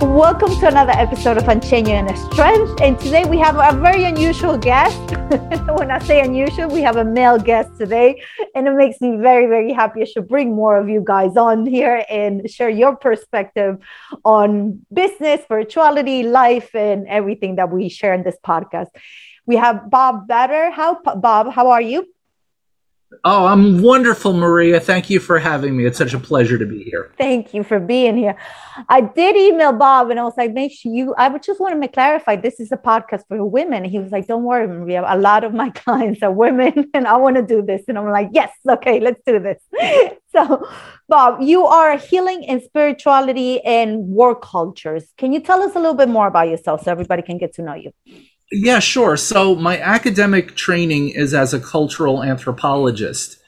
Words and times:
Welcome 0.00 0.54
to 0.60 0.68
another 0.68 0.92
episode 0.92 1.38
of 1.38 1.48
and 1.48 1.62
Strength. 1.62 2.80
And 2.80 2.98
today 3.00 3.24
we 3.24 3.38
have 3.38 3.56
a 3.56 3.76
very 3.80 4.04
unusual 4.04 4.56
guest. 4.56 4.96
when 5.78 5.90
I 5.90 5.98
say 6.00 6.20
unusual, 6.20 6.68
we 6.68 6.82
have 6.82 6.96
a 6.96 7.04
male 7.04 7.38
guest 7.38 7.70
today. 7.78 8.22
And 8.54 8.68
it 8.68 8.74
makes 8.74 9.00
me 9.00 9.16
very, 9.16 9.46
very 9.46 9.72
happy. 9.72 10.02
I 10.02 10.04
should 10.04 10.28
bring 10.28 10.54
more 10.54 10.76
of 10.76 10.88
you 10.88 11.02
guys 11.04 11.36
on 11.36 11.66
here 11.66 12.04
and 12.08 12.48
share 12.50 12.70
your 12.70 12.96
perspective 12.96 13.78
on 14.24 14.84
business, 14.92 15.42
spirituality, 15.42 16.22
life, 16.22 16.74
and 16.74 17.08
everything 17.08 17.56
that 17.56 17.70
we 17.70 17.88
share 17.88 18.14
in 18.14 18.22
this 18.22 18.36
podcast. 18.46 18.88
We 19.46 19.56
have 19.56 19.90
Bob 19.90 20.28
Bader. 20.28 20.70
How 20.70 21.00
Bob, 21.02 21.52
how 21.52 21.70
are 21.70 21.82
you? 21.82 22.06
Oh, 23.24 23.46
I'm 23.46 23.82
wonderful, 23.82 24.34
Maria. 24.34 24.78
Thank 24.80 25.08
you 25.08 25.18
for 25.18 25.38
having 25.38 25.76
me. 25.76 25.86
It's 25.86 25.96
such 25.96 26.12
a 26.12 26.18
pleasure 26.18 26.58
to 26.58 26.66
be 26.66 26.82
here. 26.82 27.10
Thank 27.16 27.54
you 27.54 27.64
for 27.64 27.80
being 27.80 28.18
here. 28.18 28.36
I 28.88 29.00
did 29.00 29.34
email 29.34 29.72
Bob 29.72 30.10
and 30.10 30.20
I 30.20 30.24
was 30.24 30.34
like, 30.36 30.52
make 30.52 30.72
sure 30.72 30.92
you, 30.92 31.14
I 31.16 31.28
would 31.28 31.42
just 31.42 31.58
want 31.58 31.80
to 31.80 31.88
clarify 31.88 32.36
this 32.36 32.60
is 32.60 32.70
a 32.70 32.76
podcast 32.76 33.22
for 33.26 33.42
women. 33.44 33.84
He 33.84 33.98
was 33.98 34.12
like, 34.12 34.26
don't 34.26 34.44
worry, 34.44 34.68
Maria. 34.68 35.04
A 35.06 35.16
lot 35.16 35.42
of 35.42 35.54
my 35.54 35.70
clients 35.84 36.22
are 36.22 36.30
women 36.30 36.90
and 36.92 37.06
I 37.06 37.16
want 37.16 37.36
to 37.36 37.42
do 37.42 37.62
this. 37.62 37.82
And 37.88 37.98
I'm 37.98 38.10
like, 38.10 38.28
yes, 38.32 38.52
okay, 38.68 39.00
let's 39.00 39.20
do 39.26 39.38
this. 39.38 39.62
so, 40.32 40.68
Bob, 41.08 41.40
you 41.40 41.64
are 41.64 41.96
healing 41.96 42.42
in 42.42 42.60
spirituality 42.60 43.62
and 43.62 44.06
work 44.08 44.42
cultures. 44.42 45.04
Can 45.16 45.32
you 45.32 45.40
tell 45.40 45.62
us 45.62 45.74
a 45.74 45.78
little 45.78 45.94
bit 45.94 46.10
more 46.10 46.26
about 46.26 46.48
yourself 46.48 46.84
so 46.84 46.92
everybody 46.92 47.22
can 47.22 47.38
get 47.38 47.54
to 47.54 47.62
know 47.62 47.74
you? 47.74 47.92
Yeah, 48.50 48.78
sure. 48.78 49.16
So 49.16 49.54
my 49.54 49.78
academic 49.78 50.54
training 50.54 51.10
is 51.10 51.34
as 51.34 51.52
a 51.52 51.60
cultural 51.60 52.22
anthropologist. 52.22 53.38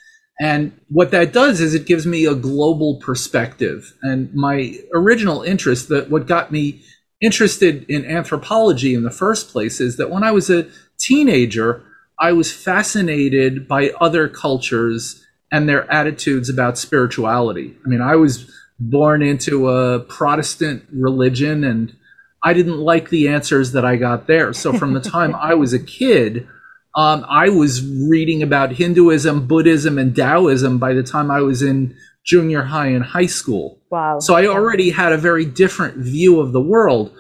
And 0.41 0.73
what 0.89 1.11
that 1.11 1.33
does 1.33 1.61
is 1.61 1.75
it 1.75 1.87
gives 1.87 2.07
me 2.07 2.27
a 2.27 2.35
global 2.35 2.97
perspective. 2.97 3.95
And 4.03 4.33
my 4.35 4.77
original 4.95 5.43
interest, 5.43 5.89
that 5.89 6.11
what 6.11 6.27
got 6.27 6.51
me 6.53 6.83
interested 7.21 7.85
in 7.89 8.05
anthropology 8.07 8.95
in 8.95 9.03
the 9.03 9.11
first 9.11 9.51
place, 9.51 9.81
is 9.81 9.97
that 9.97 10.11
when 10.11 10.23
I 10.23 10.33
was 10.33 10.51
a 10.51 10.67
teenager, 10.99 11.83
I 12.19 12.33
was 12.33 12.53
fascinated 12.53 13.69
by 13.69 13.91
other 14.01 14.29
cultures 14.29 15.25
and 15.53 15.69
their 15.69 15.91
attitudes 15.91 16.49
about 16.49 16.79
spirituality. 16.79 17.77
I 17.85 17.89
mean, 17.89 18.01
I 18.03 18.17
was 18.17 18.51
born 18.79 19.23
into 19.23 19.69
a 19.69 20.01
Protestant 20.01 20.85
religion 20.93 21.65
and 21.65 21.95
I 22.43 22.53
didn't 22.53 22.79
like 22.79 23.11
the 23.11 23.29
answers 23.29 23.73
that 23.73 23.85
I 23.85 23.97
got 23.97 24.27
there. 24.27 24.53
So 24.53 24.73
from 24.73 24.95
the 24.95 25.01
time 25.01 25.35
I 25.35 25.55
was 25.55 25.73
a 25.73 25.79
kid, 25.79 26.49
um, 26.95 27.25
I 27.29 27.51
was 27.51 27.87
reading 27.87 28.43
about 28.43 28.73
Hinduism, 28.73 29.47
Buddhism, 29.47 29.99
and 29.99 30.15
Taoism 30.15 30.79
by 30.79 30.95
the 30.95 31.03
time 31.03 31.31
I 31.31 31.41
was 31.41 31.63
in 31.63 31.95
junior 32.25 32.63
high 32.63 32.89
and 32.89 33.05
high 33.05 33.27
school. 33.27 33.81
Wow. 33.91 34.19
So 34.19 34.35
I 34.35 34.47
already 34.47 34.91
had 34.91 35.13
a 35.13 35.19
very 35.19 35.45
different 35.45 35.97
view 35.99 36.41
of 36.41 36.53
the 36.53 36.61
world. 36.61 37.13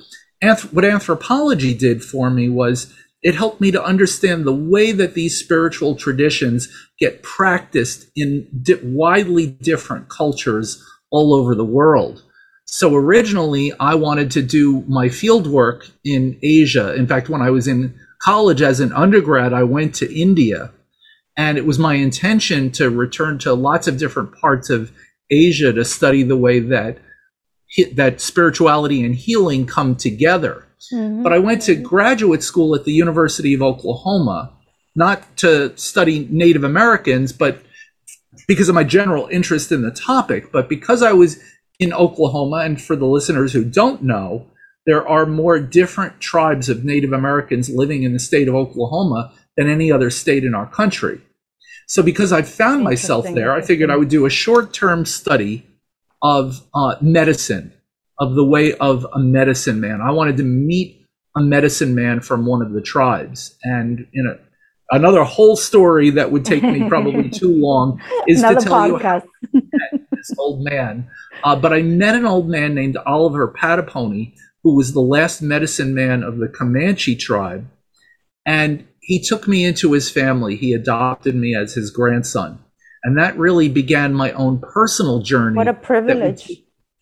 Anth- 0.42 0.72
what 0.72 0.84
anthropology 0.84 1.74
did 1.74 2.02
for 2.02 2.30
me 2.30 2.48
was 2.48 2.92
it 3.22 3.34
helped 3.34 3.60
me 3.60 3.70
to 3.70 3.84
understand 3.84 4.44
the 4.44 4.54
way 4.54 4.92
that 4.92 5.14
these 5.14 5.38
spiritual 5.38 5.94
traditions 5.94 6.68
get 6.98 7.22
practiced 7.22 8.10
in 8.16 8.48
di- 8.62 8.80
widely 8.82 9.46
different 9.46 10.08
cultures 10.08 10.82
all 11.10 11.34
over 11.34 11.54
the 11.54 11.64
world. 11.64 12.22
So 12.72 12.94
originally, 12.94 13.72
I 13.80 13.96
wanted 13.96 14.30
to 14.30 14.42
do 14.42 14.84
my 14.86 15.08
field 15.08 15.48
work 15.48 15.90
in 16.04 16.38
Asia. 16.40 16.94
In 16.94 17.08
fact, 17.08 17.28
when 17.28 17.42
I 17.42 17.50
was 17.50 17.66
in 17.66 17.98
college 18.22 18.62
as 18.62 18.78
an 18.78 18.92
undergrad, 18.92 19.52
I 19.52 19.64
went 19.64 19.92
to 19.96 20.14
India. 20.14 20.70
And 21.36 21.58
it 21.58 21.66
was 21.66 21.80
my 21.80 21.94
intention 21.94 22.70
to 22.72 22.88
return 22.88 23.38
to 23.40 23.54
lots 23.54 23.88
of 23.88 23.98
different 23.98 24.36
parts 24.36 24.70
of 24.70 24.92
Asia 25.30 25.72
to 25.72 25.84
study 25.84 26.22
the 26.22 26.36
way 26.36 26.60
that 26.60 26.98
that 27.94 28.20
spirituality 28.20 29.04
and 29.04 29.16
healing 29.16 29.66
come 29.66 29.96
together. 29.96 30.64
Mm-hmm. 30.92 31.24
But 31.24 31.32
I 31.32 31.40
went 31.40 31.62
to 31.62 31.74
graduate 31.74 32.44
school 32.44 32.76
at 32.76 32.84
the 32.84 32.92
University 32.92 33.52
of 33.52 33.62
Oklahoma, 33.62 34.52
not 34.94 35.36
to 35.38 35.76
study 35.76 36.28
Native 36.30 36.62
Americans, 36.62 37.32
but 37.32 37.62
because 38.46 38.68
of 38.68 38.76
my 38.76 38.84
general 38.84 39.26
interest 39.26 39.72
in 39.72 39.82
the 39.82 39.90
topic, 39.90 40.52
but 40.52 40.68
because 40.68 41.02
I 41.02 41.12
was 41.12 41.40
in 41.80 41.92
Oklahoma. 41.92 42.58
And 42.58 42.80
for 42.80 42.94
the 42.94 43.06
listeners 43.06 43.52
who 43.52 43.64
don't 43.64 44.02
know, 44.02 44.46
there 44.86 45.06
are 45.06 45.26
more 45.26 45.58
different 45.58 46.20
tribes 46.20 46.68
of 46.68 46.84
Native 46.84 47.12
Americans 47.12 47.68
living 47.68 48.04
in 48.04 48.12
the 48.12 48.18
state 48.18 48.46
of 48.46 48.54
Oklahoma 48.54 49.32
than 49.56 49.68
any 49.68 49.90
other 49.90 50.10
state 50.10 50.44
in 50.44 50.54
our 50.54 50.66
country. 50.66 51.20
So, 51.88 52.02
because 52.02 52.32
I 52.32 52.42
found 52.42 52.84
myself 52.84 53.26
there, 53.34 53.52
I 53.52 53.62
figured 53.62 53.90
I 53.90 53.96
would 53.96 54.08
do 54.08 54.24
a 54.24 54.30
short 54.30 54.72
term 54.72 55.04
study 55.04 55.66
of 56.22 56.62
uh, 56.72 56.94
medicine, 57.00 57.72
of 58.18 58.34
the 58.34 58.44
way 58.44 58.74
of 58.74 59.06
a 59.12 59.18
medicine 59.18 59.80
man. 59.80 60.00
I 60.00 60.12
wanted 60.12 60.36
to 60.36 60.44
meet 60.44 61.04
a 61.36 61.40
medicine 61.40 61.94
man 61.94 62.20
from 62.20 62.46
one 62.46 62.62
of 62.62 62.72
the 62.72 62.80
tribes. 62.80 63.56
And 63.64 64.06
in 64.12 64.26
a, 64.26 64.96
another 64.96 65.24
whole 65.24 65.56
story 65.56 66.10
that 66.10 66.30
would 66.30 66.44
take 66.44 66.62
me 66.62 66.88
probably 66.88 67.28
too 67.30 67.56
long 67.56 68.00
is 68.28 68.42
to 68.42 68.54
tell 68.54 68.90
podcast. 68.90 69.24
you 69.52 69.62
this 70.20 70.38
old 70.38 70.62
man 70.62 71.08
uh, 71.44 71.56
but 71.56 71.72
I 71.72 71.82
met 71.82 72.14
an 72.14 72.26
old 72.26 72.48
man 72.48 72.74
named 72.74 72.96
Oliver 73.06 73.48
Pahdopony, 73.48 74.34
who 74.62 74.76
was 74.76 74.92
the 74.92 75.00
last 75.00 75.40
medicine 75.40 75.94
man 75.94 76.22
of 76.22 76.38
the 76.38 76.48
Comanche 76.48 77.16
tribe. 77.16 77.68
And 78.44 78.86
he 79.00 79.20
took 79.20 79.48
me 79.48 79.64
into 79.64 79.92
his 79.92 80.10
family. 80.10 80.56
He 80.56 80.72
adopted 80.72 81.34
me 81.34 81.54
as 81.54 81.74
his 81.74 81.90
grandson. 81.90 82.58
And 83.02 83.16
that 83.18 83.38
really 83.38 83.68
began 83.68 84.12
my 84.12 84.32
own 84.32 84.60
personal 84.60 85.20
journey. 85.20 85.56
What 85.56 85.68
a 85.68 85.74
privilege. 85.74 86.50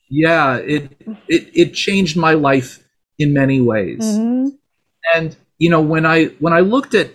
yeah, 0.09 0.57
it, 0.57 0.97
it, 1.27 1.51
it 1.55 1.75
changed 1.75 2.17
my 2.17 2.35
life 2.35 2.85
in 3.19 3.33
many 3.33 3.61
ways. 3.61 4.05
Mm-hmm. 4.05 4.49
And, 5.15 5.37
you 5.59 5.71
know, 5.71 5.81
when 5.81 6.07
I, 6.07 6.27
when 6.39 6.53
I 6.53 6.61
looked 6.61 6.95
at 6.95 7.11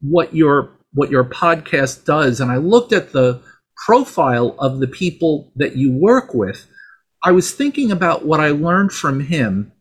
what 0.00 0.34
your, 0.34 0.70
what 0.92 1.10
your 1.10 1.24
podcast 1.24 2.04
does, 2.04 2.40
and 2.40 2.52
I 2.52 2.58
looked 2.58 2.92
at 2.92 3.12
the 3.12 3.42
profile 3.86 4.54
of 4.58 4.80
the 4.80 4.86
people 4.86 5.52
that 5.56 5.76
you 5.76 5.92
work 5.92 6.34
with, 6.34 6.66
I 7.24 7.32
was 7.32 7.52
thinking 7.52 7.90
about 7.90 8.24
what 8.24 8.40
I 8.40 8.50
learned 8.50 8.92
from 8.92 9.20
him 9.20 9.72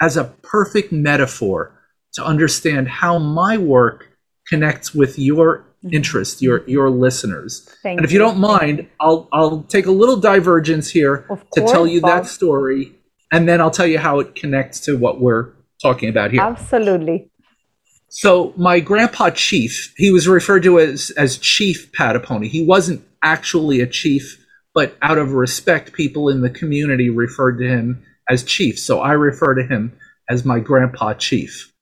as 0.00 0.16
a 0.16 0.24
perfect 0.42 0.92
metaphor 0.92 1.72
to 2.14 2.24
understand 2.24 2.88
how 2.88 3.18
my 3.18 3.56
work 3.56 4.08
connects 4.48 4.94
with 4.94 5.18
your 5.18 5.58
mm-hmm. 5.84 5.94
interest, 5.94 6.42
your 6.42 6.68
your 6.68 6.90
listeners. 6.90 7.68
Thank 7.82 7.98
and 7.98 8.04
if 8.04 8.12
you, 8.12 8.18
don't 8.18 8.38
mind, 8.38 8.88
I'll 9.00 9.28
I'll 9.32 9.62
take 9.64 9.86
a 9.86 9.90
little 9.90 10.16
divergence 10.16 10.90
here 10.90 11.22
course, 11.22 11.40
to 11.54 11.60
tell 11.66 11.86
you 11.86 12.00
Bob. 12.00 12.24
that 12.24 12.30
story, 12.30 12.92
and 13.32 13.48
then 13.48 13.60
I'll 13.60 13.70
tell 13.70 13.86
you 13.86 13.98
how 13.98 14.20
it 14.20 14.34
connects 14.34 14.80
to 14.80 14.96
what 14.96 15.20
we're 15.20 15.52
talking 15.82 16.08
about 16.08 16.30
here. 16.30 16.40
Absolutely. 16.40 17.30
So 18.08 18.54
my 18.56 18.80
grandpa 18.80 19.30
Chief, 19.30 19.92
he 19.96 20.10
was 20.10 20.26
referred 20.26 20.62
to 20.62 20.78
as 20.78 21.10
as 21.18 21.36
Chief 21.38 21.90
Pahdopony. 21.92 22.48
He 22.48 22.64
wasn't 22.64 23.04
actually 23.22 23.80
a 23.80 23.86
chief, 23.86 24.44
but 24.74 24.96
out 25.00 25.18
of 25.18 25.32
respect, 25.32 25.92
people 25.92 26.28
in 26.28 26.42
the 26.42 26.50
community 26.50 27.10
referred 27.10 27.58
to 27.58 27.68
him 27.68 28.04
as 28.28 28.42
Chief. 28.42 28.78
So 28.78 29.00
I 29.00 29.12
refer 29.12 29.54
to 29.54 29.66
him 29.66 29.96
as 30.28 30.44
my 30.44 30.60
Grandpa 30.60 31.14
Chief. 31.14 31.72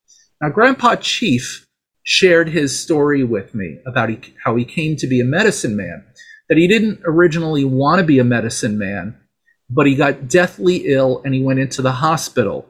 Now, 0.41 0.51
Grandpa 0.51 0.97
Chief 0.97 1.67
shared 2.03 2.51
his 2.51 2.79
story 2.79 3.25
with 3.25 3.55
me 3.55 3.79
about 3.87 4.11
he, 4.11 4.21
how 4.45 4.55
he 4.57 4.65
came 4.65 4.97
to 4.97 5.07
be 5.07 5.21
a 5.21 5.25
medicine 5.25 5.77
man, 5.77 6.05
that 6.49 6.59
he 6.59 6.69
didn't 6.69 7.01
originally 7.05 7.65
want 7.65 7.99
to 7.99 8.05
be 8.05 8.19
a 8.19 8.25
medicine 8.25 8.77
man, 8.79 9.19
but 9.71 9.87
he 9.87 9.95
got 9.95 10.29
deathly 10.29 10.87
ill 10.87 11.23
and 11.25 11.35
he 11.35 11.43
went 11.43 11.59
into 11.59 11.81
the 11.81 11.93
hospital. 11.93 12.67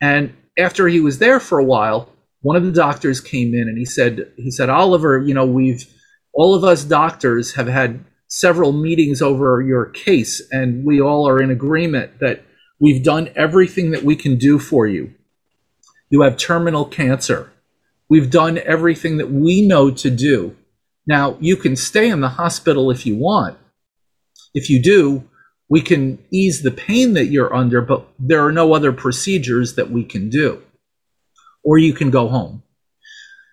And 0.00 0.34
after 0.58 0.88
he 0.88 1.00
was 1.00 1.18
there 1.18 1.40
for 1.40 1.58
a 1.58 1.64
while, 1.64 2.08
one 2.40 2.56
of 2.56 2.64
the 2.64 2.72
doctors 2.72 3.20
came 3.20 3.54
in 3.54 3.68
and 3.68 3.78
he 3.78 3.84
said, 3.84 4.32
he 4.36 4.50
said, 4.50 4.68
Oliver, 4.68 5.20
you 5.20 5.34
know, 5.34 5.46
we've 5.46 5.86
all 6.34 6.54
of 6.54 6.64
us 6.64 6.84
doctors 6.84 7.54
have 7.54 7.68
had 7.68 8.04
several 8.26 8.72
meetings 8.72 9.22
over 9.22 9.62
your 9.62 9.86
case, 9.86 10.42
and 10.50 10.84
we 10.84 11.00
all 11.00 11.28
are 11.28 11.40
in 11.40 11.50
agreement 11.50 12.18
that 12.18 12.44
we've 12.80 13.04
done 13.04 13.30
everything 13.36 13.92
that 13.92 14.02
we 14.02 14.16
can 14.16 14.36
do 14.36 14.58
for 14.58 14.86
you. 14.86 15.14
You 16.10 16.22
have 16.22 16.36
terminal 16.36 16.84
cancer. 16.84 17.52
We've 18.10 18.30
done 18.30 18.58
everything 18.58 19.18
that 19.18 19.30
we 19.30 19.66
know 19.66 19.90
to 19.92 20.10
do. 20.10 20.56
Now, 21.06 21.36
you 21.40 21.56
can 21.56 21.76
stay 21.76 22.08
in 22.08 22.20
the 22.20 22.30
hospital 22.30 22.90
if 22.90 23.06
you 23.06 23.16
want. 23.16 23.56
If 24.54 24.68
you 24.68 24.82
do, 24.82 25.28
we 25.68 25.80
can 25.80 26.18
ease 26.32 26.62
the 26.62 26.70
pain 26.72 27.14
that 27.14 27.26
you're 27.26 27.54
under, 27.54 27.80
but 27.80 28.06
there 28.18 28.44
are 28.44 28.52
no 28.52 28.74
other 28.74 28.92
procedures 28.92 29.76
that 29.76 29.90
we 29.90 30.04
can 30.04 30.28
do. 30.28 30.62
Or 31.62 31.78
you 31.78 31.92
can 31.92 32.10
go 32.10 32.28
home. 32.28 32.63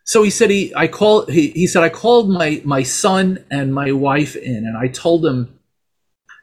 So 0.03 0.23
he 0.23 0.29
said 0.29 0.49
he 0.49 0.73
I 0.75 0.87
called 0.87 1.29
he, 1.29 1.51
he 1.51 1.67
said 1.67 1.83
I 1.83 1.89
called 1.89 2.29
my 2.29 2.61
my 2.65 2.83
son 2.83 3.43
and 3.49 3.73
my 3.73 3.91
wife 3.91 4.35
in 4.35 4.65
and 4.65 4.77
I 4.77 4.87
told 4.87 5.21
them 5.21 5.59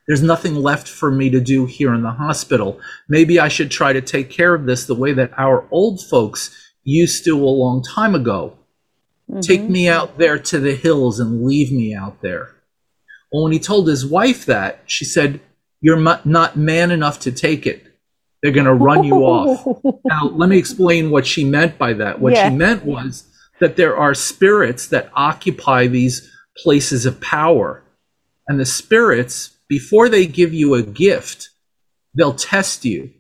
there's 0.09 0.23
nothing 0.23 0.55
left 0.55 0.89
for 0.89 1.11
me 1.11 1.29
to 1.31 1.41
do 1.41 1.67
here 1.67 1.93
in 1.93 2.03
the 2.03 2.13
hospital. 2.13 2.81
Maybe 3.09 3.39
I 3.39 3.49
should 3.49 3.71
try 3.71 3.93
to 3.93 4.01
take 4.01 4.31
care 4.31 4.55
of 4.55 4.65
this 4.65 4.87
the 4.87 4.95
way 4.95 5.13
that 5.13 5.33
our 5.37 5.69
old 5.71 6.03
folks 6.03 6.73
used 6.83 7.25
to 7.27 7.35
a 7.37 7.45
long 7.45 7.83
time 7.83 8.15
ago. 8.15 8.57
Mm-hmm. 9.31 9.41
Take 9.41 9.69
me 9.69 9.87
out 9.87 10.17
there 10.17 10.39
to 10.39 10.59
the 10.59 10.75
hills 10.75 11.21
and 11.21 11.45
leave 11.45 11.71
me 11.71 11.95
out 11.95 12.23
there. 12.23 12.55
Well, 13.31 13.45
when 13.45 13.53
he 13.53 13.59
told 13.59 13.87
his 13.87 14.07
wife 14.07 14.47
that, 14.47 14.81
she 14.87 15.05
said, 15.05 15.41
You're 15.83 16.01
not 16.25 16.57
man 16.57 16.91
enough 16.91 17.21
to 17.21 17.33
take 17.33 17.67
it. 17.67 17.85
They're 18.43 18.53
going 18.53 18.65
to 18.67 18.75
run 18.75 19.05
you 19.05 19.17
off. 19.17 19.67
Now, 20.05 20.29
let 20.29 20.49
me 20.49 20.57
explain 20.57 21.11
what 21.11 21.27
she 21.27 21.45
meant 21.45 21.77
by 21.77 21.93
that. 21.95 22.19
What 22.19 22.33
yeah. 22.33 22.49
she 22.49 22.57
meant 22.57 22.83
was 22.87 23.25
that 23.61 23.77
there 23.77 23.97
are 23.97 24.15
spirits 24.15 24.89
that 24.89 25.11
occupy 25.15 25.87
these 25.87 26.31
places 26.57 27.07
of 27.07 27.21
power. 27.21 27.83
And 28.47 28.59
the 28.59 28.67
spirits, 28.67 29.57
before 29.69 30.09
they 30.09 30.27
give 30.27 30.55
you 30.55 30.75
a 30.75 30.83
gift, 30.83 31.51
they'll 32.15 32.35
test 32.35 32.85
you. 32.85 33.13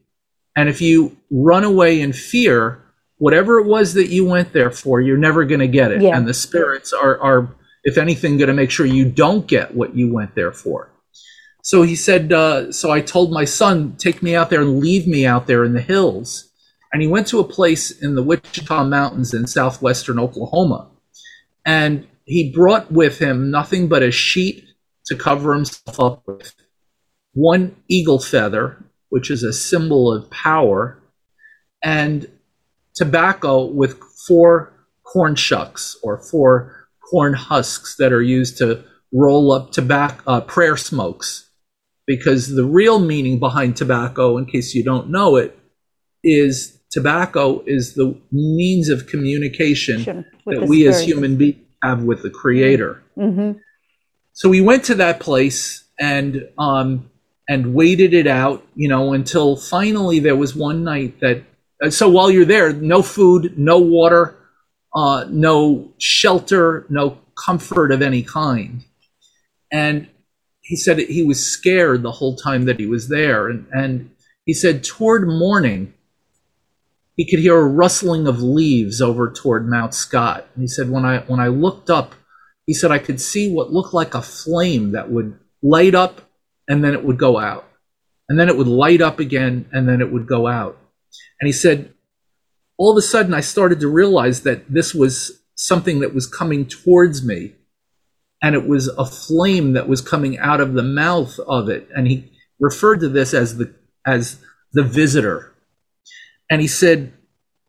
And 0.56 0.69
if 0.69 0.81
you 0.81 1.17
run 1.31 1.64
away 1.64 2.00
in 2.00 2.12
fear, 2.12 2.82
whatever 3.19 3.58
it 3.58 3.67
was 3.67 3.94
that 3.94 4.08
you 4.08 4.25
went 4.25 4.52
there 4.52 4.70
for, 4.70 5.00
you're 5.00 5.17
never 5.17 5.44
going 5.44 5.61
to 5.61 5.69
get 5.69 5.93
it. 5.93 6.02
Yeah. 6.02 6.17
And 6.17 6.26
the 6.26 6.35
spirits 6.35 6.93
are, 6.93 7.20
are, 7.20 7.55
if 7.84 7.99
anything, 7.99 8.38
going 8.38 8.49
to 8.49 8.55
make 8.55 8.70
sure 8.70 8.87
you 8.87 9.08
don't 9.08 9.46
get 9.46 9.75
what 9.75 9.94
you 9.94 10.12
went 10.12 10.34
there 10.34 10.52
for. 10.52 10.91
So 11.62 11.82
he 11.82 11.96
said, 11.96 12.32
uh, 12.32 12.73
So 12.73 12.91
I 12.91 13.00
told 13.00 13.31
my 13.31 13.44
son, 13.44 13.96
take 13.99 14.23
me 14.23 14.34
out 14.34 14.50
there 14.50 14.62
and 14.62 14.81
leave 14.81 15.06
me 15.06 15.26
out 15.26 15.46
there 15.46 15.64
in 15.64 15.75
the 15.75 15.81
hills 15.81 16.48
and 16.93 17.02
he 17.02 17.08
went 17.08 17.26
to 17.29 17.40
a 17.40 17.44
place 17.44 17.90
in 17.90 18.14
the 18.14 18.23
Wichita 18.23 18.85
Mountains 18.85 19.35
in 19.35 19.46
southwestern 19.46 20.19
Oklahoma. 20.19 20.88
And 21.67 22.06
he 22.25 22.52
brought 22.52 22.90
with 22.90 23.19
him 23.19 23.50
nothing 23.50 23.88
but 23.88 24.02
a 24.02 24.11
sheet 24.11 24.64
to 25.06 25.17
cover 25.17 25.55
himself 25.55 26.00
up 26.00 26.23
with, 26.26 26.55
one 27.32 27.76
eagle 27.88 28.19
feather, 28.19 28.85
which 29.11 29.31
is 29.31 29.43
a 29.43 29.52
symbol 29.52 30.12
of 30.12 30.31
power, 30.31 31.02
and 31.82 32.26
tobacco 32.94 33.64
with 33.64 33.99
four 34.26 34.73
corn 35.05 35.34
shucks 35.34 35.96
or 36.02 36.19
four 36.19 36.88
corn 37.11 37.32
husks 37.32 37.96
that 37.96 38.12
are 38.12 38.23
used 38.23 38.58
to 38.58 38.84
roll 39.12 39.52
up 39.52 39.73
tobacco 39.73 40.23
uh, 40.26 40.41
prayer 40.41 40.76
smokes 40.76 41.50
because 42.06 42.49
the 42.49 42.64
real 42.64 42.99
meaning 42.99 43.38
behind 43.38 43.76
tobacco 43.76 44.37
in 44.37 44.44
case 44.44 44.75
you 44.75 44.84
don't 44.84 45.08
know 45.08 45.37
it 45.37 45.58
is 46.23 46.78
tobacco 46.90 47.62
is 47.67 47.94
the 47.94 48.19
means 48.32 48.88
of 48.88 49.06
communication 49.06 50.25
that 50.46 50.67
we 50.67 50.88
as 50.88 51.00
human 51.00 51.37
beings 51.37 51.64
have 51.82 52.02
with 52.02 52.23
the 52.23 52.31
creator. 52.31 53.02
Mm-hmm. 53.17 53.58
So 54.32 54.49
we 54.49 54.61
went 54.61 54.85
to 54.85 54.94
that 54.96 55.20
place 55.20 55.85
and 55.99 56.49
um, 56.58 57.11
and 57.49 57.75
waited 57.75 58.14
it 58.14 58.26
out, 58.26 58.67
you 58.75 58.88
know, 58.88 59.12
until 59.12 59.56
finally 59.56 60.20
there 60.20 60.37
was 60.37 60.55
one 60.55 60.85
night 60.85 61.20
that. 61.20 61.43
Uh, 61.82 61.90
so 61.90 62.08
while 62.08 62.31
you're 62.31 62.44
there, 62.44 62.73
no 62.73 63.02
food, 63.02 63.56
no 63.56 63.79
water, 63.79 64.37
uh, 64.94 65.25
no 65.29 65.93
shelter, 65.99 66.87
no 66.88 67.19
comfort 67.37 67.93
of 67.93 68.02
any 68.02 68.23
kind, 68.23 68.84
and 69.70 70.08
he 70.61 70.76
said 70.76 70.99
he 70.99 71.23
was 71.23 71.44
scared 71.44 72.02
the 72.02 72.11
whole 72.11 72.37
time 72.37 72.64
that 72.64 72.81
he 72.81 72.87
was 72.87 73.08
there, 73.08 73.49
and 73.49 73.67
and 73.73 74.11
he 74.44 74.52
said 74.52 74.82
toward 74.82 75.29
morning 75.29 75.94
he 77.19 77.26
could 77.26 77.41
hear 77.41 77.59
a 77.59 77.67
rustling 77.67 78.29
of 78.29 78.41
leaves 78.41 79.03
over 79.03 79.29
toward 79.29 79.69
Mount 79.69 79.93
Scott. 79.93 80.47
And 80.55 80.62
he 80.62 80.69
said, 80.69 80.88
when 80.88 81.05
I 81.05 81.19
when 81.23 81.41
I 81.41 81.49
looked 81.49 81.91
up, 81.91 82.15
he 82.65 82.73
said 82.73 82.93
I 82.93 83.00
could 83.00 83.20
see 83.20 83.53
what 83.53 83.73
looked 83.73 83.93
like 83.93 84.15
a 84.15 84.23
flame 84.23 84.93
that 84.93 85.11
would 85.11 85.37
light 85.61 85.97
up 85.97 86.20
and 86.69 86.82
then 86.82 86.94
it 86.94 87.05
would 87.05 87.19
go 87.19 87.37
out. 87.37 87.69
And 88.29 88.38
then 88.38 88.49
it 88.49 88.56
would 88.56 88.69
light 88.69 89.00
up 89.00 89.19
again 89.19 89.69
and 89.73 89.88
then 89.88 90.00
it 90.00 90.12
would 90.12 90.29
go 90.29 90.47
out. 90.47 90.79
And 91.41 91.49
he 91.49 91.53
said, 91.53 91.93
all 92.76 92.93
of 92.93 92.97
a 92.97 93.03
sudden 93.03 93.35
I 93.35 93.41
started 93.41 93.81
to 93.81 93.88
realize 93.88 94.43
that 94.43 94.73
this 94.73 94.94
was 94.94 95.43
something 95.56 95.99
that 95.99 96.15
was 96.15 96.29
coming 96.29 96.67
towards 96.67 97.26
me. 97.26 97.55
And 98.41 98.55
it 98.55 98.69
was 98.69 98.87
a 98.87 99.05
flame 99.05 99.73
that 99.73 99.88
was 99.88 100.00
coming 100.00 100.38
out 100.38 100.61
of 100.61 100.75
the 100.75 100.85
mouth 100.85 101.37
of 101.41 101.69
it. 101.69 101.88
And 101.97 102.06
he 102.06 102.31
referred 102.61 103.00
to 103.00 103.09
this 103.09 103.35
as 103.35 103.56
the 103.56 103.75
as 104.06 104.38
the 104.73 104.85
visitor 104.85 105.53
and 106.50 106.61
he 106.61 106.69
said, 106.69 107.12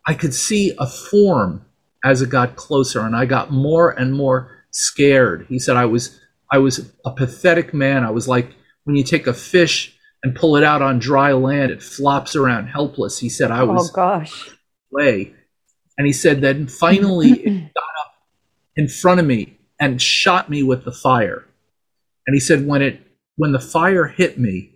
I 0.07 0.13
could 0.13 0.33
see 0.33 0.73
a 0.77 0.87
form 0.87 1.65
as 2.03 2.21
it 2.21 2.29
got 2.29 2.55
closer, 2.55 3.01
and 3.01 3.15
I 3.15 3.25
got 3.25 3.51
more 3.51 3.91
and 3.91 4.13
more 4.13 4.65
scared. 4.71 5.45
He 5.49 5.59
said, 5.59 5.75
I 5.75 5.85
was 5.85 6.19
I 6.51 6.57
was 6.57 6.91
a 7.05 7.11
pathetic 7.11 7.73
man. 7.73 8.03
I 8.03 8.11
was 8.11 8.27
like 8.27 8.55
when 8.83 8.95
you 8.95 9.03
take 9.03 9.27
a 9.27 9.33
fish 9.33 9.95
and 10.23 10.35
pull 10.35 10.55
it 10.55 10.63
out 10.63 10.81
on 10.81 10.99
dry 10.99 11.33
land, 11.33 11.71
it 11.71 11.83
flops 11.83 12.35
around 12.35 12.67
helpless. 12.67 13.19
He 13.19 13.29
said, 13.29 13.51
I 13.51 13.61
oh, 13.61 13.67
was 13.67 13.89
oh 13.89 13.93
gosh 13.93 14.49
way. 14.91 15.33
And 15.97 16.07
he 16.07 16.13
said 16.13 16.41
then 16.41 16.67
finally 16.67 17.31
it 17.45 17.73
got 17.73 17.83
up 18.01 18.13
in 18.75 18.87
front 18.87 19.19
of 19.19 19.25
me 19.25 19.57
and 19.79 20.01
shot 20.01 20.49
me 20.49 20.63
with 20.63 20.85
the 20.85 20.91
fire. 20.91 21.45
And 22.25 22.33
he 22.33 22.39
said 22.39 22.65
when 22.65 22.81
it 22.81 23.01
when 23.35 23.51
the 23.51 23.59
fire 23.59 24.07
hit 24.07 24.37
me, 24.37 24.71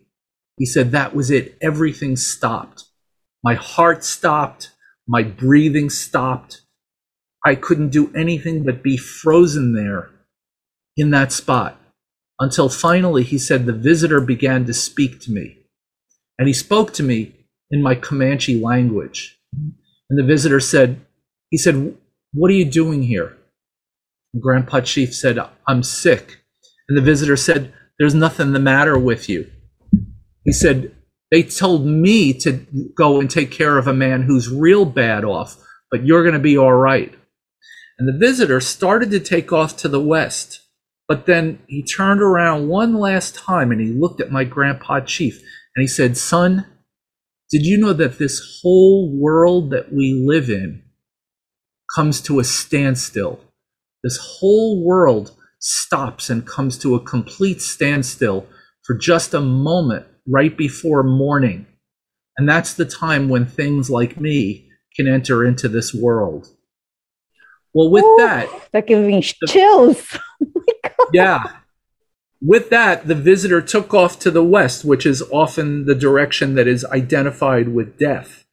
he 0.57 0.65
said 0.65 0.91
that 0.91 1.15
was 1.15 1.31
it. 1.31 1.57
Everything 1.61 2.15
stopped. 2.15 2.85
My 3.43 3.55
heart 3.55 4.03
stopped. 4.03 4.71
My 5.07 5.23
breathing 5.23 5.89
stopped. 5.89 6.61
I 7.45 7.55
couldn't 7.55 7.89
do 7.89 8.11
anything 8.15 8.63
but 8.63 8.83
be 8.83 8.95
frozen 8.97 9.73
there 9.73 10.09
in 10.95 11.09
that 11.09 11.31
spot 11.31 11.77
until 12.39 12.69
finally 12.69 13.23
he 13.23 13.37
said 13.37 13.65
the 13.65 13.73
visitor 13.73 14.21
began 14.21 14.65
to 14.65 14.73
speak 14.73 15.19
to 15.21 15.31
me. 15.31 15.57
And 16.39 16.47
he 16.47 16.53
spoke 16.53 16.93
to 16.93 17.03
me 17.03 17.33
in 17.69 17.81
my 17.81 17.95
Comanche 17.95 18.59
language. 18.59 19.37
And 20.09 20.19
the 20.19 20.23
visitor 20.23 20.59
said, 20.59 21.01
he 21.49 21.57
said, 21.57 21.95
what 22.33 22.49
are 22.49 22.55
you 22.55 22.65
doing 22.65 23.03
here? 23.03 23.37
And 24.33 24.41
Grandpa 24.41 24.81
Chief 24.81 25.13
said, 25.13 25.37
I'm 25.67 25.83
sick. 25.83 26.37
And 26.87 26.97
the 26.97 27.01
visitor 27.01 27.37
said, 27.37 27.73
there's 27.99 28.15
nothing 28.15 28.53
the 28.53 28.59
matter 28.59 28.97
with 28.97 29.29
you. 29.29 29.49
He 30.43 30.51
said, 30.51 30.95
they 31.33 31.41
told 31.41 31.83
me 31.83 32.31
to 32.31 32.63
go 32.95 33.19
and 33.19 33.27
take 33.27 33.49
care 33.49 33.79
of 33.79 33.87
a 33.87 33.93
man 33.93 34.21
who's 34.21 34.53
real 34.53 34.85
bad 34.85 35.25
off, 35.25 35.57
but 35.89 36.05
you're 36.05 36.21
going 36.21 36.35
to 36.35 36.39
be 36.39 36.59
all 36.59 36.73
right. 36.73 37.11
And 37.97 38.07
the 38.07 38.15
visitor 38.15 38.59
started 38.59 39.09
to 39.09 39.19
take 39.19 39.51
off 39.51 39.75
to 39.77 39.87
the 39.87 39.99
west, 39.99 40.61
but 41.07 41.25
then 41.25 41.57
he 41.65 41.81
turned 41.81 42.21
around 42.21 42.67
one 42.67 42.93
last 42.93 43.33
time 43.33 43.71
and 43.71 43.81
he 43.81 43.87
looked 43.87 44.21
at 44.21 44.31
my 44.31 44.43
grandpa 44.43 44.99
chief 44.99 45.39
and 45.75 45.81
he 45.81 45.87
said, 45.87 46.17
Son, 46.17 46.67
did 47.49 47.65
you 47.65 47.79
know 47.79 47.93
that 47.93 48.19
this 48.19 48.59
whole 48.61 49.11
world 49.19 49.71
that 49.71 49.91
we 49.91 50.13
live 50.13 50.51
in 50.51 50.83
comes 51.95 52.21
to 52.21 52.39
a 52.39 52.43
standstill? 52.43 53.39
This 54.03 54.19
whole 54.39 54.85
world 54.85 55.35
stops 55.57 56.29
and 56.29 56.45
comes 56.45 56.77
to 56.77 56.93
a 56.93 57.03
complete 57.03 57.59
standstill 57.59 58.45
for 58.83 58.93
just 58.93 59.33
a 59.33 59.41
moment 59.41 60.05
right 60.27 60.55
before 60.55 61.03
morning. 61.03 61.65
And 62.37 62.47
that's 62.47 62.73
the 62.73 62.85
time 62.85 63.29
when 63.29 63.45
things 63.45 63.89
like 63.89 64.19
me 64.19 64.69
can 64.95 65.07
enter 65.07 65.45
into 65.45 65.67
this 65.67 65.93
world. 65.93 66.47
Well, 67.73 67.89
with 67.89 68.03
Ooh, 68.03 68.15
that, 68.17 68.49
that 68.71 68.87
gives 68.87 69.07
me 69.07 69.21
chills. 69.47 70.17
Oh 70.99 71.09
yeah. 71.13 71.43
With 72.41 72.69
that, 72.69 73.07
the 73.07 73.15
visitor 73.15 73.61
took 73.61 73.93
off 73.93 74.19
to 74.19 74.29
the 74.29 74.43
west, 74.43 74.83
which 74.83 75.05
is 75.05 75.23
often 75.31 75.85
the 75.85 75.95
direction 75.95 76.55
that 76.55 76.67
is 76.67 76.85
identified 76.85 77.69
with 77.69 77.97
death. 77.97 78.45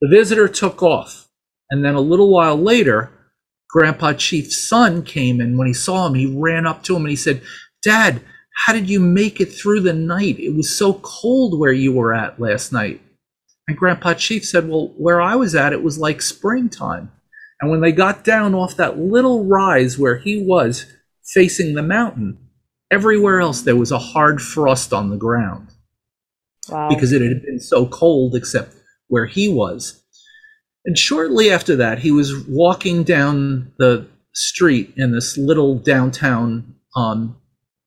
The 0.00 0.08
visitor 0.08 0.46
took 0.46 0.82
off, 0.82 1.28
and 1.70 1.84
then 1.84 1.94
a 1.94 2.00
little 2.00 2.30
while 2.30 2.56
later, 2.56 3.10
Grandpa 3.68 4.14
Chief's 4.14 4.56
son 4.56 5.02
came 5.02 5.40
and 5.40 5.58
when 5.58 5.66
he 5.66 5.74
saw 5.74 6.06
him, 6.06 6.14
he 6.14 6.26
ran 6.26 6.66
up 6.66 6.82
to 6.84 6.96
him 6.96 7.02
and 7.02 7.10
he 7.10 7.16
said, 7.16 7.42
Dad, 7.82 8.22
How 8.66 8.72
did 8.72 8.90
you 8.90 9.00
make 9.00 9.40
it 9.40 9.52
through 9.52 9.80
the 9.80 9.92
night? 9.92 10.38
It 10.38 10.54
was 10.54 10.76
so 10.76 10.94
cold 10.94 11.58
where 11.58 11.72
you 11.72 11.92
were 11.92 12.12
at 12.12 12.40
last 12.40 12.72
night. 12.72 13.00
And 13.68 13.76
Grandpa 13.76 14.14
Chief 14.14 14.44
said, 14.44 14.68
Well, 14.68 14.94
where 14.96 15.20
I 15.20 15.36
was 15.36 15.54
at, 15.54 15.72
it 15.72 15.82
was 15.82 15.98
like 15.98 16.22
springtime. 16.22 17.12
And 17.60 17.70
when 17.70 17.80
they 17.80 17.92
got 17.92 18.24
down 18.24 18.54
off 18.54 18.76
that 18.76 18.98
little 18.98 19.44
rise 19.44 19.98
where 19.98 20.18
he 20.18 20.42
was 20.42 20.86
facing 21.24 21.74
the 21.74 21.82
mountain, 21.82 22.38
everywhere 22.90 23.40
else 23.40 23.62
there 23.62 23.76
was 23.76 23.92
a 23.92 23.98
hard 23.98 24.40
frost 24.40 24.92
on 24.92 25.10
the 25.10 25.16
ground. 25.16 25.68
Wow. 26.68 26.88
Because 26.88 27.12
it 27.12 27.22
had 27.22 27.42
been 27.42 27.60
so 27.60 27.86
cold, 27.86 28.34
except 28.34 28.74
where 29.08 29.26
he 29.26 29.48
was. 29.48 30.02
And 30.84 30.96
shortly 30.96 31.50
after 31.50 31.76
that, 31.76 31.98
he 31.98 32.10
was 32.10 32.46
walking 32.46 33.02
down 33.02 33.72
the 33.78 34.06
street 34.32 34.94
in 34.96 35.12
this 35.12 35.36
little 35.36 35.78
downtown 35.78 36.74
um, 36.96 37.36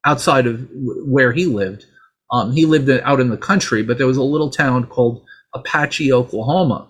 outside 0.05 0.47
of 0.47 0.67
where 0.73 1.31
he 1.31 1.45
lived. 1.45 1.85
Um, 2.31 2.53
he 2.53 2.65
lived 2.65 2.89
out 2.89 3.19
in 3.19 3.29
the 3.29 3.37
country, 3.37 3.83
but 3.83 3.97
there 3.97 4.07
was 4.07 4.17
a 4.17 4.23
little 4.23 4.49
town 4.49 4.87
called 4.87 5.25
Apache, 5.53 6.13
Oklahoma. 6.13 6.87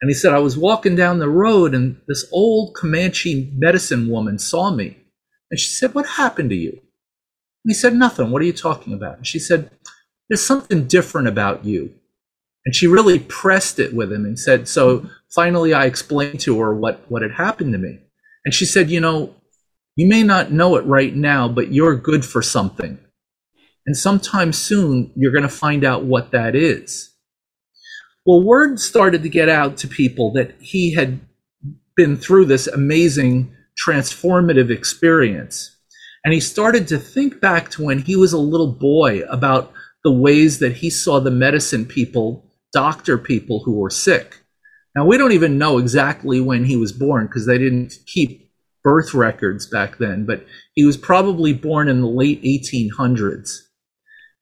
And 0.00 0.08
he 0.08 0.14
said, 0.14 0.32
I 0.32 0.38
was 0.38 0.56
walking 0.56 0.94
down 0.94 1.18
the 1.18 1.28
road 1.28 1.74
and 1.74 2.00
this 2.06 2.26
old 2.32 2.74
Comanche 2.74 3.52
medicine 3.56 4.08
woman 4.08 4.38
saw 4.38 4.70
me. 4.70 4.96
And 5.50 5.58
she 5.58 5.70
said, 5.70 5.94
What 5.94 6.06
happened 6.06 6.50
to 6.50 6.56
you? 6.56 6.70
And 6.72 7.70
he 7.70 7.74
said, 7.74 7.94
Nothing. 7.94 8.30
What 8.30 8.42
are 8.42 8.46
you 8.46 8.52
talking 8.52 8.92
about? 8.92 9.16
And 9.18 9.26
she 9.26 9.38
said, 9.38 9.70
There's 10.28 10.44
something 10.44 10.86
different 10.86 11.28
about 11.28 11.64
you. 11.64 11.92
And 12.64 12.74
she 12.74 12.86
really 12.86 13.18
pressed 13.18 13.78
it 13.78 13.94
with 13.94 14.12
him 14.12 14.24
and 14.24 14.38
said, 14.38 14.68
So 14.68 15.08
finally 15.30 15.74
I 15.74 15.86
explained 15.86 16.40
to 16.40 16.60
her 16.60 16.74
what, 16.74 17.02
what 17.10 17.22
had 17.22 17.32
happened 17.32 17.72
to 17.72 17.78
me. 17.78 17.98
And 18.44 18.54
she 18.54 18.66
said, 18.66 18.90
You 18.90 19.00
know, 19.00 19.34
you 19.98 20.06
may 20.06 20.22
not 20.22 20.52
know 20.52 20.76
it 20.76 20.86
right 20.86 21.12
now, 21.12 21.48
but 21.48 21.72
you're 21.72 21.96
good 21.96 22.24
for 22.24 22.40
something. 22.40 23.00
And 23.84 23.96
sometime 23.96 24.52
soon, 24.52 25.10
you're 25.16 25.32
going 25.32 25.42
to 25.42 25.48
find 25.48 25.82
out 25.82 26.04
what 26.04 26.30
that 26.30 26.54
is. 26.54 27.12
Well, 28.24 28.44
word 28.44 28.78
started 28.78 29.24
to 29.24 29.28
get 29.28 29.48
out 29.48 29.76
to 29.78 29.88
people 29.88 30.32
that 30.34 30.54
he 30.60 30.94
had 30.94 31.18
been 31.96 32.16
through 32.16 32.44
this 32.44 32.68
amazing 32.68 33.52
transformative 33.84 34.70
experience. 34.70 35.76
And 36.24 36.32
he 36.32 36.38
started 36.38 36.86
to 36.88 36.98
think 36.98 37.40
back 37.40 37.68
to 37.70 37.82
when 37.82 37.98
he 37.98 38.14
was 38.14 38.32
a 38.32 38.38
little 38.38 38.70
boy 38.70 39.22
about 39.22 39.72
the 40.04 40.12
ways 40.12 40.60
that 40.60 40.76
he 40.76 40.90
saw 40.90 41.18
the 41.18 41.32
medicine 41.32 41.84
people 41.84 42.44
doctor 42.72 43.18
people 43.18 43.64
who 43.64 43.72
were 43.72 43.90
sick. 43.90 44.44
Now, 44.94 45.06
we 45.06 45.18
don't 45.18 45.32
even 45.32 45.58
know 45.58 45.78
exactly 45.78 46.40
when 46.40 46.64
he 46.66 46.76
was 46.76 46.92
born 46.92 47.26
because 47.26 47.46
they 47.46 47.58
didn't 47.58 47.94
keep 48.06 48.47
birth 48.82 49.14
records 49.14 49.66
back 49.66 49.98
then, 49.98 50.24
but 50.24 50.44
he 50.74 50.84
was 50.84 50.96
probably 50.96 51.52
born 51.52 51.88
in 51.88 52.00
the 52.00 52.06
late 52.06 52.42
1800s. 52.42 53.50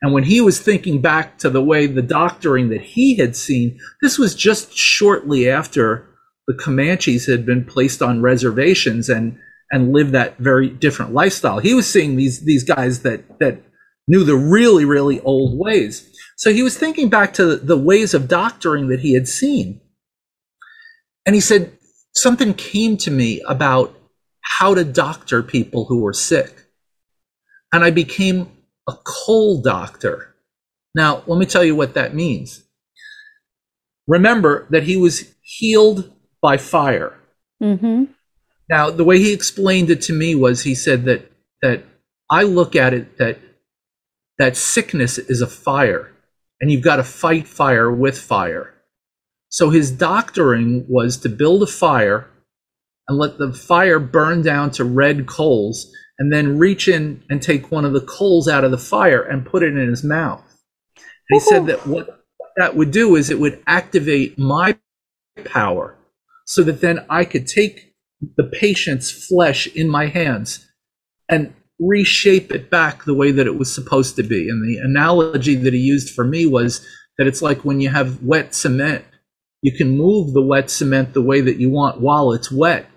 And 0.03 0.13
when 0.13 0.25
he 0.25 0.41
was 0.41 0.61
thinking 0.61 1.01
back 1.01 1.39
to 1.39 1.51
the 1.51 1.63
way 1.63 1.87
the 1.87 2.03
doctoring 2.03 2.69
that 2.69 2.83
he 2.83 3.17
had 3.17 3.35
seen, 3.35 3.79
this 4.03 4.19
was 4.19 4.35
just 4.35 4.73
shortly 4.77 5.49
after 5.49 6.07
the 6.47 6.55
Comanches 6.55 7.27
had 7.27 7.45
been 7.45 7.65
placed 7.65 8.03
on 8.03 8.23
reservations 8.23 9.09
and 9.09 9.39
and 9.73 9.93
lived 9.93 10.13
that 10.13 10.39
very 10.39 10.69
different 10.69 11.13
lifestyle. 11.13 11.59
He 11.59 11.75
was 11.75 11.91
seeing 11.91 12.17
these 12.17 12.45
these 12.45 12.63
guys 12.63 13.01
that 13.03 13.39
that 13.41 13.63
knew 14.07 14.23
the 14.23 14.37
really 14.37 14.85
really 14.85 15.21
old 15.23 15.59
ways. 15.59 16.09
So 16.37 16.53
he 16.53 16.63
was 16.63 16.79
thinking 16.79 17.09
back 17.09 17.33
to 17.35 17.57
the 17.57 17.79
ways 17.79 18.15
of 18.15 18.29
doctoring 18.29 18.89
that 18.89 19.01
he 19.01 19.15
had 19.15 19.27
seen. 19.27 19.81
And 21.25 21.35
he 21.35 21.41
said 21.41 21.73
something 22.15 22.55
came 22.55 22.97
to 22.99 23.11
me 23.11 23.43
about 23.49 23.96
how 24.59 24.75
to 24.75 24.85
doctor 24.85 25.43
people 25.43 25.87
who 25.87 26.01
were 26.01 26.13
sick. 26.13 26.67
And 27.73 27.85
I 27.85 27.91
became 27.91 28.49
a 28.89 28.95
coal 29.05 29.61
doctor. 29.61 30.35
Now, 30.95 31.23
let 31.27 31.39
me 31.39 31.47
tell 31.47 31.65
you 31.65 31.75
what 31.75 31.95
that 31.95 32.15
means. 32.15 32.63
Remember 34.07 34.67
that 34.71 34.85
he 34.85 34.97
was 34.97 35.35
healed 35.43 36.13
by 36.41 36.57
fire. 36.57 37.19
Mm-hmm. 37.63 38.05
Now, 38.71 38.91
the 38.91 39.05
way 39.05 39.19
he 39.19 39.33
explained 39.33 39.91
it 39.91 40.03
to 40.03 40.13
me 40.13 40.35
was 40.35 40.63
he 40.63 40.75
said 40.75 41.05
that 41.05 41.31
that 41.63 41.85
I 42.31 42.43
look 42.43 42.77
at 42.77 42.95
it 42.95 43.19
that 43.19 43.39
that 44.39 44.57
sickness 44.57 45.19
is 45.19 45.41
a 45.41 45.47
fire, 45.47 46.13
and 46.61 46.71
you've 46.71 46.85
got 46.85 46.97
to 46.97 47.05
fight 47.05 47.49
fire 47.49 47.91
with 47.91 48.19
fire. 48.19 48.75
So 49.49 49.71
his 49.71 49.91
doctoring 49.91 50.85
was 50.89 51.17
to 51.19 51.29
build 51.29 51.63
a 51.63 51.67
fire 51.67 52.29
and 53.09 53.19
let 53.19 53.39
the 53.39 53.53
fire 53.53 53.99
burn 53.99 54.43
down 54.43 54.71
to 54.73 54.85
red 54.85 55.27
coals 55.27 55.91
and 56.19 56.33
then 56.33 56.59
reach 56.59 56.89
in 56.89 57.23
and 57.29 57.43
take 57.43 57.71
one 57.71 57.85
of 57.85 57.93
the 57.93 58.01
coals 58.01 58.49
out 58.49 58.65
of 58.65 58.71
the 58.71 58.79
fire 58.79 59.23
and 59.23 59.47
put 59.47 59.63
it 59.63 59.77
in 59.77 59.89
his 59.89 60.03
mouth. 60.03 60.43
And 61.29 61.41
he 61.41 61.41
said 61.41 61.67
that 61.67 61.87
what 61.87 62.25
that 62.57 62.75
would 62.75 62.91
do 62.91 63.17
is 63.17 63.31
it 63.31 63.39
would 63.39 63.63
activate 63.67 64.39
my 64.39 64.77
power 65.45 65.97
so 66.47 66.63
that 66.63 66.81
then 66.81 67.05
I 67.11 67.25
could 67.25 67.47
take 67.47 67.95
the 68.37 68.45
patient's 68.45 69.11
flesh 69.11 69.67
in 69.67 69.89
my 69.89 70.07
hands 70.07 70.67
and 71.29 71.53
reshape 71.79 72.51
it 72.53 72.71
back 72.71 73.05
the 73.05 73.15
way 73.15 73.31
that 73.31 73.47
it 73.47 73.59
was 73.59 73.75
supposed 73.75 74.17
to 74.17 74.23
be. 74.23 74.49
And 74.49 74.67
the 74.67 74.79
analogy 74.79 75.55
that 75.57 75.75
he 75.75 75.81
used 75.81 76.15
for 76.15 76.25
me 76.25 76.47
was 76.47 76.87
that 77.19 77.27
it's 77.27 77.43
like 77.43 77.65
when 77.65 77.81
you 77.81 77.91
have 77.91 78.23
wet 78.23 78.55
cement, 78.55 79.05
you 79.61 79.77
can 79.77 79.97
move 79.97 80.33
the 80.33 80.43
wet 80.43 80.71
cement 80.71 81.13
the 81.13 81.23
way 81.23 81.41
that 81.41 81.59
you 81.59 81.71
want 81.71 82.01
while 82.01 82.33
it's 82.33 82.51
wet 82.51 82.89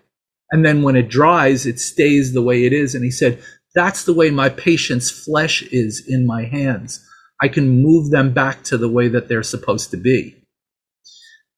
and 0.51 0.65
then 0.65 0.81
when 0.81 0.95
it 0.95 1.09
dries, 1.09 1.65
it 1.65 1.79
stays 1.79 2.33
the 2.33 2.41
way 2.41 2.65
it 2.65 2.73
is. 2.73 2.95
And 2.95 3.03
he 3.03 3.11
said, 3.11 3.41
That's 3.75 4.05
the 4.05 4.13
way 4.13 4.31
my 4.31 4.49
patient's 4.49 5.11
flesh 5.11 5.61
is 5.63 6.03
in 6.07 6.25
my 6.25 6.45
hands. 6.45 7.05
I 7.41 7.47
can 7.47 7.81
move 7.81 8.11
them 8.11 8.33
back 8.33 8.63
to 8.65 8.77
the 8.77 8.89
way 8.89 9.07
that 9.07 9.27
they're 9.27 9.43
supposed 9.43 9.91
to 9.91 9.97
be. 9.97 10.35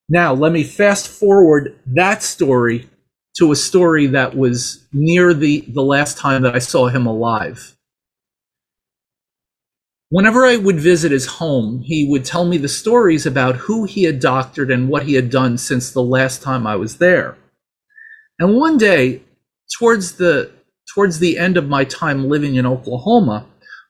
Now, 0.10 0.33
let 0.33 0.51
me 0.51 0.63
fast 0.63 1.07
forward 1.07 1.79
that 1.88 2.21
story 2.21 2.89
to 3.38 3.51
a 3.51 3.55
story 3.55 4.07
that 4.07 4.36
was 4.36 4.86
near 4.91 5.33
the, 5.33 5.62
the 5.69 5.81
last 5.81 6.17
time 6.17 6.41
that 6.41 6.53
I 6.53 6.60
saw 6.60 6.89
him 6.89 7.05
alive. 7.05 7.77
Whenever 10.10 10.45
I 10.45 10.57
would 10.57 10.81
visit 10.81 11.13
his 11.13 11.25
home, 11.25 11.81
he 11.86 12.05
would 12.10 12.25
tell 12.25 12.43
me 12.43 12.57
the 12.57 12.67
stories 12.67 13.25
about 13.25 13.55
who 13.55 13.86
he 13.86 14.03
had 14.03 14.19
doctored 14.19 14.69
and 14.69 14.89
what 14.89 15.03
he 15.03 15.13
had 15.13 15.29
done 15.29 15.57
since 15.57 15.91
the 15.91 16.03
last 16.03 16.41
time 16.41 16.67
I 16.67 16.75
was 16.75 16.98
there. 16.98 17.38
And 18.41 18.57
one 18.57 18.79
day, 18.79 19.21
towards 19.77 20.13
the 20.13 20.51
towards 20.95 21.19
the 21.19 21.38
end 21.38 21.57
of 21.57 21.69
my 21.69 21.83
time 21.86 22.27
living 22.27 22.55
in 22.55 22.65
Oklahoma, 22.65 23.45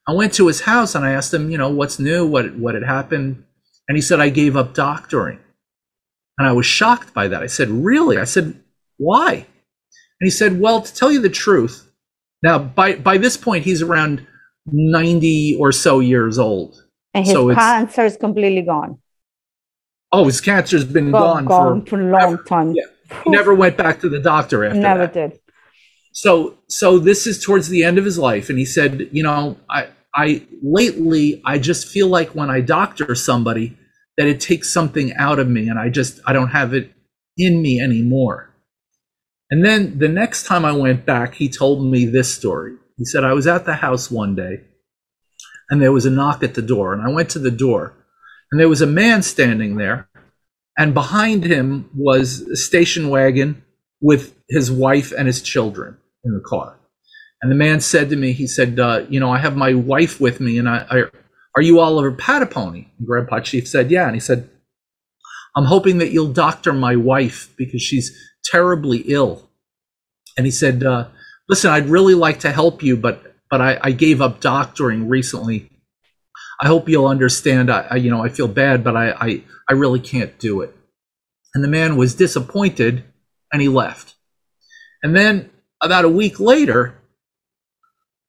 I 0.10 0.12
went 0.12 0.34
to 0.34 0.48
his 0.48 0.60
house 0.60 0.93
and 0.93 1.05
I 1.05 1.12
asked 1.12 1.34
him, 1.34 1.50
you 1.50 1.58
know, 1.58 1.70
what's 1.70 2.00
new, 2.00 2.27
what 2.27 2.53
what 2.55 2.75
had 2.75 2.84
happened, 2.84 3.46
and 3.88 3.98
he 3.98 4.01
said 4.01 4.20
I 4.20 4.27
gave 4.27 4.58
up 4.58 4.74
doctoring. 4.74 5.39
And 6.38 6.50
I 6.50 6.51
was 6.51 6.65
shocked 6.65 7.13
by 7.13 7.29
that. 7.29 7.41
I 7.41 7.48
said, 7.48 7.70
"Really?" 7.70 8.17
I 8.17 8.25
said, 8.25 8.62
"Why?" 8.98 9.31
And 9.36 10.25
he 10.25 10.29
said, 10.29 10.60
"Well, 10.60 10.81
to 10.81 10.93
tell 10.93 11.13
you 11.13 11.22
the 11.22 11.29
truth, 11.29 11.89
now 12.43 12.60
by 12.60 12.96
by 12.96 13.17
this 13.17 13.38
point 13.38 13.63
he's 13.63 13.81
around 13.81 14.27
90 14.65 15.55
or 15.62 15.72
so 15.72 16.01
years 16.01 16.38
old. 16.38 16.84
And 17.13 17.25
his 17.25 17.34
so 17.34 17.55
cancer 17.55 18.03
is 18.03 18.17
completely 18.17 18.63
gone. 18.63 19.00
Oh, 20.12 20.25
his 20.25 20.41
cancer's 20.41 20.84
been 20.84 21.12
gone, 21.12 21.46
gone, 21.46 21.86
for, 21.86 21.91
for 21.91 22.01
a 22.01 22.12
long 22.12 22.43
time. 22.43 22.74
Yeah 22.75 22.91
never 23.27 23.53
went 23.53 23.77
back 23.77 24.00
to 24.00 24.10
the 24.10 24.20
doctor 24.20 24.63
after 24.65 24.80
that. 24.80 24.82
never 24.82 25.08
that. 25.08 25.13
did 25.13 25.39
so 26.13 26.58
so 26.68 27.00
this 27.00 27.25
is 27.25 27.44
towards 27.44 27.70
the 27.70 27.84
end 27.84 27.98
of 27.98 28.06
his 28.06 28.18
life 28.18 28.50
and 28.50 28.60
he 28.60 28.65
said 28.65 29.08
you 29.12 29.24
know 29.24 29.58
i 29.70 29.88
i 30.13 30.46
lately 30.62 31.41
i 31.46 31.58
just 31.58 31.88
feel 31.88 32.08
like 32.08 32.30
when 32.30 32.50
i 32.50 32.60
doctor 32.60 33.15
somebody 33.15 33.77
that 34.18 34.27
it 34.27 34.39
takes 34.39 34.70
something 34.70 35.13
out 35.13 35.39
of 35.39 35.48
me 35.48 35.70
and 35.70 35.80
i 35.80 35.89
just 35.89 36.20
i 36.25 36.34
don't 36.34 36.50
have 36.50 36.74
it 36.74 36.91
in 37.38 37.62
me 37.62 37.80
anymore 37.80 38.53
and 39.50 39.63
then 39.63 39.98
the 40.00 40.08
next 40.08 40.44
time 40.44 40.65
i 40.65 40.72
went 40.72 41.06
back 41.06 41.36
he 41.36 41.48
told 41.48 41.86
me 41.86 42.06
this 42.06 42.34
story 42.34 42.75
he 42.98 43.06
said 43.06 43.24
i 43.24 43.34
was 43.34 43.48
at 43.48 43.65
the 43.65 43.75
house 43.75 44.12
one 44.12 44.36
day 44.36 44.62
and 45.70 45.82
there 45.82 45.94
was 45.94 46.06
a 46.06 46.12
knock 46.12 46.44
at 46.44 46.56
the 46.56 46.62
door 46.62 46.94
and 46.94 47.01
i 47.01 47.10
went 47.10 47.30
to 47.30 47.39
the 47.39 47.51
door 47.51 47.94
and 48.51 48.60
there 48.60 48.70
was 48.70 48.82
a 48.82 48.88
man 48.88 49.22
standing 49.22 49.77
there 49.77 50.10
and 50.82 50.96
behind 50.96 51.44
him 51.44 51.92
was 51.96 52.42
a 52.42 52.56
station 52.56 53.10
wagon 53.10 53.64
with 54.02 54.36
his 54.50 54.72
wife 54.72 55.14
and 55.16 55.28
his 55.28 55.44
children 55.44 55.96
in 56.24 56.34
the 56.34 56.40
car. 56.40 56.80
And 57.40 57.52
the 57.52 57.56
man 57.56 57.82
said 57.82 58.10
to 58.10 58.16
me, 58.16 58.32
he 58.32 58.48
said, 58.48 58.80
uh, 58.80 59.06
"You 59.08 59.20
know, 59.20 59.32
I 59.32 59.38
have 59.38 59.56
my 59.56 59.76
wife 59.76 60.20
with 60.20 60.40
me, 60.40 60.58
and 60.58 60.68
I, 60.68 60.86
I 60.90 61.04
are 61.56 61.62
you 61.62 61.80
Oliver 61.80 62.12
Pahdopony?" 62.12 62.88
And 62.98 63.08
Grandpa 63.08 63.42
Chief 63.42 63.68
said, 63.68 63.92
"Yeah." 63.92 64.08
And 64.08 64.16
he 64.16 64.20
said, 64.20 64.50
"I'm 65.56 65.66
hoping 65.66 66.00
that 66.00 66.12
you'll 66.12 66.34
doctor 66.34 66.74
my 66.74 66.96
wife 66.96 67.54
because 67.58 67.84
she's 67.84 68.12
terribly 68.44 69.04
ill." 69.06 69.50
And 70.36 70.48
he 70.48 70.52
said, 70.52 70.84
uh, 70.84 71.10
"Listen, 71.48 71.70
I'd 71.70 71.90
really 71.90 72.16
like 72.16 72.40
to 72.40 72.52
help 72.52 72.82
you, 72.82 72.98
but 72.98 73.36
but 73.52 73.62
I, 73.62 73.80
I 73.84 73.92
gave 73.92 74.20
up 74.20 74.40
doctoring 74.40 75.08
recently 75.08 75.71
I 76.62 76.68
hope 76.68 76.88
you'll 76.88 77.08
understand. 77.08 77.72
I, 77.72 77.88
I, 77.89 77.96
you 77.96 78.12
know, 78.12 78.24
I 78.24 78.30
feel 78.30 78.48
bad, 78.48 78.84
but 78.84 78.96
I, 78.96 79.12
I, 79.12 79.44
I 79.70 79.74
really 79.74 80.00
can't 80.00 80.38
do 80.38 80.62
it. 80.62 80.75
And 81.56 81.63
the 81.63 81.68
man 81.68 81.98
was 81.98 82.15
disappointed 82.15 83.03
and 83.51 83.62
he 83.62 83.68
left. 83.68 84.15
And 85.03 85.15
then 85.15 85.50
about 85.82 86.06
a 86.06 86.10
week 86.10 86.39
later, 86.39 86.96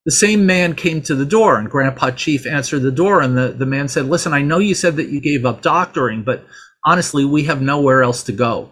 the 0.04 0.10
same 0.10 0.46
man 0.46 0.74
came 0.74 1.02
to 1.02 1.14
the 1.14 1.26
door 1.26 1.58
and 1.58 1.70
grandpa 1.70 2.10
chief 2.10 2.46
answered 2.46 2.80
the 2.82 2.90
door 2.90 3.20
and 3.20 3.36
the, 3.36 3.48
the 3.48 3.66
man 3.66 3.86
said 3.88 4.06
listen 4.06 4.32
i 4.32 4.42
know 4.42 4.58
you 4.58 4.74
said 4.74 4.96
that 4.96 5.10
you 5.10 5.20
gave 5.20 5.46
up 5.46 5.62
doctoring 5.62 6.24
but 6.24 6.44
honestly 6.84 7.24
we 7.24 7.44
have 7.44 7.62
nowhere 7.62 8.02
else 8.02 8.24
to 8.24 8.32
go 8.32 8.68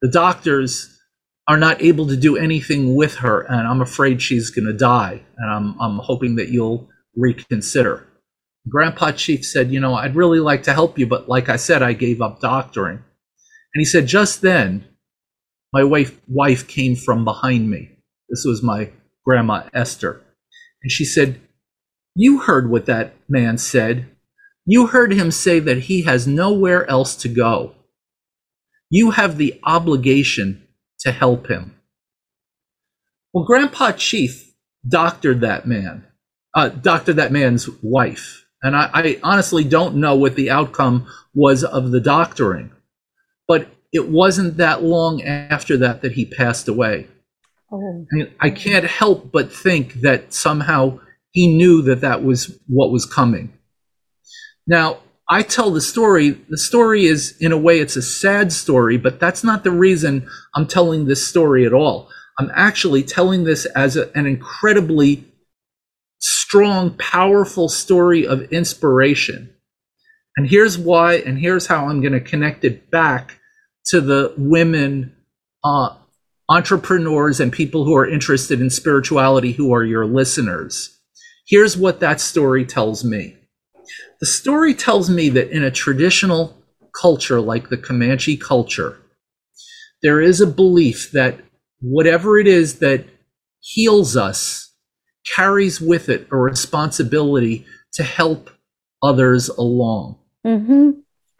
the 0.00 0.08
doctors 0.08 1.00
are 1.46 1.56
not 1.56 1.80
able 1.82 2.08
to 2.08 2.16
do 2.16 2.36
anything 2.36 2.96
with 2.96 3.16
her 3.16 3.42
and 3.42 3.68
i'm 3.68 3.80
afraid 3.80 4.20
she's 4.20 4.50
going 4.50 4.66
to 4.66 4.72
die 4.72 5.22
and 5.38 5.50
I'm, 5.50 5.80
I'm 5.80 5.98
hoping 5.98 6.36
that 6.36 6.48
you'll 6.48 6.88
reconsider 7.14 8.06
grandpa 8.68 9.12
chief 9.12 9.44
said 9.44 9.72
you 9.72 9.80
know 9.80 9.94
i'd 9.94 10.14
really 10.16 10.40
like 10.40 10.62
to 10.62 10.72
help 10.72 10.98
you 10.98 11.06
but 11.06 11.28
like 11.28 11.48
i 11.48 11.56
said 11.56 11.82
i 11.82 11.92
gave 11.92 12.20
up 12.20 12.40
doctoring 12.40 12.98
and 13.74 13.80
he 13.80 13.84
said 13.84 14.06
just 14.06 14.40
then 14.40 14.84
my 15.72 15.82
wife, 15.82 16.20
wife 16.28 16.68
came 16.68 16.94
from 16.94 17.24
behind 17.24 17.70
me 17.70 17.90
this 18.28 18.44
was 18.44 18.62
my 18.62 18.90
grandma 19.24 19.62
esther 19.74 20.22
and 20.82 20.90
she 20.90 21.04
said, 21.04 21.40
You 22.14 22.40
heard 22.40 22.68
what 22.70 22.86
that 22.86 23.14
man 23.28 23.58
said. 23.58 24.08
You 24.66 24.88
heard 24.88 25.12
him 25.12 25.30
say 25.30 25.58
that 25.60 25.78
he 25.78 26.02
has 26.02 26.26
nowhere 26.26 26.88
else 26.88 27.16
to 27.16 27.28
go. 27.28 27.74
You 28.90 29.10
have 29.12 29.38
the 29.38 29.58
obligation 29.64 30.66
to 31.00 31.12
help 31.12 31.48
him. 31.48 31.76
Well, 33.32 33.44
Grandpa 33.44 33.92
Chief 33.92 34.52
doctored 34.86 35.40
that 35.40 35.66
man, 35.66 36.06
uh, 36.54 36.68
doctored 36.68 37.16
that 37.16 37.32
man's 37.32 37.68
wife. 37.82 38.41
And 38.62 38.76
I, 38.76 38.90
I 38.92 39.20
honestly 39.22 39.64
don't 39.64 39.96
know 39.96 40.14
what 40.14 40.36
the 40.36 40.50
outcome 40.50 41.06
was 41.34 41.64
of 41.64 41.90
the 41.90 42.00
doctoring, 42.00 42.70
but 43.48 43.68
it 43.92 44.08
wasn't 44.08 44.56
that 44.56 44.82
long 44.82 45.22
after 45.22 45.76
that 45.78 46.02
that 46.02 46.12
he 46.12 46.24
passed 46.24 46.68
away. 46.68 47.08
Oh. 47.70 48.06
I, 48.12 48.14
mean, 48.14 48.34
I 48.40 48.50
can't 48.50 48.84
help 48.84 49.32
but 49.32 49.52
think 49.52 49.94
that 50.02 50.32
somehow 50.32 51.00
he 51.32 51.48
knew 51.48 51.82
that 51.82 52.02
that 52.02 52.22
was 52.22 52.58
what 52.66 52.92
was 52.92 53.06
coming. 53.06 53.52
Now, 54.66 54.98
I 55.28 55.42
tell 55.42 55.70
the 55.70 55.80
story. 55.80 56.30
The 56.30 56.58
story 56.58 57.06
is, 57.06 57.36
in 57.40 57.52
a 57.52 57.58
way, 57.58 57.80
it's 57.80 57.96
a 57.96 58.02
sad 58.02 58.52
story, 58.52 58.98
but 58.98 59.18
that's 59.18 59.42
not 59.42 59.64
the 59.64 59.70
reason 59.70 60.28
I'm 60.54 60.66
telling 60.66 61.06
this 61.06 61.26
story 61.26 61.64
at 61.64 61.72
all. 61.72 62.10
I'm 62.38 62.50
actually 62.54 63.02
telling 63.02 63.44
this 63.44 63.64
as 63.66 63.96
a, 63.96 64.14
an 64.16 64.26
incredibly 64.26 65.24
strong, 66.52 66.90
powerful 66.98 67.66
story 67.66 68.26
of 68.26 68.42
inspiration. 68.52 69.48
And 70.36 70.46
here's 70.46 70.76
why, 70.76 71.14
and 71.14 71.38
here's 71.38 71.66
how 71.66 71.88
I'm 71.88 72.02
going 72.02 72.12
to 72.12 72.20
connect 72.20 72.62
it 72.62 72.90
back 72.90 73.38
to 73.86 74.02
the 74.02 74.34
women 74.36 75.16
uh, 75.64 75.96
entrepreneurs 76.50 77.40
and 77.40 77.50
people 77.50 77.86
who 77.86 77.96
are 77.96 78.06
interested 78.06 78.60
in 78.60 78.68
spirituality 78.68 79.52
who 79.52 79.72
are 79.72 79.82
your 79.82 80.04
listeners. 80.04 80.94
Here's 81.46 81.74
what 81.74 82.00
that 82.00 82.20
story 82.20 82.66
tells 82.66 83.02
me. 83.02 83.34
The 84.20 84.26
story 84.26 84.74
tells 84.74 85.08
me 85.08 85.30
that 85.30 85.50
in 85.52 85.64
a 85.64 85.70
traditional 85.70 86.54
culture 86.94 87.40
like 87.40 87.70
the 87.70 87.78
Comanche 87.78 88.36
culture, 88.36 88.98
there 90.02 90.20
is 90.20 90.42
a 90.42 90.46
belief 90.46 91.12
that 91.12 91.40
whatever 91.80 92.38
it 92.38 92.46
is 92.46 92.80
that 92.80 93.06
heals 93.60 94.18
us 94.18 94.71
carries 95.36 95.80
with 95.80 96.08
it 96.08 96.26
a 96.30 96.36
responsibility 96.36 97.66
to 97.92 98.02
help 98.02 98.50
others 99.02 99.48
along. 99.48 100.18
Mm-hmm. 100.46 100.90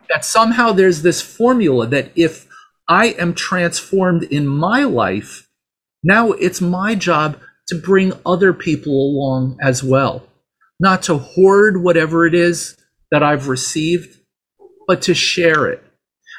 That 0.08 0.24
somehow 0.24 0.72
there's 0.72 1.02
this 1.02 1.20
formula 1.22 1.86
that 1.86 2.12
if 2.14 2.46
I 2.88 3.06
am 3.18 3.34
transformed 3.34 4.24
in 4.24 4.46
my 4.46 4.84
life. 4.84 5.48
Now 6.02 6.32
it's 6.32 6.60
my 6.60 6.94
job 6.94 7.38
to 7.68 7.74
bring 7.74 8.12
other 8.26 8.52
people 8.52 8.92
along 8.92 9.56
as 9.62 9.82
well, 9.82 10.26
not 10.80 11.02
to 11.04 11.16
hoard 11.16 11.82
whatever 11.82 12.26
it 12.26 12.34
is 12.34 12.76
that 13.10 13.22
I've 13.22 13.48
received, 13.48 14.18
but 14.86 15.00
to 15.02 15.14
share 15.14 15.68
it. 15.68 15.82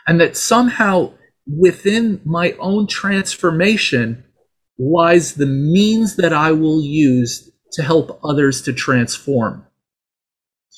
And 0.06 0.20
that 0.20 0.36
somehow 0.36 1.14
within 1.48 2.20
my 2.26 2.52
own 2.60 2.88
transformation 2.88 4.23
lies 4.78 5.36
the 5.36 5.46
means 5.46 6.16
that 6.16 6.34
I 6.34 6.52
will 6.52 6.82
use 6.82 7.52
to 7.74 7.84
help 7.84 8.20
others 8.24 8.62
to 8.64 8.74
transform. 8.74 9.66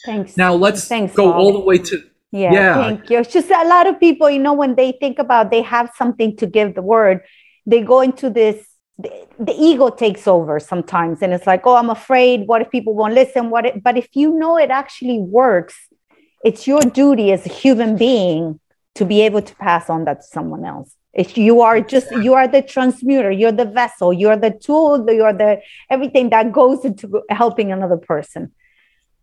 Thanks. 0.06 0.38
Now 0.38 0.54
let's 0.54 0.88
Thanks, 0.88 1.16
go 1.16 1.32
all 1.32 1.54
the 1.54 1.60
way 1.60 1.78
to 1.80 2.04
yeah, 2.32 2.52
yeah, 2.52 2.76
thank 2.76 3.10
you. 3.10 3.20
It's 3.20 3.32
just 3.32 3.50
a 3.50 3.66
lot 3.66 3.88
of 3.88 3.98
people, 3.98 4.30
you 4.30 4.40
know, 4.40 4.54
when 4.54 4.76
they 4.76 4.92
think 4.92 5.20
about 5.20 5.52
they 5.52 5.62
have 5.62 5.92
something 5.96 6.36
to 6.38 6.46
give 6.46 6.76
the 6.76 6.82
word, 6.82 7.22
they 7.66 7.82
go 7.82 8.02
into 8.02 8.30
this. 8.30 8.68
The, 8.98 9.10
the 9.40 9.54
ego 9.58 9.90
takes 9.90 10.28
over 10.28 10.60
sometimes, 10.60 11.22
and 11.22 11.34
it's 11.34 11.48
like, 11.48 11.66
oh, 11.66 11.76
I'm 11.76 11.90
afraid. 11.90 12.48
What 12.48 12.62
if 12.62 12.70
people 12.72 12.94
won't 12.94 13.14
listen? 13.14 13.50
What? 13.50 13.66
If, 13.66 13.84
but 13.84 13.98
if 13.98 14.10
you 14.14 14.38
know 14.38 14.58
it 14.58 14.70
actually 14.70 15.20
works, 15.20 15.76
it's 16.44 16.68
your 16.68 16.82
duty 16.82 17.32
as 17.32 17.46
a 17.46 17.50
human 17.50 17.98
being 17.98 18.60
to 18.96 19.06
be 19.06 19.22
able 19.22 19.42
to 19.42 19.56
pass 19.56 19.90
on 19.90 20.06
that 20.06 20.22
to 20.22 20.28
someone 20.28 20.66
else. 20.66 20.94
If 21.16 21.38
you 21.38 21.62
are 21.62 21.80
just 21.80 22.12
you 22.12 22.34
are 22.34 22.48
the 22.48 22.62
transmuter, 22.62 23.32
you're 23.32 23.52
the 23.52 23.66
vessel, 23.66 24.12
you're 24.12 24.36
the 24.36 24.52
tool, 24.52 25.06
you're 25.10 25.34
the 25.34 25.62
everything 25.90 26.30
that 26.32 26.52
goes 26.52 26.84
into 26.84 27.24
helping 27.30 27.72
another 27.72 27.98
person. 27.98 28.52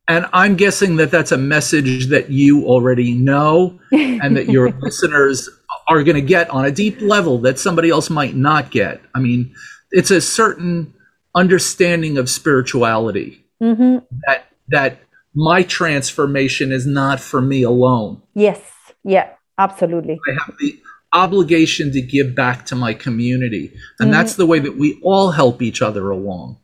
And 0.08 0.26
I'm 0.32 0.56
guessing 0.56 0.96
that 0.96 1.10
that's 1.10 1.32
a 1.32 1.38
message 1.38 2.06
that 2.06 2.30
you 2.30 2.66
already 2.66 3.14
know 3.14 3.78
and 3.92 4.36
that 4.36 4.48
your 4.48 4.70
listeners 4.80 5.48
are 5.88 6.02
going 6.02 6.16
to 6.16 6.22
get 6.22 6.50
on 6.50 6.64
a 6.64 6.70
deep 6.70 7.00
level 7.00 7.38
that 7.38 7.58
somebody 7.58 7.90
else 7.90 8.10
might 8.10 8.34
not 8.34 8.70
get. 8.70 9.00
I 9.14 9.20
mean, 9.20 9.54
it's 9.90 10.10
a 10.10 10.20
certain 10.20 10.92
understanding 11.34 12.18
of 12.18 12.28
spirituality 12.28 13.44
mm-hmm. 13.62 14.04
that 14.26 14.46
that 14.68 14.98
my 15.34 15.62
transformation 15.62 16.72
is 16.72 16.86
not 16.86 17.20
for 17.20 17.40
me 17.40 17.62
alone. 17.62 18.22
Yes. 18.34 18.60
Yeah, 19.04 19.30
absolutely. 19.58 20.20
I 20.28 20.32
have 20.32 20.54
the 20.58 20.78
obligation 21.12 21.92
to 21.92 22.00
give 22.00 22.34
back 22.34 22.66
to 22.66 22.74
my 22.74 22.94
community. 22.94 23.72
And 23.98 24.06
mm-hmm. 24.06 24.10
that's 24.12 24.36
the 24.36 24.46
way 24.46 24.58
that 24.58 24.76
we 24.76 25.00
all 25.02 25.30
help 25.30 25.62
each 25.62 25.82
other 25.82 26.10
along. 26.10 26.58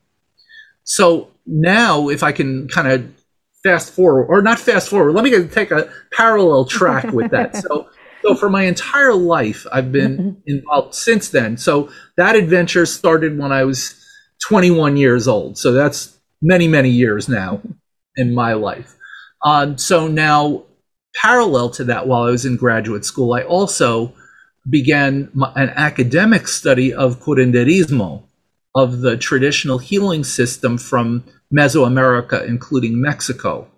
So 0.84 1.30
now, 1.46 2.08
if 2.08 2.22
I 2.22 2.32
can 2.32 2.68
kind 2.68 2.88
of 2.88 3.10
fast 3.62 3.92
forward 3.92 4.26
or 4.26 4.40
not 4.40 4.58
fast 4.58 4.88
forward 4.88 5.12
let 5.12 5.24
me 5.24 5.48
take 5.48 5.70
a 5.70 5.90
parallel 6.12 6.64
track 6.64 7.04
with 7.12 7.30
that 7.30 7.56
so 7.68 7.88
so 8.22 8.34
for 8.34 8.48
my 8.48 8.62
entire 8.64 9.14
life 9.14 9.66
i've 9.72 9.90
been 9.90 10.16
mm-hmm. 10.16 10.40
involved 10.46 10.94
since 10.94 11.30
then 11.30 11.56
so 11.56 11.90
that 12.16 12.36
adventure 12.36 12.86
started 12.86 13.36
when 13.38 13.50
i 13.50 13.64
was 13.64 13.94
21 14.46 14.96
years 14.96 15.26
old 15.26 15.58
so 15.58 15.72
that's 15.72 16.16
many 16.40 16.68
many 16.68 16.90
years 16.90 17.28
now 17.28 17.60
in 18.16 18.34
my 18.34 18.52
life 18.52 18.94
um, 19.44 19.76
so 19.76 20.06
now 20.06 20.64
parallel 21.14 21.68
to 21.68 21.84
that 21.84 22.06
while 22.06 22.22
i 22.22 22.30
was 22.30 22.46
in 22.46 22.56
graduate 22.56 23.04
school 23.04 23.34
i 23.34 23.42
also 23.42 24.12
began 24.68 25.30
an 25.56 25.70
academic 25.70 26.48
study 26.48 26.92
of 26.92 27.20
curanderismo 27.20 28.22
of 28.74 29.00
the 29.00 29.16
traditional 29.16 29.78
healing 29.78 30.24
system 30.24 30.78
from 30.78 31.24
Mesoamerica, 31.52 32.46
including 32.46 33.00
Mexico. 33.00 33.68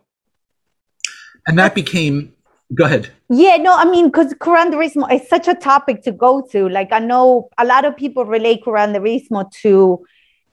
And 1.46 1.58
that 1.58 1.74
became, 1.74 2.34
go 2.74 2.84
ahead. 2.84 3.10
Yeah, 3.28 3.56
no, 3.56 3.74
I 3.74 3.84
mean, 3.84 4.06
because 4.06 4.34
curanderismo 4.34 5.12
is 5.12 5.28
such 5.28 5.48
a 5.48 5.54
topic 5.54 6.02
to 6.02 6.12
go 6.12 6.42
to. 6.50 6.68
Like, 6.68 6.92
I 6.92 6.98
know 6.98 7.48
a 7.58 7.64
lot 7.64 7.84
of 7.84 7.96
people 7.96 8.24
relate 8.24 8.64
curanderismo 8.64 9.50
to 9.62 10.04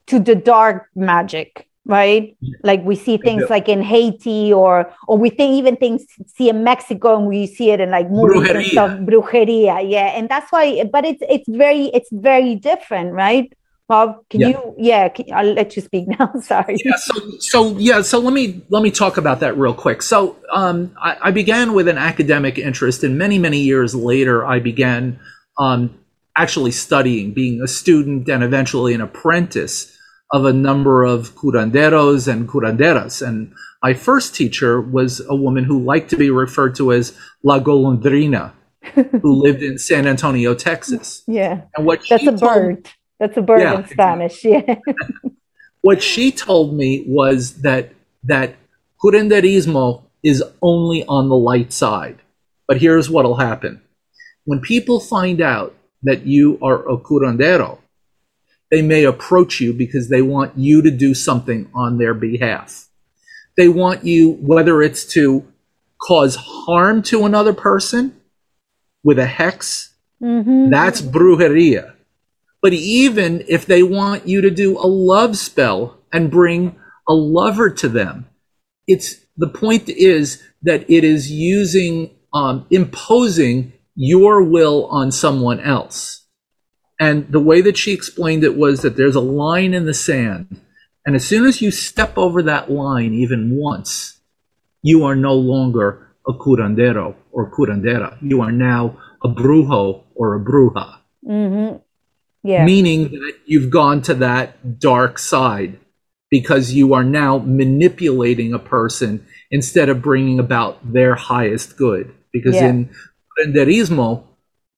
to 0.06 0.18
the 0.18 0.34
dark 0.34 0.88
magic, 0.94 1.67
right? 1.88 2.36
Like 2.62 2.84
we 2.84 2.94
see 2.94 3.16
things 3.16 3.50
like 3.50 3.68
in 3.68 3.82
Haiti, 3.82 4.52
or 4.52 4.92
or 5.08 5.18
we 5.18 5.30
think 5.30 5.54
even 5.54 5.76
things 5.76 6.04
see 6.36 6.48
in 6.48 6.62
Mexico, 6.62 7.16
and 7.16 7.26
we 7.26 7.46
see 7.46 7.70
it 7.70 7.80
in 7.80 7.90
like 7.90 8.08
brujeria. 8.08 8.54
and 8.54 8.66
stuff, 8.66 8.90
brujeria. 9.00 9.90
Yeah, 9.90 10.16
and 10.16 10.28
that's 10.28 10.52
why. 10.52 10.84
But 10.84 11.04
it's 11.04 11.22
it's 11.28 11.48
very 11.48 11.86
it's 11.86 12.10
very 12.12 12.54
different, 12.54 13.14
right? 13.14 13.52
Bob, 13.88 14.28
can 14.28 14.40
yeah. 14.42 14.48
you? 14.48 14.74
Yeah, 14.76 15.08
can, 15.08 15.32
I'll 15.32 15.54
let 15.54 15.74
you 15.74 15.80
speak 15.80 16.06
now. 16.18 16.30
Sorry. 16.42 16.76
Yeah. 16.84 16.96
So, 16.96 17.30
so 17.40 17.78
yeah. 17.78 18.02
So 18.02 18.20
let 18.20 18.34
me 18.34 18.62
let 18.68 18.82
me 18.82 18.90
talk 18.90 19.16
about 19.16 19.40
that 19.40 19.56
real 19.56 19.74
quick. 19.74 20.02
So, 20.02 20.36
um, 20.52 20.94
I, 21.02 21.16
I, 21.22 21.30
began 21.30 21.72
with 21.72 21.88
an 21.88 21.96
academic 21.96 22.58
interest, 22.58 23.02
and 23.02 23.16
many 23.16 23.38
many 23.38 23.60
years 23.60 23.94
later, 23.94 24.44
I 24.44 24.60
began 24.60 25.18
um, 25.56 25.98
actually 26.36 26.72
studying, 26.72 27.32
being 27.32 27.62
a 27.62 27.66
student, 27.66 28.28
and 28.28 28.44
eventually 28.44 28.92
an 28.92 29.00
apprentice 29.00 29.97
of 30.32 30.44
a 30.44 30.52
number 30.52 31.04
of 31.04 31.34
curanderos 31.34 32.30
and 32.30 32.48
curanderas. 32.48 33.26
And 33.26 33.54
my 33.82 33.94
first 33.94 34.34
teacher 34.34 34.80
was 34.80 35.20
a 35.28 35.34
woman 35.34 35.64
who 35.64 35.82
liked 35.82 36.10
to 36.10 36.16
be 36.16 36.30
referred 36.30 36.74
to 36.76 36.92
as 36.92 37.16
La 37.42 37.60
Golondrina, 37.60 38.52
who 39.22 39.32
lived 39.34 39.62
in 39.62 39.78
San 39.78 40.06
Antonio, 40.06 40.54
Texas. 40.54 41.22
Yeah. 41.26 41.62
And 41.76 41.86
what 41.86 42.00
that's 42.08 42.26
a 42.26 42.32
bird. 42.32 42.88
That's 43.18 43.36
a 43.36 43.42
bird 43.42 43.60
yeah, 43.60 43.78
in 43.78 43.88
Spanish. 43.88 44.44
Yeah. 44.44 44.76
what 45.80 46.02
she 46.02 46.30
told 46.30 46.74
me 46.74 47.04
was 47.06 47.62
that 47.62 47.92
that 48.24 48.56
curanderismo 49.02 50.02
is 50.22 50.42
only 50.62 51.04
on 51.06 51.28
the 51.28 51.36
light 51.36 51.72
side. 51.72 52.18
But 52.66 52.78
here's 52.78 53.08
what'll 53.08 53.36
happen. 53.36 53.80
When 54.44 54.60
people 54.60 55.00
find 55.00 55.40
out 55.40 55.74
that 56.02 56.26
you 56.26 56.58
are 56.62 56.88
a 56.88 56.96
curandero, 56.96 57.78
they 58.70 58.82
may 58.82 59.04
approach 59.04 59.60
you 59.60 59.72
because 59.72 60.08
they 60.08 60.22
want 60.22 60.56
you 60.58 60.82
to 60.82 60.90
do 60.90 61.14
something 61.14 61.70
on 61.74 61.98
their 61.98 62.14
behalf. 62.14 62.88
They 63.56 63.68
want 63.68 64.04
you, 64.04 64.32
whether 64.32 64.82
it's 64.82 65.04
to 65.14 65.46
cause 66.00 66.36
harm 66.36 67.02
to 67.02 67.24
another 67.24 67.52
person 67.52 68.20
with 69.02 69.18
a 69.18 69.26
hex, 69.26 69.94
Mm-hmm. 70.22 70.70
that's 70.70 71.00
brujeria. 71.00 71.94
But 72.60 72.72
even 72.72 73.44
if 73.46 73.66
they 73.66 73.84
want 73.84 74.26
you 74.26 74.40
to 74.40 74.50
do 74.50 74.76
a 74.76 74.86
love 74.86 75.38
spell 75.38 75.98
and 76.12 76.28
bring 76.30 76.74
a 77.08 77.14
lover 77.14 77.70
to 77.70 77.88
them, 77.88 78.26
it's 78.88 79.14
the 79.36 79.46
point 79.46 79.88
is 79.88 80.42
that 80.62 80.90
it 80.90 81.04
is 81.04 81.30
using, 81.30 82.10
um, 82.34 82.66
imposing 82.70 83.72
your 83.94 84.42
will 84.42 84.86
on 84.86 85.12
someone 85.12 85.60
else. 85.60 86.17
And 86.98 87.30
the 87.30 87.40
way 87.40 87.60
that 87.60 87.76
she 87.76 87.92
explained 87.92 88.42
it 88.44 88.56
was 88.56 88.82
that 88.82 88.96
there's 88.96 89.14
a 89.16 89.20
line 89.20 89.72
in 89.74 89.86
the 89.86 89.94
sand. 89.94 90.60
And 91.06 91.14
as 91.14 91.24
soon 91.26 91.46
as 91.46 91.62
you 91.62 91.70
step 91.70 92.18
over 92.18 92.42
that 92.42 92.70
line 92.70 93.14
even 93.14 93.56
once, 93.56 94.20
you 94.82 95.04
are 95.04 95.14
no 95.16 95.34
longer 95.34 96.08
a 96.26 96.32
curandero 96.32 97.14
or 97.32 97.50
curandera. 97.50 98.16
You 98.20 98.40
are 98.42 98.52
now 98.52 98.98
a 99.22 99.28
brujo 99.28 100.04
or 100.14 100.36
a 100.36 100.40
bruja, 100.40 100.96
Mm-hmm. 101.26 101.76
Yeah. 102.44 102.64
meaning 102.64 103.10
that 103.10 103.34
you've 103.46 103.70
gone 103.70 104.00
to 104.02 104.14
that 104.14 104.78
dark 104.78 105.18
side 105.18 105.78
because 106.30 106.72
you 106.72 106.94
are 106.94 107.04
now 107.04 107.38
manipulating 107.38 108.52
a 108.54 108.58
person 108.58 109.26
instead 109.50 109.88
of 109.88 110.00
bringing 110.02 110.38
about 110.38 110.92
their 110.92 111.14
highest 111.14 111.76
good. 111.76 112.14
Because 112.32 112.54
Yeah. 112.54 112.68
in 112.68 112.90
curanderismo, 113.36 114.22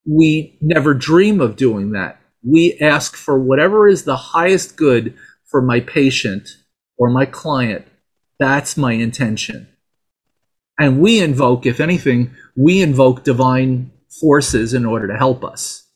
we 0.07 0.59
never 0.61 0.95
dream 0.95 1.41
of 1.41 1.57
doing 1.57 1.93
that. 1.93 2.21
We 2.43 2.79
ask 2.81 3.17
for 3.17 3.39
whatever 3.39 3.87
is 3.87 4.05
the 4.05 4.17
highest 4.17 4.77
good 4.77 5.15
for 5.45 5.61
my 5.61 5.81
patient 5.81 6.49
or 6.97 7.11
my 7.11 7.27
client. 7.27 7.87
That's 8.39 8.77
my 8.77 8.93
intention. 8.93 9.69
And 10.79 11.01
we 11.01 11.21
invoke, 11.21 11.67
if 11.67 11.81
anything, 11.81 12.35
we 12.57 12.81
invoke 12.81 13.25
divine 13.25 13.93
forces 14.21 14.73
in 14.73 14.87
order 14.87 15.07
to 15.09 15.17
help 15.17 15.45
us. 15.45 15.87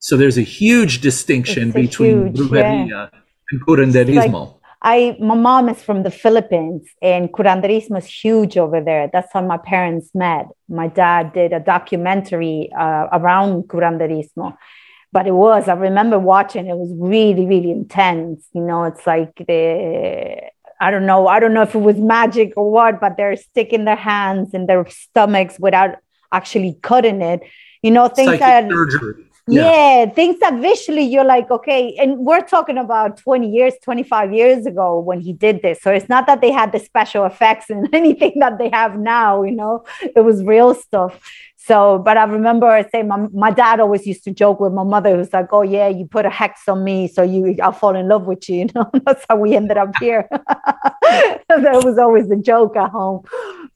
So 0.00 0.16
there's 0.16 0.38
a 0.38 0.42
huge 0.42 1.00
distinction 1.00 1.70
a 1.70 1.72
between 1.72 2.34
huge, 2.34 2.50
brujeria 2.50 3.10
and 3.50 3.60
curanderismo. 3.66 4.58
I 4.88 5.16
my 5.18 5.34
mom 5.34 5.68
is 5.68 5.82
from 5.82 6.04
the 6.04 6.12
Philippines 6.12 6.86
and 7.02 7.32
curanderismo 7.32 7.98
is 7.98 8.06
huge 8.06 8.56
over 8.56 8.80
there. 8.80 9.10
That's 9.12 9.32
how 9.32 9.42
my 9.42 9.58
parents 9.58 10.14
met. 10.14 10.46
My 10.68 10.86
dad 10.86 11.32
did 11.32 11.52
a 11.52 11.58
documentary 11.58 12.70
uh, 12.72 13.08
around 13.18 13.64
curanderismo, 13.64 14.56
but 15.10 15.26
it 15.26 15.32
was 15.32 15.66
I 15.66 15.74
remember 15.74 16.20
watching. 16.20 16.68
It 16.68 16.76
was 16.76 16.92
really 16.96 17.46
really 17.46 17.72
intense. 17.72 18.46
You 18.54 18.62
know, 18.62 18.84
it's 18.84 19.04
like 19.08 19.34
the 19.48 20.40
I 20.80 20.92
don't 20.92 21.06
know 21.06 21.26
I 21.26 21.40
don't 21.40 21.52
know 21.52 21.62
if 21.62 21.74
it 21.74 21.84
was 21.90 21.96
magic 21.96 22.52
or 22.56 22.70
what, 22.70 23.00
but 23.00 23.16
they're 23.16 23.34
sticking 23.34 23.86
their 23.86 24.02
hands 24.12 24.54
in 24.54 24.66
their 24.66 24.86
stomachs 24.88 25.58
without 25.58 25.96
actually 26.30 26.78
cutting 26.80 27.22
it. 27.22 27.40
You 27.82 27.90
know, 27.90 28.06
things 28.06 28.38
Psychic 28.38 28.40
that 28.40 28.70
surgery. 28.70 29.24
Yeah. 29.48 30.06
things 30.06 30.38
that 30.40 30.60
visually 30.60 31.02
you're 31.02 31.24
like, 31.24 31.50
okay, 31.50 31.96
and 32.00 32.18
we're 32.18 32.42
talking 32.42 32.78
about 32.78 33.16
20 33.18 33.48
years, 33.48 33.74
25 33.82 34.32
years 34.32 34.66
ago 34.66 34.98
when 34.98 35.20
he 35.20 35.32
did 35.32 35.62
this. 35.62 35.80
So 35.80 35.92
it's 35.92 36.08
not 36.08 36.26
that 36.26 36.40
they 36.40 36.50
had 36.50 36.72
the 36.72 36.78
special 36.78 37.24
effects 37.24 37.70
and 37.70 37.88
anything 37.94 38.38
that 38.40 38.58
they 38.58 38.70
have 38.70 38.98
now, 38.98 39.42
you 39.42 39.52
know, 39.52 39.84
it 40.02 40.24
was 40.24 40.42
real 40.42 40.74
stuff. 40.74 41.20
So, 41.66 41.98
but 41.98 42.16
I 42.16 42.22
remember 42.22 42.68
I 42.68 42.88
say 42.90 43.02
my, 43.02 43.26
my 43.32 43.50
dad 43.50 43.80
always 43.80 44.06
used 44.06 44.22
to 44.24 44.30
joke 44.30 44.60
with 44.60 44.72
my 44.72 44.84
mother, 44.84 45.16
who's 45.16 45.32
like, 45.32 45.48
Oh 45.50 45.62
yeah, 45.62 45.88
you 45.88 46.06
put 46.06 46.24
a 46.24 46.30
hex 46.30 46.68
on 46.68 46.84
me, 46.84 47.08
so 47.08 47.24
you 47.24 47.56
I'll 47.60 47.72
fall 47.72 47.96
in 47.96 48.06
love 48.06 48.26
with 48.26 48.48
you, 48.48 48.56
you 48.60 48.66
know. 48.72 48.88
That's 49.04 49.24
how 49.28 49.36
we 49.36 49.56
ended 49.56 49.76
up 49.76 49.90
here. 49.98 50.28
that 50.30 51.80
was 51.84 51.98
always 51.98 52.30
a 52.30 52.36
joke 52.36 52.76
at 52.76 52.90
home. 52.90 53.24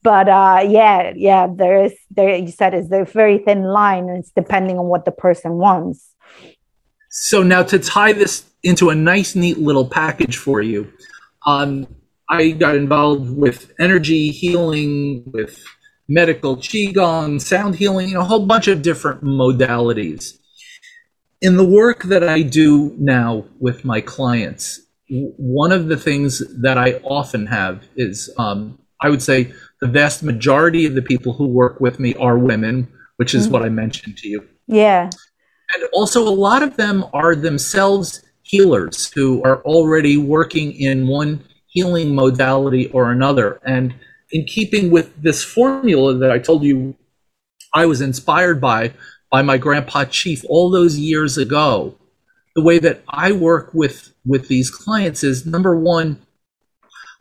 But 0.05 0.29
uh 0.29 0.64
yeah, 0.68 1.12
yeah, 1.16 1.48
there 1.53 1.85
is 1.85 1.94
there 2.12 2.37
you 2.37 2.53
said 2.53 2.74
it's 2.74 2.92
a 2.92 3.05
very 3.05 3.38
thin 3.38 3.64
line 3.64 4.09
and 4.09 4.18
it's 4.18 4.31
depending 4.31 4.79
on 4.79 4.87
what 4.87 5.05
the 5.05 5.12
person 5.12 5.55
wants. 5.55 6.14
So 7.09 7.42
now 7.42 7.64
to 7.64 7.79
tie 7.81 8.12
this 8.12 8.44
into 8.62 8.90
a 8.90 8.94
nice, 8.94 9.35
neat 9.35 9.59
little 9.59 9.88
package 9.88 10.37
for 10.37 10.62
you, 10.62 10.92
um, 11.44 11.88
I 12.29 12.50
got 12.50 12.76
involved 12.76 13.31
with 13.37 13.72
energy 13.81 14.31
healing, 14.31 15.24
with 15.26 15.61
medical 16.10 16.56
qigong, 16.56 17.40
sound 17.40 17.76
healing, 17.76 18.08
you 18.08 18.14
know, 18.14 18.20
a 18.20 18.24
whole 18.24 18.44
bunch 18.44 18.66
of 18.66 18.82
different 18.82 19.22
modalities. 19.22 20.36
In 21.40 21.56
the 21.56 21.64
work 21.64 22.02
that 22.04 22.28
I 22.28 22.42
do 22.42 22.94
now 22.98 23.44
with 23.60 23.84
my 23.84 24.00
clients, 24.00 24.80
one 25.08 25.72
of 25.72 25.86
the 25.88 25.96
things 25.96 26.42
that 26.60 26.76
I 26.76 26.94
often 27.04 27.46
have 27.46 27.84
is, 27.96 28.28
um, 28.36 28.78
I 29.00 29.08
would 29.08 29.22
say, 29.22 29.52
the 29.80 29.86
vast 29.86 30.22
majority 30.22 30.84
of 30.84 30.94
the 30.94 31.02
people 31.02 31.32
who 31.32 31.46
work 31.46 31.80
with 31.80 31.98
me 32.00 32.14
are 32.16 32.36
women, 32.36 32.88
which 33.16 33.32
is 33.34 33.46
Mhm. 33.46 33.52
what 33.52 33.62
I 33.62 33.68
mentioned 33.70 34.18
to 34.18 34.28
you 34.28 34.42
Yeah. 34.66 35.08
and 35.74 35.84
also 35.92 36.26
a 36.26 36.30
lot 36.48 36.62
of 36.62 36.76
them 36.76 37.04
are 37.12 37.34
themselves 37.36 38.20
healers 38.42 39.10
who 39.14 39.42
are 39.44 39.62
already 39.62 40.16
working 40.16 40.72
in 40.72 41.06
one 41.06 41.40
healing 41.68 42.14
modality 42.14 42.88
or 42.88 43.12
another 43.12 43.60
and 43.64 43.94
in 44.32 44.44
keeping 44.44 44.90
with 44.90 45.22
this 45.22 45.42
formula 45.44 46.14
that 46.14 46.30
i 46.30 46.38
told 46.38 46.62
you 46.62 46.94
i 47.74 47.86
was 47.86 48.00
inspired 48.00 48.60
by 48.60 48.92
by 49.30 49.42
my 49.42 49.56
grandpa 49.58 50.04
chief 50.04 50.44
all 50.48 50.70
those 50.70 50.98
years 50.98 51.36
ago 51.38 51.94
the 52.56 52.62
way 52.62 52.78
that 52.78 53.02
i 53.08 53.32
work 53.32 53.72
with 53.74 54.12
with 54.26 54.48
these 54.48 54.70
clients 54.70 55.22
is 55.22 55.46
number 55.46 55.78
one 55.78 56.20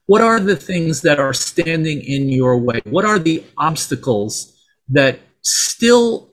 what 0.06 0.22
are 0.22 0.40
the 0.40 0.56
things 0.56 1.02
that 1.02 1.20
are 1.20 1.34
standing 1.34 2.02
in 2.02 2.30
your 2.30 2.58
way 2.58 2.82
what 2.86 3.06
are 3.06 3.20
the 3.20 3.44
obstacles 3.58 4.56
that 4.88 5.20
still 5.42 6.30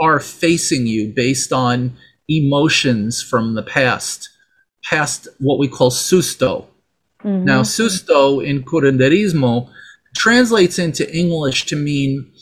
are 0.00 0.18
facing 0.18 0.86
you 0.86 1.12
based 1.14 1.52
on 1.52 1.96
emotions 2.28 3.22
from 3.22 3.54
the 3.54 3.62
past, 3.62 4.30
past 4.84 5.28
what 5.38 5.58
we 5.58 5.68
call 5.68 5.90
susto. 5.90 6.66
Mhm. 7.24 7.44
Now, 7.44 7.62
susto 7.62 8.40
in 8.40 8.62
curanderismo 8.62 9.68
translates 10.14 10.78
into 10.78 11.10
English 11.16 11.66
to 11.66 11.76
mean, 11.76 12.32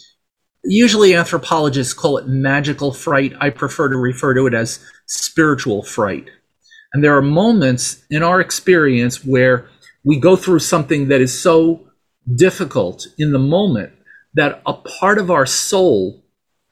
usually 0.64 1.14
anthropologists 1.14 1.94
call 1.94 2.18
it 2.18 2.26
magical 2.26 2.92
fright. 2.92 3.34
I 3.40 3.50
prefer 3.50 3.88
to 3.88 3.96
refer 3.96 4.34
to 4.34 4.46
it 4.46 4.54
as 4.54 4.80
spiritual 5.06 5.82
fright. 5.82 6.30
And 6.92 7.04
there 7.04 7.16
are 7.16 7.22
moments 7.22 8.04
in 8.10 8.22
our 8.22 8.40
experience 8.40 9.24
where 9.24 9.68
we 10.04 10.18
go 10.18 10.36
through 10.36 10.60
something 10.60 11.08
that 11.08 11.20
is 11.20 11.38
so 11.38 11.88
difficult 12.34 13.06
in 13.18 13.32
the 13.32 13.38
moment 13.38 13.92
that 14.34 14.62
a 14.66 14.72
part 14.72 15.18
of 15.18 15.30
our 15.30 15.46
soul 15.46 16.22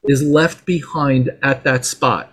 is 0.03 0.23
left 0.23 0.65
behind 0.65 1.29
at 1.43 1.63
that 1.63 1.85
spot, 1.85 2.31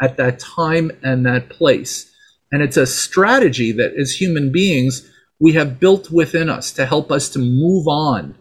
at 0.00 0.16
that 0.16 0.38
time 0.38 0.90
and 1.02 1.26
that 1.26 1.48
place. 1.50 2.10
And 2.50 2.62
it's 2.62 2.76
a 2.76 2.86
strategy 2.86 3.72
that 3.72 3.94
as 3.94 4.12
human 4.12 4.52
beings, 4.52 5.10
we 5.40 5.52
have 5.52 5.80
built 5.80 6.10
within 6.10 6.48
us 6.48 6.72
to 6.72 6.86
help 6.86 7.10
us 7.10 7.28
to 7.30 7.38
move 7.38 7.88
on 7.88 8.34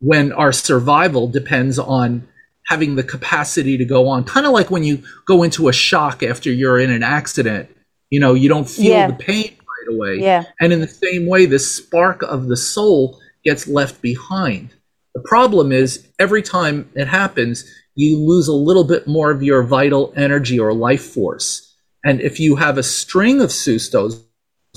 when 0.00 0.32
our 0.32 0.52
survival 0.52 1.28
depends 1.28 1.78
on 1.78 2.26
having 2.66 2.94
the 2.94 3.02
capacity 3.02 3.76
to 3.76 3.84
go 3.84 4.08
on. 4.08 4.24
Kind 4.24 4.46
of 4.46 4.52
like 4.52 4.70
when 4.70 4.84
you 4.84 5.02
go 5.26 5.42
into 5.42 5.68
a 5.68 5.72
shock 5.72 6.22
after 6.22 6.50
you're 6.50 6.78
in 6.78 6.90
an 6.90 7.02
accident, 7.02 7.68
you 8.10 8.20
know, 8.20 8.34
you 8.34 8.48
don't 8.48 8.68
feel 8.68 8.92
Yeah. 8.92 9.06
the 9.08 9.14
pain 9.14 9.56
right 9.58 9.94
away. 9.94 10.20
Yeah. 10.20 10.44
And 10.60 10.72
in 10.72 10.80
the 10.80 10.88
same 10.88 11.26
way, 11.26 11.46
the 11.46 11.58
spark 11.58 12.22
of 12.22 12.48
the 12.48 12.56
soul 12.56 13.18
gets 13.44 13.66
left 13.66 14.00
behind. 14.00 14.70
The 15.14 15.20
problem 15.20 15.72
is 15.72 16.06
every 16.18 16.42
time 16.42 16.88
it 16.94 17.08
happens, 17.08 17.64
you 17.96 18.16
lose 18.16 18.48
a 18.48 18.52
little 18.52 18.84
bit 18.84 19.06
more 19.06 19.30
of 19.30 19.42
your 19.42 19.62
vital 19.62 20.12
energy 20.16 20.58
or 20.58 20.72
life 20.72 21.02
force. 21.04 21.74
And 22.04 22.20
if 22.20 22.40
you 22.40 22.56
have 22.56 22.78
a 22.78 22.82
string 22.82 23.40
of 23.40 23.50
sustos, 23.50 24.22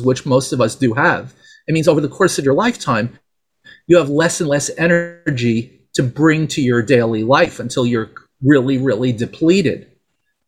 which 0.01 0.25
most 0.25 0.51
of 0.51 0.59
us 0.59 0.75
do 0.75 0.93
have, 0.95 1.33
it 1.67 1.73
means 1.73 1.87
over 1.87 2.01
the 2.01 2.09
course 2.09 2.37
of 2.37 2.45
your 2.45 2.53
lifetime, 2.53 3.17
you 3.87 3.97
have 3.97 4.09
less 4.09 4.39
and 4.39 4.49
less 4.49 4.69
energy 4.77 5.81
to 5.93 6.03
bring 6.03 6.47
to 6.47 6.61
your 6.61 6.81
daily 6.81 7.23
life 7.23 7.59
until 7.59 7.85
you're 7.85 8.11
really, 8.41 8.77
really 8.77 9.11
depleted. 9.11 9.87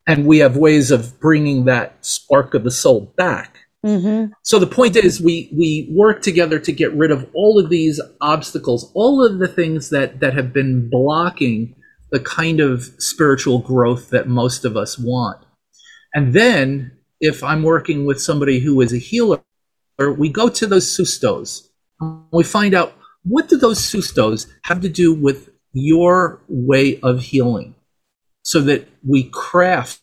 And 0.07 0.25
we 0.25 0.39
have 0.39 0.57
ways 0.57 0.91
of 0.91 1.19
bringing 1.19 1.65
that 1.65 2.05
spark 2.05 2.53
of 2.53 2.63
the 2.63 2.71
soul 2.71 3.13
back. 3.17 3.59
Mhm. 3.85 4.31
So 4.43 4.57
the 4.57 4.67
point 4.67 4.95
is, 4.95 5.21
we 5.21 5.49
we 5.55 5.87
work 5.91 6.21
together 6.23 6.59
to 6.59 6.71
get 6.71 6.93
rid 6.93 7.11
of 7.11 7.27
all 7.33 7.59
of 7.59 7.69
these 7.69 8.01
obstacles, 8.19 8.91
all 8.95 9.23
of 9.23 9.37
the 9.37 9.47
things 9.47 9.89
that 9.89 10.19
that 10.21 10.33
have 10.33 10.51
been 10.51 10.89
blocking 10.89 11.75
the 12.11 12.19
kind 12.19 12.59
of 12.59 12.91
spiritual 12.97 13.59
growth 13.59 14.09
that 14.09 14.27
most 14.27 14.65
of 14.65 14.75
us 14.75 14.97
want. 14.97 15.39
And 16.13 16.33
then, 16.33 16.91
if 17.19 17.43
I'm 17.43 17.61
working 17.63 18.05
with 18.05 18.21
somebody 18.21 18.59
who 18.59 18.79
is 18.81 18.93
a 18.93 18.97
healer, 18.97 19.41
we 19.97 20.29
go 20.29 20.49
to 20.49 20.67
those 20.67 20.85
sustos. 20.87 21.67
We 22.31 22.43
find 22.43 22.73
out 22.73 22.93
what 23.23 23.49
do 23.49 23.57
those 23.57 23.79
sustos 23.79 24.47
have 24.63 24.81
to 24.81 24.89
do 24.89 25.13
with 25.13 25.49
your 25.73 26.41
way 26.47 26.99
of 27.01 27.21
healing, 27.21 27.75
so 28.43 28.61
that 28.61 28.87
we 29.07 29.23
craft 29.23 30.01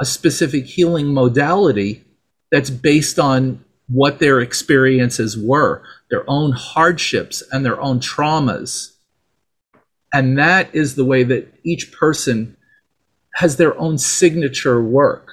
a 0.00 0.04
specific 0.04 0.64
healing 0.66 1.12
modality 1.12 2.04
that's 2.50 2.70
based 2.70 3.18
on 3.18 3.64
what 3.88 4.18
their 4.18 4.40
experiences 4.40 5.36
were, 5.36 5.82
their 6.10 6.28
own 6.28 6.52
hardships 6.52 7.42
and 7.50 7.64
their 7.64 7.80
own 7.80 8.00
traumas. 8.00 8.92
And 10.12 10.38
that 10.38 10.74
is 10.74 10.94
the 10.94 11.04
way 11.04 11.24
that 11.24 11.52
each 11.64 11.92
person 11.92 12.56
has 13.34 13.56
their 13.56 13.78
own 13.78 13.98
signature 13.98 14.82
work. 14.82 15.30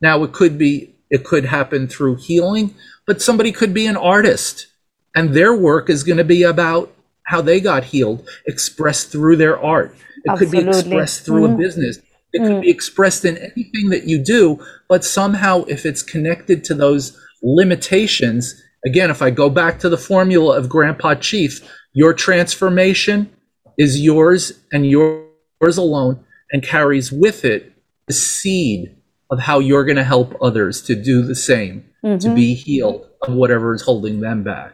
Now, 0.00 0.22
it 0.24 0.32
could 0.32 0.58
be, 0.58 0.93
it 1.10 1.24
could 1.24 1.44
happen 1.46 1.86
through 1.88 2.16
healing, 2.16 2.74
but 3.06 3.22
somebody 3.22 3.52
could 3.52 3.74
be 3.74 3.86
an 3.86 3.96
artist 3.96 4.66
and 5.14 5.32
their 5.32 5.54
work 5.54 5.88
is 5.88 6.02
going 6.02 6.16
to 6.18 6.24
be 6.24 6.42
about 6.42 6.92
how 7.26 7.40
they 7.40 7.60
got 7.60 7.84
healed, 7.84 8.28
expressed 8.46 9.10
through 9.10 9.36
their 9.36 9.58
art. 9.58 9.94
It 10.24 10.30
Absolutely. 10.30 10.58
could 10.58 10.64
be 10.64 10.78
expressed 10.78 11.24
through 11.24 11.48
Mm. 11.48 11.54
a 11.54 11.56
business. 11.56 11.98
It 12.32 12.42
could 12.42 12.62
be 12.62 12.70
expressed 12.70 13.24
in 13.24 13.36
anything 13.36 13.90
that 13.90 14.04
you 14.08 14.18
do, 14.18 14.58
but 14.88 15.04
somehow 15.04 15.64
if 15.64 15.86
it's 15.86 16.02
connected 16.02 16.64
to 16.64 16.74
those 16.74 17.16
limitations, 17.42 18.60
again, 18.84 19.10
if 19.10 19.22
I 19.22 19.30
go 19.30 19.48
back 19.48 19.78
to 19.80 19.88
the 19.88 19.96
formula 19.96 20.58
of 20.58 20.68
Grandpa 20.68 21.14
Chief, 21.14 21.60
your 21.92 22.12
transformation 22.12 23.30
is 23.78 24.00
yours 24.00 24.52
and 24.72 24.84
yours 24.84 25.76
alone 25.76 26.24
and 26.52 26.62
carries 26.62 27.12
with 27.12 27.44
it 27.44 27.72
the 28.08 28.12
seed 28.14 28.94
of 29.30 29.38
how 29.40 29.58
you're 29.58 29.84
going 29.84 29.96
to 29.96 30.04
help 30.04 30.36
others 30.40 30.82
to 30.82 30.94
do 30.94 31.22
the 31.22 31.34
same, 31.34 31.84
to 32.02 32.08
mm-hmm. 32.08 32.34
be 32.34 32.54
healed 32.54 33.06
of 33.22 33.34
whatever 33.34 33.74
is 33.74 33.82
holding 33.82 34.20
them 34.20 34.42
back. 34.42 34.72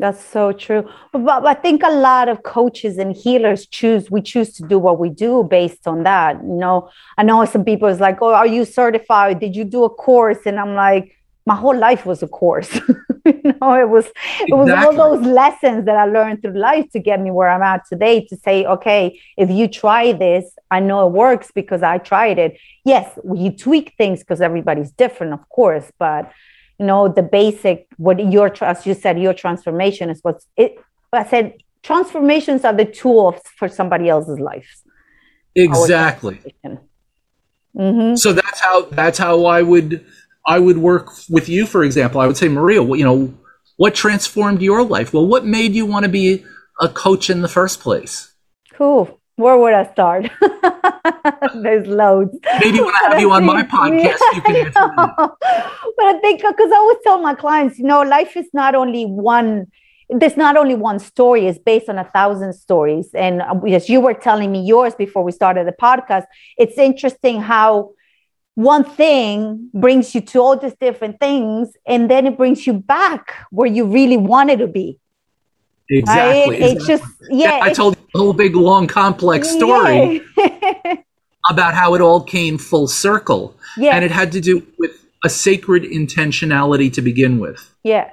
That's 0.00 0.24
so 0.24 0.52
true. 0.52 0.88
But, 1.12 1.24
but 1.24 1.46
I 1.46 1.54
think 1.54 1.82
a 1.82 1.90
lot 1.90 2.28
of 2.28 2.44
coaches 2.44 2.98
and 2.98 3.16
healers 3.16 3.66
choose, 3.66 4.10
we 4.10 4.22
choose 4.22 4.52
to 4.54 4.62
do 4.62 4.78
what 4.78 5.00
we 5.00 5.10
do 5.10 5.42
based 5.42 5.88
on 5.88 6.04
that. 6.04 6.36
You 6.36 6.54
know, 6.54 6.88
I 7.16 7.24
know 7.24 7.44
some 7.44 7.64
people 7.64 7.88
is 7.88 7.98
like, 7.98 8.18
oh, 8.22 8.32
are 8.32 8.46
you 8.46 8.64
certified? 8.64 9.40
Did 9.40 9.56
you 9.56 9.64
do 9.64 9.82
a 9.84 9.90
course? 9.90 10.38
And 10.46 10.58
I'm 10.60 10.74
like, 10.74 11.17
my 11.50 11.56
whole 11.62 11.78
life 11.88 12.02
was 12.10 12.22
a 12.22 12.30
course. 12.40 12.72
you 13.44 13.52
know, 13.60 13.72
it 13.84 13.88
was 13.96 14.06
it 14.52 14.56
was 14.62 14.70
all 14.80 14.94
those 15.04 15.22
lessons 15.42 15.86
that 15.86 15.96
I 16.04 16.06
learned 16.16 16.42
through 16.42 16.58
life 16.70 16.86
to 16.94 16.98
get 17.08 17.18
me 17.20 17.30
where 17.30 17.48
I'm 17.54 17.62
at 17.62 17.82
today 17.92 18.16
to 18.30 18.36
say, 18.46 18.56
okay, 18.74 19.02
if 19.36 19.48
you 19.58 19.66
try 19.82 20.12
this, 20.12 20.44
I 20.70 20.78
know 20.80 20.98
it 21.06 21.12
works 21.26 21.48
because 21.60 21.82
I 21.82 21.96
tried 22.12 22.38
it. 22.38 22.52
Yes, 22.84 23.06
you 23.44 23.50
tweak 23.66 23.94
things 24.00 24.20
because 24.20 24.40
everybody's 24.50 24.92
different, 25.04 25.32
of 25.38 25.48
course, 25.48 25.90
but 25.98 26.24
you 26.78 26.86
know 26.86 27.02
the 27.08 27.26
basic 27.40 27.76
what 27.96 28.16
your 28.34 28.48
as 28.72 28.86
you 28.86 28.94
said 28.94 29.14
your 29.26 29.34
transformation 29.44 30.10
is 30.12 30.20
what's 30.26 30.44
it 30.56 30.70
i 31.12 31.24
said 31.32 31.46
transformations 31.82 32.60
are 32.68 32.76
the 32.82 32.88
tools 33.02 33.40
for 33.58 33.68
somebody 33.78 34.06
else's 34.08 34.38
life 34.38 34.70
Exactly. 35.64 36.38
hmm 37.76 38.14
So 38.14 38.32
that's 38.32 38.60
how 38.60 38.76
that's 39.00 39.18
how 39.18 39.44
I 39.46 39.62
would 39.62 40.04
I 40.54 40.58
would 40.58 40.78
work 40.78 41.06
with 41.28 41.46
you. 41.48 41.66
For 41.66 41.84
example, 41.84 42.20
I 42.20 42.26
would 42.26 42.36
say, 42.42 42.48
Maria, 42.48 42.82
what- 42.82 42.98
you 42.98 43.04
know, 43.04 43.34
what 43.76 43.94
transformed 43.94 44.60
your 44.62 44.82
life? 44.82 45.12
Well, 45.14 45.26
what 45.26 45.44
made 45.44 45.72
you 45.74 45.86
want 45.86 46.04
to 46.04 46.08
be 46.08 46.44
a 46.80 46.88
coach 46.88 47.28
in 47.30 47.42
the 47.42 47.52
first 47.58 47.80
place? 47.80 48.12
cool 48.78 49.02
where 49.42 49.56
would 49.58 49.72
i 49.72 49.84
start 49.92 50.22
there's 51.64 51.86
loads 51.88 52.32
Maybe 52.60 52.78
when 52.80 52.94
I 52.94 53.08
have 53.08 53.20
you 53.20 53.30
on 53.32 53.44
my 53.44 53.62
podcast, 53.76 54.20
you 54.34 54.42
can 54.42 54.56
answer 54.66 54.86
but 55.98 56.06
I 56.12 56.14
think 56.22 56.40
because 56.40 56.70
I 56.72 56.76
always 56.76 56.98
tell 57.02 57.18
my 57.20 57.34
clients, 57.34 57.78
you 57.80 57.86
know, 57.92 58.02
life 58.02 58.36
is 58.36 58.48
not 58.52 58.74
only 58.82 59.04
one. 59.04 59.66
There's 60.20 60.36
not 60.36 60.56
only 60.56 60.74
one 60.90 60.98
story; 61.12 61.46
it's 61.48 61.58
based 61.58 61.88
on 61.88 61.98
a 61.98 62.08
thousand 62.16 62.52
stories. 62.54 63.08
And 63.14 63.42
uh, 63.42 63.60
as 63.78 63.88
you 63.88 64.00
were 64.00 64.14
telling 64.14 64.50
me 64.52 64.60
yours 64.74 64.94
before 64.94 65.22
we 65.28 65.32
started 65.32 65.66
the 65.66 65.76
podcast, 65.88 66.26
it's 66.56 66.78
interesting 66.78 67.40
how 67.40 67.70
one 68.58 68.82
thing 68.82 69.70
brings 69.72 70.16
you 70.16 70.20
to 70.20 70.40
all 70.40 70.56
these 70.56 70.74
different 70.80 71.20
things, 71.20 71.76
and 71.86 72.10
then 72.10 72.26
it 72.26 72.36
brings 72.36 72.66
you 72.66 72.72
back 72.72 73.32
where 73.52 73.68
you 73.68 73.86
really 73.86 74.16
wanted 74.16 74.58
to 74.58 74.66
be. 74.66 74.98
Exactly. 75.88 76.60
Right? 76.60 76.72
It's 76.72 76.84
just 76.84 77.04
yeah. 77.30 77.60
I 77.62 77.72
told 77.72 77.96
you 77.96 78.02
a 78.16 78.18
whole 78.18 78.32
big, 78.32 78.56
long, 78.56 78.88
complex 78.88 79.48
story 79.48 80.22
Yeah. 80.36 80.96
about 81.50 81.74
how 81.74 81.94
it 81.94 82.00
all 82.00 82.20
came 82.20 82.58
full 82.58 82.88
circle, 82.88 83.54
yeah. 83.76 83.94
and 83.94 84.04
it 84.04 84.10
had 84.10 84.32
to 84.32 84.40
do 84.40 84.66
with 84.76 84.90
a 85.22 85.28
sacred 85.28 85.84
intentionality 85.84 86.92
to 86.94 87.00
begin 87.00 87.38
with. 87.38 87.72
Yeah, 87.84 88.10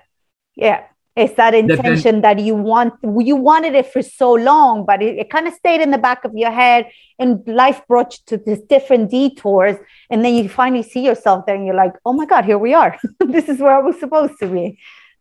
yeah. 0.55 0.83
It's 1.15 1.33
that 1.35 1.53
intention 1.55 2.21
that 2.21 2.39
you 2.39 2.55
want. 2.55 2.93
You 3.01 3.37
wanted 3.37 3.73
it 3.73 3.85
for 3.93 4.01
so 4.01 4.33
long, 4.33 4.85
but 4.85 5.01
it, 5.01 5.17
it 5.17 5.29
kind 5.29 5.47
of 5.47 5.53
stayed 5.53 5.79
in 5.79 5.91
the 5.91 5.97
back 5.97 6.25
of 6.25 6.33
your 6.35 6.51
head, 6.51 6.89
and 7.19 7.41
life 7.47 7.81
brought 7.87 8.13
you 8.13 8.37
to 8.37 8.43
these 8.45 8.59
different 8.59 9.11
detours, 9.11 9.77
and 10.09 10.25
then 10.25 10.35
you 10.35 10.49
finally 10.49 10.83
see 10.83 11.05
yourself 11.05 11.45
there, 11.45 11.55
and 11.55 11.65
you're 11.65 11.75
like, 11.75 11.93
"Oh 12.05 12.11
my 12.11 12.25
God, 12.25 12.43
here 12.43 12.57
we 12.57 12.73
are. 12.73 12.97
this 13.19 13.47
is 13.47 13.59
where 13.59 13.75
I 13.77 13.79
was 13.79 13.97
supposed 13.99 14.33
to 14.41 14.47
be." 14.47 14.77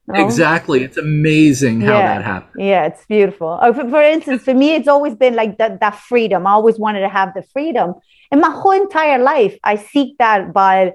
No? 0.06 0.22
Exactly. 0.22 0.82
It's 0.82 0.96
amazing 0.98 1.80
how 1.80 1.98
Yeah. 1.98 2.14
that 2.18 2.24
happened. 2.24 2.62
Yeah, 2.64 2.86
it's 2.86 3.06
beautiful. 3.06 3.58
Uh, 3.62 3.72
For, 3.72 3.88
for 3.88 4.02
instance, 4.02 4.42
for 4.42 4.52
me, 4.52 4.74
it's 4.74 4.88
always 4.88 5.14
been 5.14 5.34
like 5.34 5.56
that, 5.58 5.80
that 5.80 5.94
freedom. 5.94 6.46
I 6.46 6.50
always 6.50 6.78
wanted 6.78 7.00
to 7.00 7.08
have 7.08 7.32
the 7.34 7.42
freedom. 7.54 7.94
And 8.30 8.40
my 8.40 8.50
whole 8.50 8.72
entire 8.72 9.18
life, 9.18 9.56
I 9.64 9.76
seek 9.76 10.18
that 10.18 10.52
by 10.52 10.92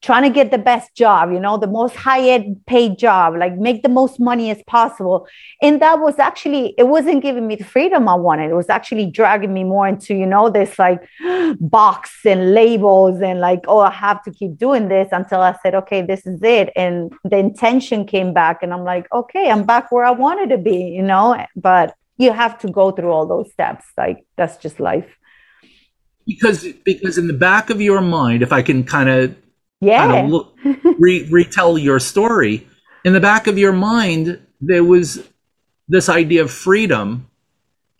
trying 0.00 0.22
to 0.22 0.30
get 0.30 0.52
the 0.52 0.58
best 0.58 0.94
job, 0.94 1.32
you 1.32 1.40
know, 1.40 1.56
the 1.56 1.66
most 1.66 1.96
high 1.96 2.28
end 2.28 2.64
paid 2.66 2.98
job, 2.98 3.34
like 3.36 3.56
make 3.56 3.82
the 3.82 3.88
most 3.88 4.20
money 4.20 4.50
as 4.50 4.62
possible. 4.66 5.26
And 5.60 5.82
that 5.82 5.98
was 5.98 6.18
actually, 6.20 6.74
it 6.78 6.86
wasn't 6.86 7.20
giving 7.20 7.48
me 7.48 7.56
the 7.56 7.64
freedom 7.64 8.08
I 8.08 8.14
wanted. 8.14 8.50
It 8.50 8.54
was 8.54 8.68
actually 8.68 9.06
dragging 9.06 9.52
me 9.52 9.64
more 9.64 9.88
into, 9.88 10.14
you 10.14 10.26
know, 10.26 10.50
this 10.50 10.78
like 10.78 11.00
box 11.60 12.20
and 12.24 12.54
labels 12.54 13.20
and 13.20 13.40
like, 13.40 13.64
oh, 13.66 13.80
I 13.80 13.90
have 13.90 14.22
to 14.24 14.30
keep 14.30 14.56
doing 14.56 14.88
this 14.88 15.08
until 15.10 15.40
I 15.40 15.56
said, 15.62 15.74
okay, 15.74 16.02
this 16.02 16.26
is 16.26 16.40
it. 16.42 16.70
And 16.76 17.12
the 17.24 17.38
intention 17.38 18.06
came 18.06 18.32
back 18.32 18.62
and 18.62 18.72
I'm 18.72 18.84
like, 18.84 19.12
okay, 19.12 19.50
I'm 19.50 19.64
back 19.64 19.90
where 19.90 20.04
I 20.04 20.12
wanted 20.12 20.50
to 20.50 20.58
be, 20.58 20.76
you 20.76 21.02
know, 21.02 21.44
but 21.56 21.94
you 22.18 22.32
have 22.32 22.58
to 22.60 22.70
go 22.70 22.92
through 22.92 23.10
all 23.10 23.26
those 23.26 23.50
steps. 23.50 23.84
Like 23.96 24.24
that's 24.36 24.58
just 24.58 24.78
life. 24.78 25.16
Because 26.24 26.66
because 26.84 27.18
in 27.18 27.26
the 27.26 27.32
back 27.32 27.70
of 27.70 27.80
your 27.80 28.00
mind, 28.00 28.42
if 28.42 28.52
I 28.52 28.62
can 28.62 28.84
kind 28.84 29.08
of 29.08 29.34
Yeah. 29.80 30.06
kind 30.06 30.26
of 30.26 30.30
look, 30.30 30.54
re- 30.98 31.28
retell 31.30 31.78
your 31.78 31.98
story. 32.00 32.66
In 33.04 33.12
the 33.12 33.20
back 33.20 33.46
of 33.46 33.56
your 33.58 33.72
mind, 33.72 34.40
there 34.60 34.84
was 34.84 35.22
this 35.88 36.08
idea 36.08 36.42
of 36.42 36.50
freedom, 36.50 37.28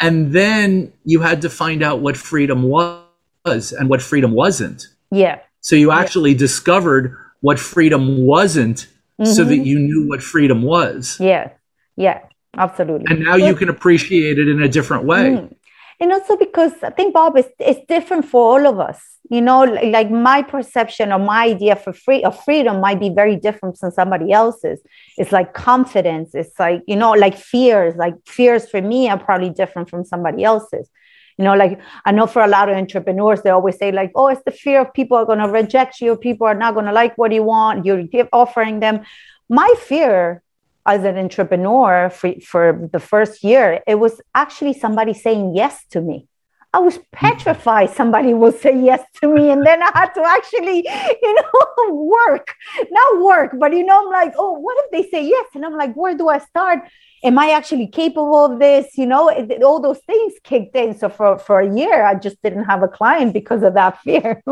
and 0.00 0.32
then 0.32 0.92
you 1.04 1.20
had 1.20 1.42
to 1.42 1.50
find 1.50 1.82
out 1.82 2.00
what 2.00 2.16
freedom 2.16 2.64
was 2.64 3.72
and 3.72 3.88
what 3.88 4.02
freedom 4.02 4.32
wasn't. 4.32 4.86
yeah. 5.10 5.40
So 5.60 5.74
you 5.76 5.90
actually 5.90 6.34
discovered 6.34 7.16
what 7.40 7.58
freedom 7.58 8.24
wasn't, 8.24 8.86
so 9.24 9.42
that 9.44 9.58
you 9.58 9.78
knew 9.78 10.06
what 10.08 10.22
freedom 10.22 10.62
was, 10.62 11.18
Yeah. 11.20 11.50
Yeah. 11.96 12.20
Absolutely. 12.56 13.06
and 13.10 13.24
now 13.24 13.34
you 13.36 13.54
can 13.54 13.68
appreciate 13.68 14.38
it 14.38 14.48
in 14.48 14.62
a 14.62 14.68
different 14.68 15.04
way. 15.04 15.30
Mm. 15.30 15.54
And 16.00 16.12
also 16.12 16.36
because 16.36 16.72
I 16.82 16.90
think 16.90 17.12
Bob 17.12 17.36
is 17.36 17.46
it's 17.58 17.84
different 17.88 18.24
for 18.24 18.40
all 18.52 18.66
of 18.66 18.78
us. 18.78 19.02
You 19.30 19.42
know, 19.42 19.64
like 19.64 20.10
my 20.10 20.42
perception 20.42 21.12
or 21.12 21.18
my 21.18 21.44
idea 21.46 21.76
for 21.76 21.92
free 21.92 22.24
of 22.24 22.42
freedom 22.44 22.80
might 22.80 22.98
be 22.98 23.10
very 23.10 23.36
different 23.36 23.76
from 23.76 23.90
somebody 23.90 24.32
else's. 24.32 24.80
It's 25.18 25.32
like 25.32 25.52
confidence. 25.52 26.34
It's 26.34 26.58
like, 26.58 26.82
you 26.86 26.96
know, 26.96 27.12
like 27.12 27.36
fears. 27.36 27.96
Like 27.96 28.14
fears 28.26 28.70
for 28.70 28.80
me 28.80 29.08
are 29.10 29.18
probably 29.18 29.50
different 29.50 29.90
from 29.90 30.04
somebody 30.04 30.44
else's. 30.44 30.88
You 31.36 31.44
know, 31.44 31.54
like 31.54 31.80
I 32.04 32.12
know 32.12 32.26
for 32.26 32.42
a 32.42 32.48
lot 32.48 32.68
of 32.68 32.76
entrepreneurs, 32.76 33.42
they 33.42 33.50
always 33.50 33.76
say, 33.76 33.92
like, 33.92 34.12
oh, 34.14 34.28
it's 34.28 34.42
the 34.44 34.50
fear 34.50 34.80
of 34.80 34.94
people 34.94 35.16
are 35.16 35.26
going 35.26 35.38
to 35.38 35.48
reject 35.48 36.00
you, 36.00 36.16
people 36.16 36.46
are 36.46 36.54
not 36.54 36.74
going 36.74 36.86
to 36.86 36.92
like 36.92 37.16
what 37.16 37.32
you 37.32 37.44
want, 37.44 37.86
you're 37.86 38.04
offering 38.32 38.80
them. 38.80 39.02
My 39.48 39.72
fear 39.78 40.42
as 40.88 41.04
an 41.04 41.18
entrepreneur 41.18 42.08
for, 42.08 42.32
for 42.40 42.88
the 42.92 42.98
first 42.98 43.44
year, 43.44 43.82
it 43.86 43.96
was 43.96 44.20
actually 44.34 44.72
somebody 44.72 45.12
saying 45.12 45.54
yes 45.54 45.84
to 45.90 46.00
me. 46.00 46.26
I 46.72 46.80
was 46.80 46.98
petrified 47.12 47.90
somebody 47.90 48.34
will 48.34 48.52
say 48.52 48.74
yes 48.78 49.02
to 49.20 49.28
me. 49.28 49.50
And 49.50 49.64
then 49.66 49.82
I 49.82 49.90
had 49.94 50.12
to 50.14 50.22
actually, 50.22 50.86
you 51.22 51.34
know, 51.34 51.94
work, 51.94 52.54
not 52.90 53.22
work, 53.22 53.52
but, 53.58 53.72
you 53.74 53.84
know, 53.84 54.06
I'm 54.06 54.12
like, 54.12 54.34
oh, 54.38 54.52
what 54.52 54.76
if 54.84 54.90
they 54.90 55.10
say 55.10 55.26
yes? 55.26 55.46
And 55.54 55.64
I'm 55.64 55.76
like, 55.76 55.94
where 55.94 56.16
do 56.16 56.28
I 56.28 56.38
start? 56.38 56.80
Am 57.22 57.38
I 57.38 57.50
actually 57.50 57.88
capable 57.88 58.44
of 58.46 58.58
this? 58.58 58.86
You 58.96 59.06
know, 59.06 59.30
all 59.62 59.80
those 59.80 60.00
things 60.06 60.34
kicked 60.42 60.74
in. 60.74 60.96
So 60.96 61.08
for, 61.08 61.38
for 61.38 61.60
a 61.60 61.74
year, 61.74 62.06
I 62.06 62.14
just 62.14 62.40
didn't 62.42 62.64
have 62.64 62.82
a 62.82 62.88
client 62.88 63.34
because 63.34 63.62
of 63.62 63.74
that 63.74 64.00
fear. 64.02 64.42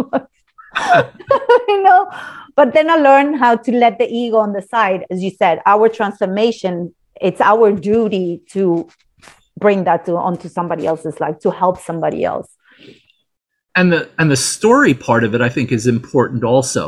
you 1.69 1.83
know, 1.83 2.11
but 2.55 2.73
then 2.75 2.91
I 2.91 2.97
learned 2.97 3.39
how 3.39 3.57
to 3.57 3.73
let 3.73 3.99
the 3.99 4.07
ego 4.09 4.37
on 4.39 4.53
the 4.53 4.63
side. 4.63 5.07
As 5.11 5.23
you 5.23 5.31
said, 5.31 5.61
our 5.67 5.89
transformation, 5.89 6.95
it's 7.21 7.41
our 7.41 7.73
duty 7.73 8.43
to 8.51 8.89
bring 9.59 9.85
that 9.85 10.05
to 10.07 10.17
onto 10.17 10.49
somebody 10.49 10.87
else's 10.87 11.19
life 11.21 11.39
to 11.41 11.51
help 11.51 11.81
somebody 11.81 12.25
else. 12.25 12.49
and 13.79 13.93
the 13.93 14.09
and 14.19 14.31
the 14.31 14.37
story 14.55 14.95
part 14.95 15.23
of 15.27 15.35
it 15.35 15.43
i 15.43 15.51
think 15.57 15.71
is 15.71 15.87
important 15.87 16.43
also 16.45 16.85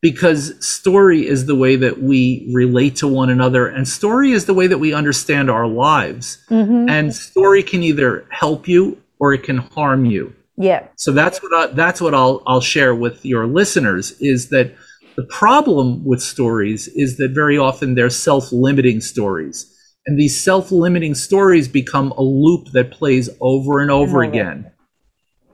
because 0.00 0.42
story 0.64 1.26
is 1.26 1.46
the 1.46 1.56
way 1.62 1.74
that 1.84 1.96
we 2.10 2.48
relate 2.62 2.94
to 3.02 3.08
one 3.08 3.30
another 3.36 3.66
and 3.66 3.88
story 3.88 4.30
is 4.38 4.44
the 4.46 4.54
way 4.54 4.66
that 4.72 4.78
we 4.78 4.92
understand 5.02 5.50
our 5.50 5.66
lives 5.66 6.38
Mhm. 6.48 6.88
and 6.96 7.14
story 7.14 7.62
can 7.72 7.82
either 7.90 8.10
help 8.30 8.68
you 8.68 8.82
or 9.18 9.32
it 9.36 9.42
can 9.48 9.58
harm 9.58 10.04
you 10.14 10.32
Yeah. 10.56 10.88
So 10.96 11.12
that's 11.12 11.42
what 11.42 11.52
I, 11.52 11.66
that's 11.74 12.00
what 12.00 12.14
I'll 12.14 12.42
I'll 12.46 12.60
share 12.60 12.94
with 12.94 13.24
your 13.24 13.46
listeners 13.46 14.12
is 14.20 14.48
that 14.48 14.74
the 15.16 15.24
problem 15.24 16.04
with 16.04 16.22
stories 16.22 16.88
is 16.88 17.16
that 17.16 17.30
very 17.30 17.56
often 17.56 17.94
they're 17.94 18.10
self-limiting 18.10 19.00
stories. 19.00 19.72
And 20.06 20.18
these 20.18 20.40
self-limiting 20.40 21.14
stories 21.14 21.68
become 21.68 22.12
a 22.12 22.22
loop 22.22 22.68
that 22.72 22.90
plays 22.90 23.28
over 23.40 23.80
and 23.80 23.90
over 23.90 24.22
again. 24.22 24.70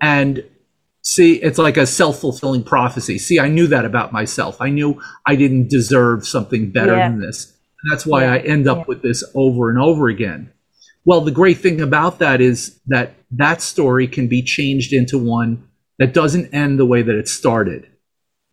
And 0.01 0.45
see, 1.03 1.37
it's 1.37 1.59
like 1.59 1.77
a 1.77 1.87
self-fulfilling 1.87 2.65
prophecy. 2.65 3.19
See, 3.19 3.41
I 3.41 3.49
knew 3.49 3.67
that 3.69 3.85
about 3.85 4.13
myself. 4.13 4.61
I 4.61 4.69
knew 4.69 5.01
I 5.27 5.37
didn't 5.37 5.71
deserve 5.71 6.27
something 6.27 6.71
better 6.71 6.97
yeah. 6.97 7.09
than 7.09 7.21
this. 7.21 7.57
And 7.83 7.93
that's 7.93 8.05
why 8.05 8.25
yeah. 8.25 8.33
I 8.35 8.39
end 8.39 8.69
up 8.69 8.79
yeah. 8.79 8.85
with 8.89 9.03
this 9.03 9.25
over 9.35 9.71
and 9.71 9.79
over 9.79 10.09
again. 10.09 10.53
Well, 11.05 11.21
the 11.21 11.31
great 11.31 11.59
thing 11.59 11.81
about 11.81 12.19
that 12.21 12.41
is 12.41 12.81
that 12.87 13.15
that 13.33 13.61
story 13.61 14.07
can 14.07 14.29
be 14.29 14.43
changed 14.43 14.93
into 14.93 15.19
one 15.19 15.69
that 15.99 16.15
doesn't 16.15 16.55
end 16.55 16.79
the 16.79 16.87
way 16.87 17.03
that 17.03 17.17
it 17.17 17.29
started. 17.29 17.89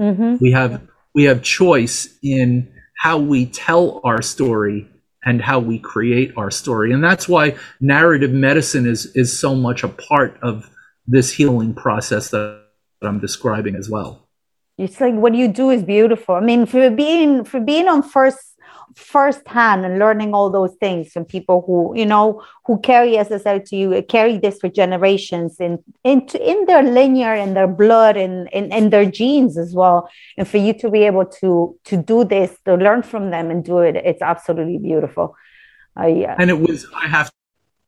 Mm-hmm. 0.02 0.38
We 0.42 0.52
have 0.52 0.82
we 1.14 1.26
have 1.26 1.42
choice 1.42 2.08
in 2.24 2.72
how 2.98 3.18
we 3.18 3.46
tell 3.46 4.02
our 4.04 4.22
story 4.22 4.88
and 5.24 5.42
how 5.42 5.60
we 5.60 5.80
create 5.80 6.34
our 6.38 6.50
story, 6.50 6.92
and 6.92 7.04
that's 7.04 7.28
why 7.28 7.56
narrative 7.80 8.32
medicine 8.32 8.88
is 8.88 9.08
is 9.16 9.38
so 9.38 9.56
much 9.56 9.84
a 9.84 9.90
part 9.90 10.40
of 10.42 10.70
this 11.08 11.34
healing 11.34 11.74
process 11.74 12.30
that 12.30 12.64
I'm 13.02 13.20
describing 13.20 13.76
as 13.76 13.90
well. 13.90 14.28
It's 14.78 15.02
like 15.02 15.14
what 15.14 15.36
you 15.36 15.50
do 15.50 15.72
is 15.72 15.84
beautiful. 15.84 16.36
I 16.36 16.40
mean, 16.40 16.66
for 16.66 16.90
being 16.90 17.44
for 17.44 17.60
being 17.60 17.88
on 17.88 18.02
first 18.02 18.49
firsthand 18.96 19.86
and 19.86 20.00
learning 20.00 20.34
all 20.34 20.50
those 20.50 20.74
things 20.76 21.12
from 21.12 21.26
people 21.26 21.64
who 21.66 21.98
you 21.98 22.06
know 22.06 22.44
who 22.66 22.80
carry 22.80 23.18
as 23.18 23.32
I 23.32 23.38
said 23.38 23.66
to 23.68 23.76
you 23.76 24.04
carry 24.04 24.38
this 24.38 24.60
for 24.60 24.70
generations 24.70 25.60
in 25.60 25.84
in 26.04 26.28
in 26.40 26.66
their 26.66 26.84
linear 26.84 27.34
and 27.34 27.56
their 27.56 27.68
blood 27.68 28.18
and 28.18 28.50
in, 28.52 28.72
in 28.72 28.90
their 28.90 29.06
genes 29.06 29.58
as 29.58 29.74
well 29.74 30.10
and 30.38 30.48
for 30.48 30.58
you 30.58 30.74
to 30.80 30.90
be 30.90 31.04
able 31.04 31.26
to 31.26 31.78
to 31.86 31.98
do 31.98 32.24
this 32.24 32.58
to 32.66 32.76
learn 32.76 33.04
from 33.04 33.30
them 33.32 33.52
and 33.52 33.64
do 33.64 33.80
it 33.80 33.96
it's 33.96 34.22
absolutely 34.22 34.78
beautiful 34.78 35.36
uh, 36.00 36.08
yeah. 36.08 36.36
and 36.40 36.50
it 36.50 36.60
was 36.60 36.86
I 36.96 37.08
have 37.08 37.32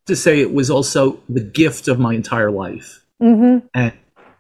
to 0.08 0.16
say 0.16 0.42
it 0.42 0.54
was 0.54 0.70
also 0.70 1.20
the 1.30 1.42
gift 1.42 1.88
of 1.88 2.00
my 2.00 2.14
entire 2.14 2.52
life 2.52 3.04
mm-hmm. 3.22 3.66
and 3.74 3.94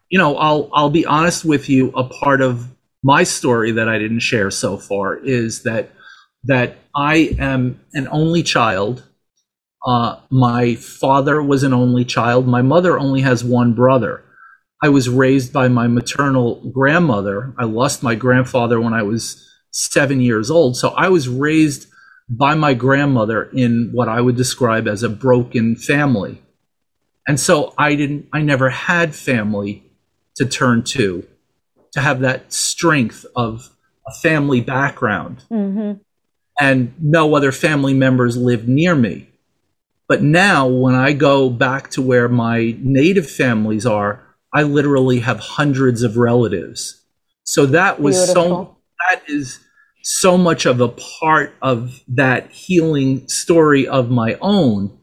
you 0.09 0.17
know 0.17 0.37
I'll 0.37 0.69
I'll 0.73 0.89
be 0.89 1.05
honest 1.05 1.45
with 1.45 1.69
you 1.69 1.89
a 1.91 2.03
part 2.03 2.41
of 2.41 2.67
my 3.03 3.23
story 3.23 3.71
that 3.71 3.89
I 3.89 3.97
didn't 3.97 4.19
share 4.19 4.51
so 4.51 4.77
far 4.77 5.15
is 5.15 5.63
that 5.63 5.91
that 6.43 6.77
I 6.95 7.35
am 7.39 7.79
an 7.93 8.07
only 8.09 8.43
child. 8.43 9.03
Uh, 9.85 10.17
my 10.29 10.75
father 10.75 11.41
was 11.41 11.63
an 11.63 11.73
only 11.73 12.05
child. 12.05 12.47
My 12.47 12.61
mother 12.61 12.99
only 12.99 13.21
has 13.21 13.43
one 13.43 13.73
brother. 13.73 14.23
I 14.83 14.89
was 14.89 15.09
raised 15.09 15.53
by 15.53 15.67
my 15.67 15.87
maternal 15.87 16.55
grandmother. 16.71 17.53
I 17.57 17.65
lost 17.65 18.01
my 18.01 18.15
grandfather 18.15 18.81
when 18.81 18.93
I 18.93 19.03
was 19.03 19.47
seven 19.71 20.21
years 20.21 20.49
old. 20.49 20.75
So 20.75 20.89
I 20.89 21.09
was 21.09 21.29
raised 21.29 21.87
by 22.27 22.55
my 22.55 22.73
grandmother 22.73 23.43
in 23.43 23.89
what 23.91 24.09
I 24.09 24.21
would 24.21 24.35
describe 24.35 24.87
as 24.87 25.03
a 25.03 25.09
broken 25.09 25.75
family. 25.75 26.41
And 27.27 27.39
so 27.39 27.73
I 27.77 27.95
didn't, 27.95 28.27
I 28.33 28.41
never 28.41 28.69
had 28.69 29.15
family 29.15 29.83
to 30.35 30.45
turn 30.45 30.83
to, 30.83 31.27
to 31.91 32.01
have 32.01 32.21
that 32.21 32.51
strength 32.51 33.25
of 33.35 33.69
a 34.07 34.11
family 34.21 34.61
background. 34.61 35.43
Mm-hmm 35.51 36.01
and 36.61 36.93
no 37.01 37.35
other 37.35 37.51
family 37.51 37.93
members 37.95 38.37
lived 38.37 38.67
near 38.67 38.95
me. 38.95 39.27
But 40.07 40.21
now, 40.21 40.67
when 40.67 40.93
I 40.93 41.13
go 41.13 41.49
back 41.49 41.89
to 41.91 42.03
where 42.03 42.29
my 42.29 42.75
native 42.79 43.29
families 43.29 43.85
are, 43.85 44.21
I 44.53 44.61
literally 44.63 45.21
have 45.21 45.39
hundreds 45.39 46.03
of 46.03 46.17
relatives. 46.17 47.01
So 47.45 47.65
that 47.65 47.99
was 47.99 48.15
Beautiful. 48.15 48.43
so, 48.43 48.77
that 49.09 49.23
is 49.27 49.59
so 50.03 50.37
much 50.37 50.67
of 50.67 50.81
a 50.81 50.89
part 50.89 51.55
of 51.63 52.03
that 52.07 52.51
healing 52.51 53.27
story 53.27 53.87
of 53.87 54.11
my 54.11 54.37
own 54.39 54.95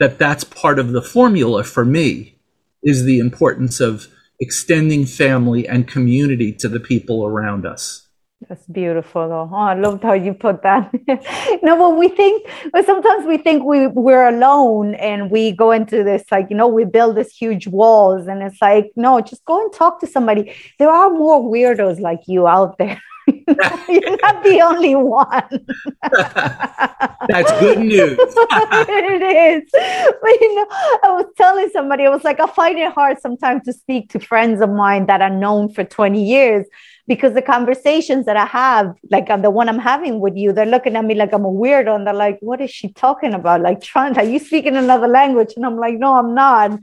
that 0.00 0.18
that's 0.18 0.42
part 0.42 0.80
of 0.80 0.90
the 0.90 1.02
formula 1.02 1.62
for 1.62 1.84
me 1.84 2.34
is 2.82 3.04
the 3.04 3.20
importance 3.20 3.78
of 3.78 4.08
extending 4.40 5.06
family 5.06 5.68
and 5.68 5.86
community 5.86 6.52
to 6.52 6.68
the 6.68 6.80
people 6.80 7.24
around 7.24 7.64
us. 7.64 8.03
That's 8.48 8.66
beautiful. 8.66 9.28
Though. 9.28 9.48
Oh, 9.52 9.56
I 9.56 9.74
loved 9.74 10.02
how 10.02 10.12
you 10.12 10.34
put 10.34 10.62
that. 10.62 10.92
no, 11.62 11.76
but 11.78 11.96
we 11.96 12.08
think, 12.08 12.46
but 12.72 12.84
sometimes 12.84 13.26
we 13.26 13.38
think 13.38 13.64
we 13.64 13.86
we're 13.86 14.28
alone, 14.28 14.94
and 14.96 15.30
we 15.30 15.52
go 15.52 15.70
into 15.70 16.04
this 16.04 16.24
like, 16.30 16.48
you 16.50 16.56
know, 16.56 16.68
we 16.68 16.84
build 16.84 17.16
these 17.16 17.32
huge 17.32 17.66
walls, 17.66 18.26
and 18.26 18.42
it's 18.42 18.60
like, 18.60 18.90
no, 18.96 19.20
just 19.20 19.44
go 19.44 19.62
and 19.62 19.72
talk 19.72 20.00
to 20.00 20.06
somebody. 20.06 20.54
There 20.78 20.90
are 20.90 21.10
more 21.10 21.42
weirdos 21.42 22.00
like 22.00 22.20
you 22.26 22.46
out 22.46 22.76
there. 22.78 23.00
You're 23.26 24.16
not 24.18 24.44
the 24.44 24.60
only 24.62 24.94
one. 24.94 25.66
That's 27.28 27.52
good 27.58 27.78
news. 27.78 28.18
it 28.18 29.62
is. 29.62 29.70
But 29.72 30.40
you 30.40 30.54
know, 30.54 30.66
I 30.70 31.10
was 31.12 31.26
telling 31.36 31.70
somebody, 31.72 32.04
I 32.04 32.10
was 32.10 32.24
like, 32.24 32.40
I 32.40 32.46
find 32.46 32.78
it 32.78 32.92
hard 32.92 33.20
sometimes 33.20 33.64
to 33.64 33.72
speak 33.72 34.10
to 34.10 34.20
friends 34.20 34.60
of 34.60 34.68
mine 34.68 35.06
that 35.06 35.22
are 35.22 35.30
known 35.30 35.72
for 35.72 35.84
20 35.84 36.22
years 36.22 36.66
because 37.06 37.34
the 37.34 37.42
conversations 37.42 38.24
that 38.26 38.36
I 38.36 38.46
have, 38.46 38.94
like 39.10 39.26
the 39.42 39.50
one 39.50 39.68
I'm 39.68 39.78
having 39.78 40.20
with 40.20 40.36
you, 40.36 40.52
they're 40.52 40.64
looking 40.66 40.96
at 40.96 41.04
me 41.04 41.14
like 41.14 41.32
I'm 41.32 41.44
a 41.44 41.50
weirdo 41.50 41.94
and 41.94 42.06
they're 42.06 42.14
like, 42.14 42.38
what 42.40 42.60
is 42.60 42.70
she 42.70 42.92
talking 42.92 43.34
about? 43.34 43.60
Like, 43.60 43.82
trying, 43.82 44.16
are 44.16 44.24
you 44.24 44.38
speaking 44.38 44.76
another 44.76 45.08
language? 45.08 45.52
And 45.56 45.66
I'm 45.66 45.76
like, 45.76 45.98
no, 45.98 46.14
I'm 46.14 46.34
not. 46.34 46.78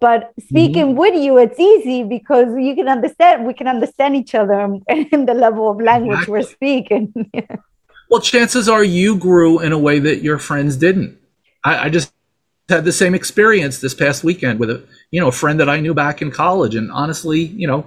But 0.00 0.32
speaking 0.40 0.86
mm-hmm. 0.86 0.98
with 0.98 1.14
you, 1.14 1.38
it's 1.38 1.60
easy 1.60 2.02
because 2.02 2.48
you 2.58 2.74
can 2.74 2.88
understand, 2.88 3.46
we 3.46 3.54
can 3.54 3.68
understand 3.68 4.16
each 4.16 4.34
other 4.34 4.78
in 4.88 5.26
the 5.26 5.34
level 5.34 5.70
of 5.70 5.80
language 5.80 6.26
exactly. 6.26 6.32
we're 6.32 6.42
speaking. 6.42 7.30
well, 8.10 8.20
chances 8.20 8.68
are 8.68 8.82
you 8.82 9.16
grew 9.16 9.60
in 9.60 9.72
a 9.72 9.78
way 9.78 9.98
that 9.98 10.22
your 10.22 10.38
friends 10.38 10.76
didn't. 10.76 11.18
I, 11.62 11.84
I 11.84 11.88
just 11.90 12.12
had 12.68 12.84
the 12.84 12.92
same 12.92 13.14
experience 13.14 13.78
this 13.80 13.94
past 13.94 14.24
weekend 14.24 14.58
with 14.58 14.70
a 14.70 14.82
you 15.10 15.20
know 15.20 15.28
a 15.28 15.32
friend 15.32 15.60
that 15.60 15.68
I 15.68 15.80
knew 15.80 15.92
back 15.92 16.22
in 16.22 16.30
college, 16.30 16.74
and 16.74 16.90
honestly, 16.90 17.40
you 17.40 17.66
know, 17.66 17.86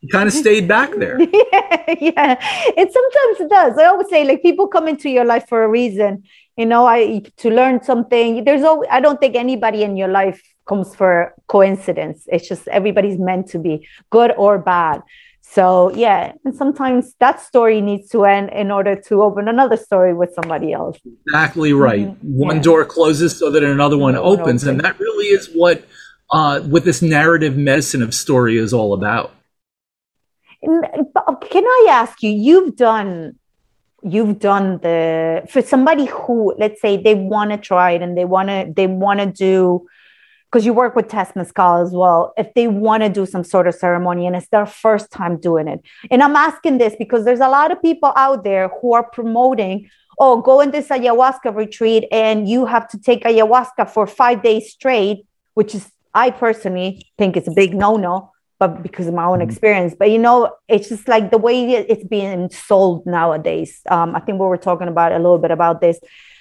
you 0.00 0.08
kind 0.08 0.26
of 0.26 0.32
stayed 0.32 0.66
back 0.66 0.94
there. 0.96 1.20
yeah, 1.52 1.94
yeah. 2.00 2.36
It 2.76 2.92
sometimes 2.92 3.40
it 3.40 3.50
does. 3.50 3.76
I 3.78 3.84
always 3.84 4.08
say 4.08 4.24
like 4.24 4.42
people 4.42 4.66
come 4.66 4.88
into 4.88 5.10
your 5.10 5.24
life 5.24 5.46
for 5.48 5.62
a 5.62 5.68
reason. 5.68 6.24
You 6.56 6.66
know, 6.66 6.86
I 6.86 7.22
to 7.38 7.50
learn 7.50 7.82
something. 7.82 8.44
There's 8.44 8.62
always, 8.62 8.88
I 8.90 9.00
don't 9.00 9.20
think 9.20 9.36
anybody 9.36 9.82
in 9.82 9.96
your 9.96 10.08
life 10.08 10.42
comes 10.66 10.94
for 10.94 11.34
coincidence. 11.48 12.24
It's 12.28 12.48
just 12.48 12.66
everybody's 12.68 13.18
meant 13.18 13.48
to 13.48 13.58
be 13.58 13.86
good 14.10 14.32
or 14.36 14.58
bad. 14.58 15.02
So 15.42 15.90
yeah, 15.94 16.32
and 16.44 16.54
sometimes 16.54 17.14
that 17.18 17.42
story 17.42 17.80
needs 17.80 18.08
to 18.10 18.24
end 18.24 18.50
in 18.52 18.70
order 18.70 18.94
to 19.08 19.22
open 19.22 19.48
another 19.48 19.76
story 19.76 20.14
with 20.14 20.32
somebody 20.32 20.72
else. 20.72 20.96
Exactly 21.26 21.72
right. 21.72 22.06
Mm-hmm. 22.06 22.38
One 22.38 22.56
yeah. 22.56 22.62
door 22.62 22.84
closes 22.84 23.36
so 23.36 23.50
that 23.50 23.62
another 23.64 23.98
one, 23.98 24.14
another 24.14 24.28
opens, 24.28 24.62
opens, 24.62 24.64
and 24.64 24.80
that 24.80 24.98
really 24.98 25.26
is 25.26 25.50
what 25.52 25.84
uh, 26.30 26.60
what 26.60 26.84
this 26.84 27.02
narrative 27.02 27.56
medicine 27.56 28.02
of 28.02 28.14
story 28.14 28.56
is 28.56 28.72
all 28.72 28.94
about. 28.94 29.34
Can 30.62 31.64
I 31.64 31.86
ask 31.90 32.22
you? 32.22 32.30
You've 32.30 32.76
done, 32.76 33.38
you've 34.02 34.38
done 34.38 34.78
the 34.82 35.46
for 35.50 35.62
somebody 35.62 36.06
who, 36.06 36.54
let's 36.58 36.80
say, 36.80 36.96
they 36.96 37.14
want 37.14 37.50
to 37.50 37.56
try 37.56 37.92
it 37.92 38.02
and 38.02 38.16
they 38.16 38.24
want 38.24 38.48
to, 38.48 38.72
they 38.74 38.86
want 38.86 39.20
to 39.20 39.26
do, 39.26 39.86
because 40.50 40.66
you 40.66 40.72
work 40.72 40.96
with 40.96 41.08
Temazcal 41.08 41.82
as 41.82 41.92
well. 41.92 42.32
If 42.36 42.52
they 42.54 42.66
want 42.68 43.02
to 43.02 43.08
do 43.08 43.24
some 43.24 43.44
sort 43.44 43.68
of 43.68 43.74
ceremony 43.74 44.26
and 44.26 44.36
it's 44.36 44.48
their 44.48 44.66
first 44.66 45.10
time 45.10 45.38
doing 45.38 45.68
it, 45.68 45.80
and 46.10 46.22
I'm 46.22 46.36
asking 46.36 46.78
this 46.78 46.94
because 46.98 47.24
there's 47.24 47.40
a 47.40 47.48
lot 47.48 47.70
of 47.70 47.80
people 47.80 48.12
out 48.16 48.44
there 48.44 48.68
who 48.80 48.92
are 48.94 49.04
promoting 49.04 49.88
oh, 50.22 50.42
go 50.42 50.60
in 50.60 50.70
this 50.70 50.88
ayahuasca 50.88 51.56
retreat 51.56 52.04
and 52.12 52.46
you 52.46 52.66
have 52.66 52.86
to 52.86 52.98
take 52.98 53.24
ayahuasca 53.24 53.88
for 53.88 54.06
five 54.06 54.42
days 54.42 54.70
straight, 54.70 55.26
which 55.54 55.74
is, 55.74 55.90
I 56.12 56.30
personally 56.30 57.06
think 57.16 57.38
it's 57.38 57.48
a 57.48 57.52
big 57.52 57.74
no 57.74 57.96
no 57.96 58.30
but 58.60 58.82
because 58.82 59.08
of 59.08 59.14
my 59.14 59.24
own 59.24 59.38
mm-hmm. 59.38 59.50
experience. 59.50 59.94
But 59.98 60.10
you 60.10 60.18
know, 60.18 60.54
it's 60.68 60.88
just 60.88 61.08
like 61.08 61.32
the 61.32 61.38
way 61.38 61.72
it's 61.72 62.04
being 62.04 62.50
sold 62.50 63.04
nowadays. 63.06 63.80
Um, 63.90 64.14
I 64.14 64.20
think 64.20 64.38
we 64.38 64.46
were 64.46 64.58
talking 64.58 64.86
about 64.86 65.10
a 65.12 65.16
little 65.16 65.38
bit 65.38 65.50
about 65.50 65.80
this 65.80 65.98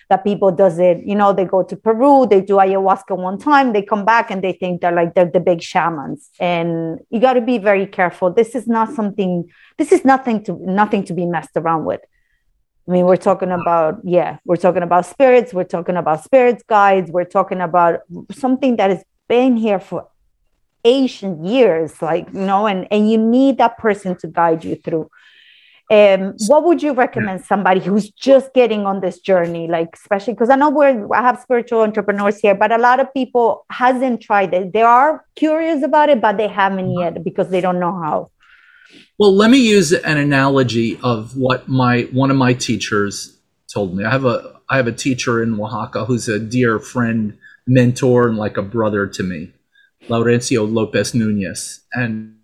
that 0.09 0.23
people 0.23 0.51
does 0.51 0.79
it. 0.79 0.97
You 1.05 1.15
know, 1.15 1.33
they 1.33 1.45
go 1.45 1.63
to 1.63 1.75
Peru, 1.75 2.27
they 2.27 2.41
do 2.41 2.55
ayahuasca 2.55 3.15
one 3.17 3.37
time, 3.37 3.73
they 3.73 3.83
come 3.83 4.05
back 4.05 4.31
and 4.31 4.43
they 4.43 4.53
think 4.53 4.81
they're 4.81 4.91
like 4.91 5.15
they're 5.15 5.31
the 5.31 5.39
big 5.39 5.61
shamans. 5.61 6.29
And 6.39 6.99
you 7.09 7.19
got 7.19 7.33
to 7.33 7.41
be 7.41 7.57
very 7.57 7.85
careful. 7.85 8.31
This 8.31 8.53
is 8.53 8.67
not 8.67 8.93
something. 8.93 9.49
This 9.77 9.91
is 9.91 10.03
nothing 10.03 10.43
to 10.43 10.53
nothing 10.59 11.05
to 11.05 11.13
be 11.13 11.25
messed 11.25 11.55
around 11.55 11.85
with. 11.85 12.01
I 12.87 12.91
mean, 12.91 13.05
we're 13.05 13.17
talking 13.17 13.51
about, 13.51 13.99
yeah, 14.03 14.39
we're 14.45 14.55
talking 14.55 14.81
about 14.81 15.05
spirits, 15.05 15.53
we're 15.53 15.63
talking 15.63 15.95
about 15.95 16.23
spirits 16.23 16.63
guides, 16.63 17.11
we're 17.11 17.23
talking 17.23 17.61
about 17.61 17.99
something 18.31 18.77
that 18.77 18.89
has 18.89 19.03
been 19.27 19.55
here 19.55 19.79
for 19.79 20.08
ancient 20.83 21.45
years 21.45 22.01
like 22.01 22.27
you 22.33 22.41
know 22.41 22.67
and 22.67 22.87
and 22.91 23.11
you 23.11 23.17
need 23.17 23.57
that 23.57 23.77
person 23.77 24.15
to 24.17 24.27
guide 24.27 24.63
you 24.63 24.75
through 24.75 25.09
Um, 25.91 26.35
what 26.45 26.65
would 26.65 26.83
you 26.83 26.93
recommend 26.93 27.43
somebody 27.45 27.79
who's 27.79 28.11
just 28.11 28.53
getting 28.53 28.85
on 28.85 29.01
this 29.01 29.17
journey, 29.19 29.67
like 29.67 29.89
especially 29.95 30.33
because 30.33 30.51
I 30.51 30.55
know 30.55 30.69
we're 30.69 31.11
I 31.11 31.21
have 31.23 31.39
spiritual 31.41 31.81
entrepreneurs 31.81 32.37
here, 32.37 32.53
but 32.53 32.71
a 32.71 32.77
lot 32.77 32.99
of 32.99 33.07
people 33.11 33.65
hasn't 33.71 34.21
tried 34.21 34.53
it. 34.53 34.71
They 34.71 34.83
are 34.83 35.25
curious 35.35 35.81
about 35.83 36.09
it, 36.09 36.21
but 36.21 36.37
they 36.37 36.47
haven't 36.47 36.91
yet 36.91 37.23
because 37.23 37.49
they 37.49 37.59
don't 37.59 37.79
know 37.79 37.95
how. 38.03 38.29
Well, 39.17 39.33
let 39.33 39.49
me 39.49 39.57
use 39.57 39.91
an 39.91 40.17
analogy 40.17 40.99
of 41.01 41.35
what 41.35 41.67
my 41.67 42.07
one 42.11 42.29
of 42.29 42.37
my 42.37 42.53
teachers 42.53 43.35
told 43.73 43.95
me. 43.95 44.03
I 44.05 44.11
have 44.11 44.25
a 44.25 44.37
I 44.69 44.77
have 44.77 44.85
a 44.85 44.97
teacher 45.05 45.41
in 45.41 45.59
Oaxaca 45.59 46.05
who's 46.05 46.29
a 46.29 46.37
dear 46.37 46.77
friend, 46.77 47.35
mentor, 47.65 48.27
and 48.27 48.37
like 48.37 48.57
a 48.57 48.61
brother 48.77 49.07
to 49.07 49.23
me, 49.23 49.53
Laurencio 50.07 50.71
Lopez 50.71 51.13
Nunez. 51.13 51.81
And 51.93 52.37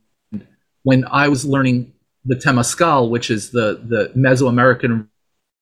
when 0.83 1.05
I 1.05 1.27
was 1.27 1.45
learning 1.45 1.93
the 2.23 2.35
Temazcal, 2.35 3.09
which 3.09 3.29
is 3.29 3.51
the, 3.51 3.81
the 3.83 4.11
Mesoamerican 4.15 5.07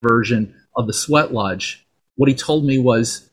version 0.01 0.55
of 0.75 0.87
the 0.87 0.93
sweat 0.93 1.33
lodge, 1.33 1.85
what 2.15 2.29
he 2.29 2.35
told 2.35 2.65
me 2.65 2.79
was, 2.79 3.29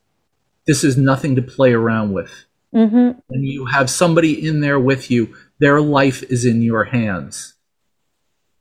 this 0.67 0.85
is 0.85 0.97
nothing 0.97 1.37
to 1.37 1.43
play 1.43 1.73
around 1.73 2.13
with. 2.13 2.31
Mm-hmm. 2.75 3.19
When 3.27 3.43
you 3.43 3.67
have 3.67 3.91
somebody 3.91 4.47
in 4.47 4.61
there 4.61 4.79
with 4.79 5.11
you, 5.11 5.35
their 5.59 5.81
life 5.81 6.23
is 6.25 6.45
in 6.45 6.63
your 6.63 6.85
hands. 6.85 7.55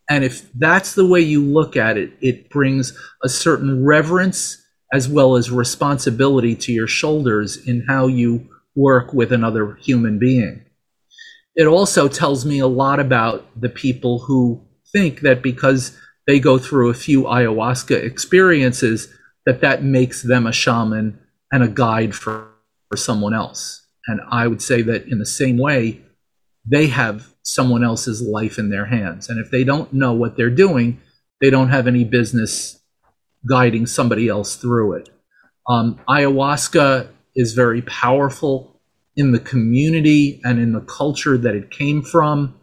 And 0.10 0.24
if 0.24 0.52
that's 0.54 0.96
the 0.96 1.06
way 1.06 1.22
you 1.22 1.44
look 1.44 1.78
at 1.78 1.98
it, 1.98 2.14
it 2.20 2.50
brings 2.50 2.98
a 3.24 3.30
certain 3.30 3.86
reverence 3.86 4.66
as 4.92 5.08
well 5.08 5.36
as 5.36 5.52
responsibility 5.52 6.56
to 6.56 6.74
your 6.74 6.88
shoulders 6.88 7.58
in 7.58 7.86
how 7.88 8.08
you 8.08 8.50
work 8.76 9.14
with 9.14 9.32
another 9.32 9.76
human 9.82 10.20
being. 10.20 10.66
It 11.56 11.66
also 11.66 12.08
tells 12.08 12.46
me 12.46 12.60
a 12.60 12.68
lot 12.68 13.00
about 13.00 13.46
the 13.60 13.70
people 13.70 14.20
who 14.20 14.62
think 14.92 15.22
that 15.22 15.42
because 15.42 15.98
they 16.28 16.40
go 16.40 16.58
through 16.58 16.90
a 16.90 16.94
few 16.94 17.24
ayahuasca 17.24 18.02
experiences 18.04 19.14
that 19.46 19.62
that 19.62 19.84
makes 19.84 20.22
them 20.22 20.46
a 20.46 20.54
shaman 20.54 21.20
and 21.52 21.64
a 21.64 21.68
guide 21.68 22.16
for, 22.16 22.48
for 22.90 22.98
someone 22.98 23.34
else. 23.34 23.86
And 24.08 24.22
i 24.32 24.48
would 24.48 24.62
say 24.62 24.82
that 24.84 25.08
in 25.08 25.20
the 25.20 25.26
same 25.26 25.58
way 25.58 26.02
they 26.66 26.88
have 26.88 27.34
someone 27.44 27.84
else's 27.84 28.22
life 28.22 28.58
in 28.58 28.70
their 28.70 28.86
hands. 28.86 29.30
And 29.30 29.44
if 29.44 29.52
they 29.52 29.64
don't 29.64 29.92
know 29.92 30.14
what 30.14 30.38
they're 30.38 30.50
doing 30.50 31.02
they 31.40 31.50
don't 31.50 31.70
have 31.70 31.88
any 31.88 32.04
business 32.04 32.80
guiding 33.48 33.86
somebody 33.86 34.28
else 34.28 34.56
through 34.56 34.94
it. 34.94 35.10
Um, 35.68 36.00
ayahuasca 36.08 37.10
is 37.36 37.54
very 37.54 37.82
powerful 37.82 38.80
in 39.16 39.32
the 39.32 39.40
community 39.40 40.40
and 40.44 40.60
in 40.60 40.74
the 40.74 40.82
culture 40.82 41.38
that 41.38 41.56
it 41.56 41.72
came 41.72 42.02
from. 42.02 42.56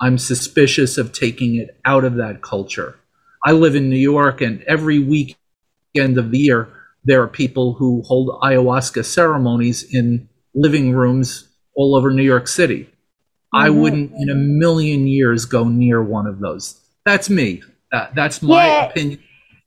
I'm 0.00 0.18
suspicious 0.18 0.96
of 0.96 1.12
taking 1.12 1.56
it 1.56 1.78
out 1.84 2.04
of 2.04 2.16
that 2.16 2.42
culture. 2.42 2.98
I 3.44 3.52
live 3.52 3.74
in 3.74 3.90
New 3.90 3.98
York, 3.98 4.40
and 4.40 4.62
every 4.62 4.98
weekend 4.98 6.18
of 6.18 6.30
the 6.30 6.38
year, 6.38 6.68
there 7.04 7.22
are 7.22 7.28
people 7.28 7.74
who 7.74 8.02
hold 8.02 8.40
ayahuasca 8.42 9.04
ceremonies 9.04 9.82
in 9.94 10.28
living 10.54 10.92
rooms 10.92 11.48
all 11.74 11.96
over 11.96 12.10
New 12.10 12.22
York 12.22 12.48
City. 12.48 12.84
Mm-hmm. 12.84 13.58
I 13.58 13.70
wouldn't 13.70 14.12
in 14.16 14.30
a 14.30 14.34
million 14.34 15.06
years 15.06 15.44
go 15.44 15.64
near 15.64 16.02
one 16.02 16.26
of 16.26 16.40
those. 16.40 16.80
That's 17.04 17.30
me. 17.30 17.62
Uh, 17.92 18.08
that's 18.14 18.42
my 18.42 18.66
yeah. 18.66 18.84
opinion 18.86 19.20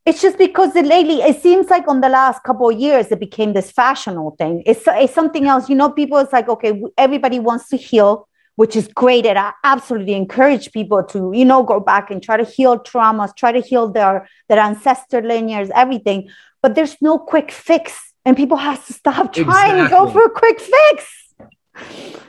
it's 0.05 0.21
just 0.21 0.37
because 0.37 0.73
the 0.73 0.83
lately 0.83 1.21
it 1.21 1.41
seems 1.41 1.69
like 1.69 1.87
on 1.87 2.01
the 2.01 2.09
last 2.09 2.43
couple 2.43 2.69
of 2.69 2.77
years 2.77 3.07
it 3.11 3.19
became 3.19 3.53
this 3.53 3.71
fashionable 3.71 4.35
thing. 4.37 4.63
It's, 4.65 4.83
it's 4.87 5.13
something 5.13 5.47
else 5.47 5.69
you 5.69 5.75
know 5.75 5.89
people 5.89 6.17
it's 6.17 6.33
like 6.33 6.49
okay 6.49 6.81
everybody 6.97 7.39
wants 7.39 7.69
to 7.69 7.77
heal 7.77 8.27
which 8.55 8.75
is 8.75 8.87
great 8.87 9.25
and 9.25 9.39
i 9.39 9.51
absolutely 9.63 10.13
encourage 10.13 10.71
people 10.71 11.03
to 11.03 11.31
you 11.33 11.43
know 11.43 11.63
go 11.63 11.79
back 11.79 12.11
and 12.11 12.21
try 12.21 12.37
to 12.37 12.43
heal 12.43 12.77
traumas 12.79 13.35
try 13.35 13.51
to 13.51 13.61
heal 13.61 13.89
their 13.91 14.27
their 14.49 14.59
ancestor 14.59 15.21
lineage 15.21 15.69
everything. 15.73 16.29
But 16.61 16.75
there's 16.75 16.95
no 17.01 17.19
quick 17.19 17.51
fix 17.51 18.13
and 18.25 18.37
people 18.37 18.57
have 18.57 18.85
to 18.87 18.93
stop 18.93 19.33
trying 19.33 19.47
exactly. 19.47 19.79
and 19.81 19.89
go 19.89 20.09
for 20.09 20.25
a 20.25 20.29
quick 20.29 20.59
fix. 20.59 21.33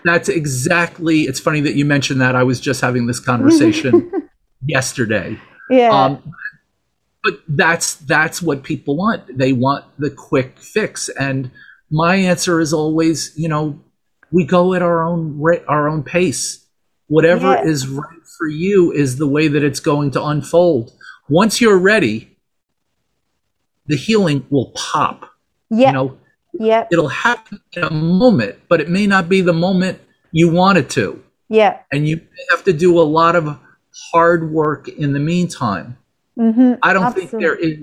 That's 0.05 0.29
exactly 0.29 1.22
it's 1.22 1.41
funny 1.41 1.61
that 1.61 1.75
you 1.75 1.85
mentioned 1.85 2.20
that. 2.20 2.35
I 2.35 2.43
was 2.43 2.61
just 2.61 2.81
having 2.81 3.07
this 3.07 3.20
conversation 3.20 4.11
yesterday. 4.66 5.39
Yeah. 5.70 5.91
Um, 5.91 6.35
but 7.25 7.41
that's 7.49 7.95
that's 7.97 8.43
what 8.43 8.62
people 8.62 8.97
want. 8.97 9.39
They 9.39 9.53
want 9.53 9.87
the 9.99 10.11
quick 10.11 10.59
fix, 10.59 11.09
and 11.09 11.51
my 11.91 12.16
answer 12.16 12.61
is 12.61 12.72
always, 12.72 13.33
you 13.37 13.49
know, 13.49 13.81
we 14.31 14.45
go 14.45 14.75
at 14.75 14.83
our 14.83 15.03
own 15.03 15.43
our 15.66 15.89
own 15.89 16.03
pace. 16.03 16.64
Whatever 17.07 17.55
yeah. 17.55 17.64
is 17.64 17.89
right 17.89 18.27
for 18.39 18.47
you 18.47 18.93
is 18.93 19.16
the 19.16 19.27
way 19.27 19.49
that 19.49 19.64
it's 19.64 19.81
going 19.81 20.11
to 20.12 20.25
unfold. 20.25 20.93
Once 21.29 21.61
you're 21.61 21.79
ready, 21.79 22.37
the 23.87 23.97
healing 23.97 24.47
will 24.51 24.72
pop. 24.75 25.31
Yeah. 25.70 25.89
You 25.89 25.93
know, 25.93 26.18
yeah. 26.53 26.87
It'll 26.91 27.09
happen 27.09 27.61
in 27.72 27.85
a 27.85 27.91
moment, 27.91 28.57
but 28.68 28.81
it 28.81 28.89
may 28.89 29.07
not 29.07 29.29
be 29.29 29.41
the 29.41 29.53
moment 29.53 30.01
you 30.31 30.51
want 30.51 30.79
it 30.79 30.91
to. 30.91 31.22
Yeah. 31.49 31.81
And 31.93 32.07
you 32.07 32.20
have 32.51 32.64
to 32.64 32.72
do 32.72 33.01
a 33.01 33.03
lot 33.03 33.37
of 33.37 33.59
hard 34.12 34.51
work 34.51 34.89
in 34.89 35.12
the 35.12 35.20
meantime. 35.20 35.97
Mm-hmm, 36.39 36.74
I 36.82 36.93
don't 36.93 37.05
absolutely. 37.05 37.30
think 37.30 37.41
there 37.43 37.55
is 37.55 37.78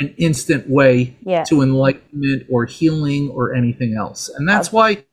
an 0.00 0.14
instant 0.18 0.68
way 0.68 1.16
yeah. 1.24 1.44
to 1.44 1.62
enlightenment 1.62 2.46
or 2.50 2.64
healing 2.64 3.30
or 3.30 3.54
anything 3.54 3.94
else. 3.96 4.28
And 4.28 4.48
that's 4.48 4.68
absolutely. 4.68 5.06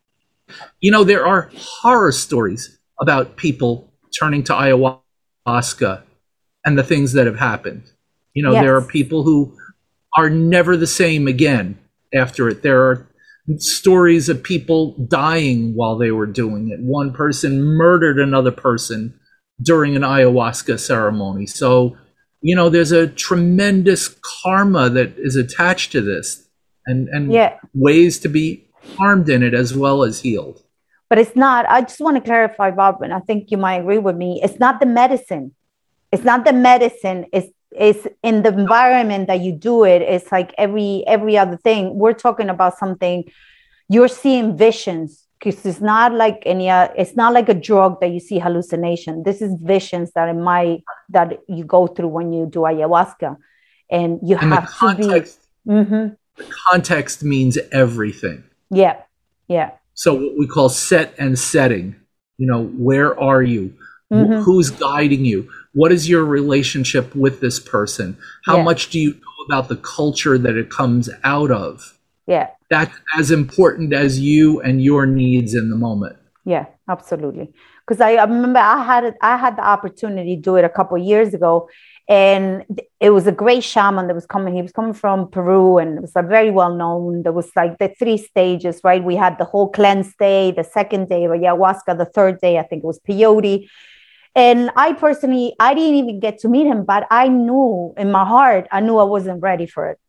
why, 0.47 0.63
you 0.81 0.91
know, 0.91 1.03
there 1.03 1.25
are 1.25 1.51
horror 1.55 2.11
stories 2.11 2.79
about 2.99 3.35
people 3.35 3.93
turning 4.19 4.43
to 4.45 4.53
ayahuasca 4.53 6.01
and 6.65 6.77
the 6.77 6.83
things 6.83 7.13
that 7.13 7.27
have 7.27 7.37
happened. 7.37 7.83
You 8.33 8.43
know, 8.43 8.53
yes. 8.53 8.63
there 8.63 8.75
are 8.75 8.81
people 8.81 9.23
who 9.23 9.55
are 10.17 10.29
never 10.29 10.75
the 10.75 10.87
same 10.87 11.27
again 11.27 11.77
after 12.13 12.49
it. 12.49 12.63
There 12.63 12.81
are 12.89 13.07
stories 13.57 14.29
of 14.29 14.43
people 14.43 14.95
dying 15.07 15.75
while 15.75 15.97
they 15.97 16.11
were 16.11 16.25
doing 16.25 16.69
it. 16.69 16.79
One 16.79 17.13
person 17.13 17.61
murdered 17.61 18.19
another 18.19 18.51
person 18.51 19.19
during 19.61 19.95
an 19.95 20.01
ayahuasca 20.01 20.79
ceremony. 20.79 21.45
So, 21.45 21.97
you 22.41 22.55
know 22.55 22.69
there's 22.69 22.91
a 22.91 23.07
tremendous 23.07 24.15
karma 24.21 24.89
that 24.89 25.17
is 25.17 25.35
attached 25.35 25.91
to 25.91 26.01
this 26.01 26.47
and 26.85 27.07
and 27.09 27.31
yeah. 27.31 27.57
ways 27.73 28.19
to 28.19 28.29
be 28.29 28.67
harmed 28.97 29.29
in 29.29 29.43
it 29.43 29.53
as 29.53 29.75
well 29.75 30.03
as 30.03 30.21
healed. 30.21 30.63
But 31.09 31.17
it's 31.17 31.35
not 31.35 31.65
i 31.67 31.81
just 31.81 31.99
want 31.99 32.17
to 32.17 32.21
clarify 32.21 32.69
bob 32.71 33.01
and 33.01 33.13
i 33.13 33.19
think 33.19 33.49
you 33.51 33.57
might 33.57 33.81
agree 33.81 33.97
with 33.97 34.15
me 34.15 34.39
it's 34.43 34.59
not 34.59 34.79
the 34.79 34.85
medicine. 34.85 35.55
It's 36.11 36.23
not 36.23 36.43
the 36.43 36.53
medicine 36.53 37.25
it's 37.33 37.51
it's 37.71 38.07
in 38.23 38.41
the 38.41 38.49
environment 38.49 39.27
that 39.27 39.41
you 39.41 39.51
do 39.51 39.83
it 39.83 40.01
it's 40.01 40.31
like 40.31 40.53
every 40.57 41.03
every 41.07 41.37
other 41.37 41.57
thing. 41.57 41.97
We're 41.97 42.13
talking 42.13 42.49
about 42.49 42.77
something 42.77 43.31
you're 43.89 44.07
seeing 44.07 44.57
visions 44.57 45.28
because 45.39 45.65
it's 45.65 45.81
not 45.81 46.13
like 46.13 46.43
any 46.45 46.69
uh, 46.69 46.89
it's 46.97 47.15
not 47.15 47.33
like 47.33 47.49
a 47.49 47.53
drug 47.53 47.99
that 48.01 48.11
you 48.11 48.19
see 48.19 48.39
hallucination. 48.39 49.23
This 49.23 49.41
is 49.41 49.53
visions 49.61 50.11
that 50.13 50.29
it 50.29 50.33
might 50.33 50.83
that 51.09 51.39
you 51.47 51.63
go 51.63 51.87
through 51.87 52.09
when 52.09 52.33
you 52.33 52.45
do 52.45 52.59
ayahuasca. 52.59 53.37
And 53.91 54.19
you 54.21 54.37
and 54.37 54.53
have 54.53 54.67
context, 54.67 55.39
to 55.41 55.49
be 55.67 55.73
mm-hmm. 55.73 56.07
the 56.37 56.53
context 56.69 57.23
means 57.23 57.57
everything. 57.71 58.43
Yeah. 58.69 59.01
Yeah. 59.47 59.71
So 59.95 60.13
what 60.13 60.37
we 60.37 60.45
call 60.45 60.69
set 60.69 61.15
and 61.17 61.39
setting 61.39 61.95
you 62.37 62.47
know 62.47 62.65
where 62.65 63.19
are 63.19 63.43
you? 63.43 63.75
Mm-hmm. 64.11 64.41
who's 64.41 64.71
guiding 64.71 65.23
you? 65.23 65.51
What 65.73 65.91
is 65.91 66.09
your 66.09 66.25
relationship 66.25 67.13
with 67.13 67.41
this 67.41 67.59
person? 67.59 68.17
How 68.43 68.57
yeah. 68.57 68.63
much 68.63 68.89
do 68.89 68.99
you 68.99 69.13
know 69.13 69.45
about 69.45 69.69
the 69.69 69.75
culture 69.75 70.35
that 70.39 70.55
it 70.55 70.71
comes 70.71 71.11
out 71.23 71.51
of 71.51 71.98
yeah. 72.30 72.47
That's 72.69 72.95
as 73.17 73.32
important 73.32 73.91
as 73.91 74.19
you 74.19 74.61
and 74.61 74.82
your 74.82 75.05
needs 75.05 75.55
in 75.55 75.69
the 75.69 75.75
moment. 75.75 76.15
Yeah 76.45 76.65
absolutely. 76.89 77.53
Because 77.88 78.01
I, 78.01 78.23
remember 78.23 78.59
i 78.59 78.84
had 78.84 79.15
i 79.21 79.38
had 79.38 79.55
the 79.55 79.65
opportunity 79.65 80.36
to 80.36 80.41
do 80.41 80.55
it 80.57 80.65
a 80.65 80.69
couple 80.69 80.97
years 80.97 81.34
ago 81.34 81.69
and 82.07 82.65
it 82.99 83.11
was 83.11 83.27
a 83.27 83.32
great 83.32 83.63
shaman 83.63 84.07
that 84.07 84.15
was 84.15 84.25
coming. 84.25 84.55
He 84.55 84.63
was 84.63 84.71
coming 84.71 84.93
from 84.93 85.30
peru 85.30 85.77
and 85.77 85.99
it 85.99 86.01
was 86.01 86.15
like 86.15 86.27
very 86.27 86.49
well 86.49 86.73
known 86.73 87.21
there 87.23 87.32
was 87.32 87.51
like 87.55 87.77
the 87.77 87.89
three 87.99 88.17
stages 88.17 88.82
right? 88.84 89.03
We 89.03 89.15
had 89.15 89.38
the 89.38 89.45
whole 89.45 89.69
cleanse 89.69 90.15
day 90.15 90.51
the 90.51 90.63
second 90.63 91.09
day 91.09 91.25
of 91.25 91.32
ayahuasca 91.32 91.97
the 91.97 92.09
third 92.17 92.41
day 92.41 92.57
i 92.57 92.63
think 92.63 92.84
it 92.84 92.88
was 92.88 92.99
peyote. 93.07 93.67
And 94.36 94.71
i 94.75 94.93
personally 94.93 95.55
i 95.59 95.73
didn't 95.73 95.97
even 96.01 96.19
get 96.19 96.39
to 96.39 96.47
meet 96.49 96.67
him 96.67 96.86
but 96.86 97.07
i 97.21 97.27
knew 97.27 97.93
in 97.97 98.11
my 98.11 98.25
heart 98.25 98.67
i 98.71 98.80
knew 98.80 98.97
i 98.97 99.07
wasn't 99.15 99.41
ready 99.41 99.67
for 99.75 99.89
it 99.91 99.99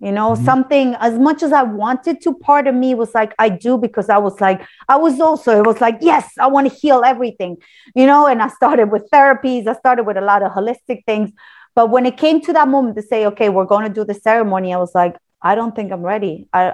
you 0.00 0.12
know 0.12 0.32
mm-hmm. 0.32 0.44
something 0.44 0.94
as 1.00 1.18
much 1.18 1.42
as 1.42 1.52
i 1.52 1.62
wanted 1.62 2.20
to 2.20 2.32
part 2.34 2.66
of 2.66 2.74
me 2.74 2.94
was 2.94 3.14
like 3.14 3.34
i 3.38 3.48
do 3.48 3.76
because 3.76 4.08
i 4.08 4.18
was 4.18 4.40
like 4.40 4.60
i 4.88 4.96
was 4.96 5.20
also 5.20 5.58
it 5.58 5.66
was 5.66 5.80
like 5.80 5.98
yes 6.00 6.30
i 6.38 6.46
want 6.46 6.68
to 6.68 6.74
heal 6.74 7.02
everything 7.04 7.56
you 7.94 8.06
know 8.06 8.26
and 8.26 8.42
i 8.42 8.48
started 8.48 8.90
with 8.90 9.08
therapies 9.12 9.66
i 9.66 9.74
started 9.74 10.04
with 10.04 10.16
a 10.16 10.20
lot 10.20 10.42
of 10.42 10.52
holistic 10.52 11.04
things 11.04 11.30
but 11.74 11.90
when 11.90 12.06
it 12.06 12.16
came 12.16 12.40
to 12.40 12.52
that 12.52 12.68
moment 12.68 12.96
to 12.96 13.02
say 13.02 13.26
okay 13.26 13.48
we're 13.48 13.64
going 13.64 13.86
to 13.86 13.92
do 13.92 14.04
the 14.04 14.14
ceremony 14.14 14.72
i 14.72 14.76
was 14.76 14.94
like 14.94 15.16
I 15.40 15.54
don't 15.54 15.74
think 15.74 15.92
I'm 15.92 16.02
ready. 16.02 16.48
I, 16.52 16.72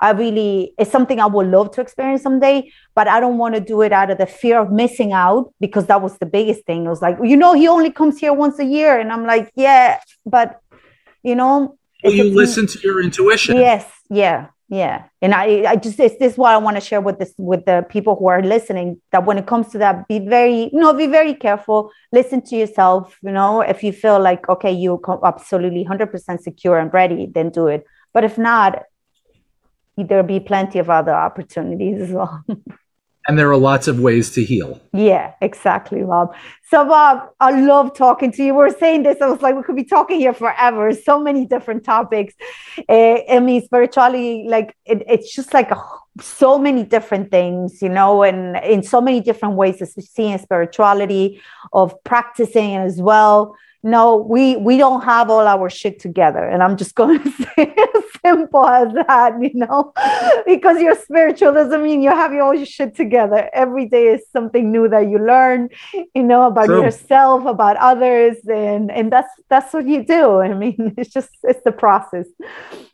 I, 0.00 0.08
I 0.08 0.10
really, 0.12 0.74
it's 0.78 0.90
something 0.90 1.18
I 1.18 1.26
would 1.26 1.46
love 1.46 1.70
to 1.72 1.80
experience 1.80 2.22
someday, 2.22 2.70
but 2.94 3.08
I 3.08 3.20
don't 3.20 3.38
want 3.38 3.54
to 3.54 3.60
do 3.60 3.80
it 3.80 3.90
out 3.90 4.10
of 4.10 4.18
the 4.18 4.26
fear 4.26 4.60
of 4.60 4.70
missing 4.70 5.12
out 5.12 5.54
because 5.60 5.86
that 5.86 6.02
was 6.02 6.18
the 6.18 6.26
biggest 6.26 6.66
thing. 6.66 6.84
It 6.84 6.88
was 6.90 7.00
like, 7.00 7.16
you 7.22 7.36
know, 7.36 7.54
he 7.54 7.68
only 7.68 7.90
comes 7.90 8.18
here 8.18 8.34
once 8.34 8.58
a 8.58 8.66
year. 8.66 9.00
And 9.00 9.10
I'm 9.10 9.24
like, 9.24 9.50
yeah, 9.54 10.00
but, 10.24 10.60
you 11.22 11.34
know. 11.34 11.78
Well, 12.02 12.12
you 12.12 12.24
listen 12.24 12.66
to 12.66 12.80
your 12.80 13.02
intuition. 13.02 13.56
Yes. 13.56 13.90
Yeah 14.10 14.48
yeah 14.68 15.04
and 15.22 15.32
i 15.32 15.64
i 15.70 15.76
just 15.76 15.96
this, 15.96 16.14
this 16.18 16.32
is 16.32 16.38
what 16.38 16.52
i 16.52 16.56
want 16.56 16.76
to 16.76 16.80
share 16.80 17.00
with 17.00 17.18
this 17.18 17.32
with 17.38 17.64
the 17.66 17.86
people 17.88 18.16
who 18.16 18.26
are 18.26 18.42
listening 18.42 19.00
that 19.12 19.24
when 19.24 19.38
it 19.38 19.46
comes 19.46 19.68
to 19.68 19.78
that 19.78 20.08
be 20.08 20.18
very 20.18 20.64
you 20.72 20.80
know 20.80 20.92
be 20.92 21.06
very 21.06 21.34
careful 21.34 21.90
listen 22.12 22.42
to 22.42 22.56
yourself 22.56 23.16
you 23.22 23.30
know 23.30 23.60
if 23.60 23.84
you 23.84 23.92
feel 23.92 24.18
like 24.18 24.48
okay 24.48 24.72
you 24.72 25.00
absolutely 25.24 25.84
100% 25.84 26.40
secure 26.40 26.78
and 26.78 26.92
ready 26.92 27.26
then 27.26 27.50
do 27.50 27.68
it 27.68 27.84
but 28.12 28.24
if 28.24 28.36
not 28.38 28.82
there'll 29.96 30.26
be 30.26 30.40
plenty 30.40 30.80
of 30.80 30.90
other 30.90 31.14
opportunities 31.14 32.00
as 32.00 32.10
well 32.10 32.44
and 33.28 33.38
there 33.38 33.50
are 33.50 33.56
lots 33.56 33.88
of 33.88 33.98
ways 34.00 34.30
to 34.32 34.44
heal. 34.44 34.80
Yeah, 34.92 35.32
exactly, 35.40 36.02
Bob. 36.02 36.34
So, 36.70 36.84
Bob, 36.84 37.28
I 37.40 37.60
love 37.60 37.94
talking 37.94 38.32
to 38.32 38.44
you. 38.44 38.54
We 38.54 38.64
are 38.64 38.70
saying 38.70 39.02
this, 39.02 39.20
I 39.20 39.26
was 39.26 39.42
like, 39.42 39.56
we 39.56 39.62
could 39.62 39.76
be 39.76 39.84
talking 39.84 40.18
here 40.18 40.32
forever. 40.32 40.92
So 40.92 41.20
many 41.20 41.46
different 41.46 41.84
topics. 41.84 42.34
Uh, 42.88 43.18
I 43.30 43.40
mean, 43.40 43.64
spirituality, 43.64 44.46
like, 44.48 44.76
it, 44.84 45.02
it's 45.08 45.34
just 45.34 45.54
like 45.54 45.70
a, 45.70 45.82
so 46.20 46.58
many 46.58 46.82
different 46.82 47.30
things, 47.30 47.82
you 47.82 47.88
know, 47.88 48.22
and 48.22 48.56
in 48.64 48.82
so 48.82 49.00
many 49.00 49.20
different 49.20 49.56
ways 49.56 49.82
of 49.82 49.88
seeing 49.88 50.38
spirituality, 50.38 51.40
of 51.72 51.94
practicing 52.04 52.76
as 52.76 53.00
well 53.00 53.56
no 53.86 54.16
we 54.16 54.56
we 54.56 54.76
don't 54.76 55.02
have 55.02 55.30
all 55.30 55.46
our 55.46 55.70
shit 55.70 56.00
together. 56.00 56.44
And 56.44 56.62
i'm 56.62 56.76
just 56.76 56.94
going 56.94 57.22
to 57.22 57.30
say 57.30 57.74
as 57.94 58.04
simple 58.24 58.66
as 58.66 58.92
that 59.06 59.34
you 59.40 59.52
know? 59.54 59.92
Because 60.44 60.80
you're 60.80 60.96
spiritual 60.96 61.52
doesn't 61.52 61.82
mean 61.82 62.02
you 62.02 62.10
have 62.10 62.32
all 62.32 62.54
your 62.54 62.66
shit 62.66 62.96
together. 62.96 63.48
Every 63.52 63.86
day 63.86 64.08
is 64.08 64.22
something 64.32 64.72
new 64.72 64.88
that 64.88 65.08
you 65.08 65.18
learn 65.18 65.68
you 66.14 66.22
know 66.22 66.42
about 66.46 66.66
True. 66.66 66.82
yourself 66.82 67.46
about 67.46 67.76
others 67.76 68.36
and 68.48 68.90
and 68.90 69.12
that's 69.12 69.32
that's 69.48 69.72
what 69.72 69.86
you 69.86 70.04
do. 70.04 70.40
I 70.40 70.52
mean 70.52 70.94
it's 70.98 71.12
just 71.12 71.30
it's 71.44 71.62
the 71.64 71.72
process. 71.72 72.26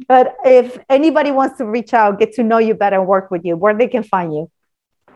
But 0.06 0.36
if 0.44 0.78
anybody 0.88 1.30
wants 1.30 1.56
to 1.58 1.64
reach 1.66 1.94
out 1.94 2.18
get 2.18 2.34
to 2.34 2.42
know 2.42 2.58
you 2.58 2.74
better 2.74 3.02
work 3.02 3.30
with 3.30 3.42
you 3.44 3.56
where 3.56 3.74
they 3.74 3.88
can 3.88 4.02
find 4.02 4.34
you? 4.34 4.50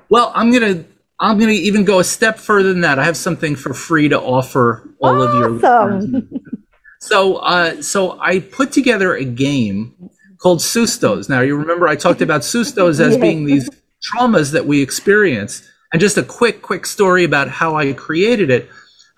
Well 0.08 0.32
i'm 0.34 0.50
gonna 0.52 0.84
I'm 1.18 1.38
going 1.38 1.50
to 1.50 1.60
even 1.60 1.84
go 1.84 1.98
a 1.98 2.04
step 2.04 2.38
further 2.38 2.72
than 2.72 2.82
that. 2.82 2.98
I 2.98 3.04
have 3.04 3.16
something 3.16 3.56
for 3.56 3.72
free 3.72 4.08
to 4.08 4.20
offer 4.20 4.88
all 5.00 5.22
awesome. 5.22 6.14
of 6.14 6.30
your. 6.30 6.40
so, 7.00 7.36
uh, 7.36 7.80
so 7.82 8.20
I 8.20 8.40
put 8.40 8.72
together 8.72 9.14
a 9.14 9.24
game 9.24 10.10
called 10.38 10.58
Sustos. 10.58 11.28
Now, 11.28 11.40
you 11.40 11.56
remember 11.56 11.88
I 11.88 11.96
talked 11.96 12.20
about 12.20 12.42
Sustos 12.42 13.00
as 13.00 13.16
being 13.20 13.46
these 13.46 13.70
traumas 14.12 14.52
that 14.52 14.66
we 14.66 14.82
experience. 14.82 15.66
And 15.92 16.00
just 16.00 16.18
a 16.18 16.22
quick, 16.22 16.62
quick 16.62 16.84
story 16.84 17.24
about 17.24 17.48
how 17.48 17.76
I 17.76 17.92
created 17.94 18.50
it. 18.50 18.68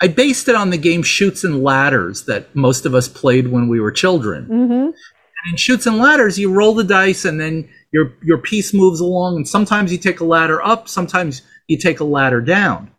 I 0.00 0.06
based 0.06 0.48
it 0.48 0.54
on 0.54 0.70
the 0.70 0.78
game 0.78 1.02
Chutes 1.02 1.42
and 1.42 1.64
Ladders 1.64 2.26
that 2.26 2.54
most 2.54 2.86
of 2.86 2.94
us 2.94 3.08
played 3.08 3.48
when 3.48 3.68
we 3.68 3.80
were 3.80 3.90
children. 3.90 4.44
Mm-hmm. 4.44 4.72
And 4.72 5.50
in 5.50 5.56
Chutes 5.56 5.86
and 5.86 5.98
Ladders, 5.98 6.38
you 6.38 6.52
roll 6.52 6.74
the 6.74 6.84
dice 6.84 7.24
and 7.24 7.40
then 7.40 7.68
your 7.92 8.14
your 8.22 8.38
piece 8.38 8.74
moves 8.74 9.00
along. 9.00 9.36
And 9.36 9.48
sometimes 9.48 9.92
you 9.92 9.98
take 9.98 10.20
a 10.20 10.24
ladder 10.24 10.62
up, 10.62 10.88
sometimes 10.88 11.42
you 11.66 11.78
take 11.78 12.00
a 12.00 12.04
ladder 12.04 12.40
down. 12.40 12.90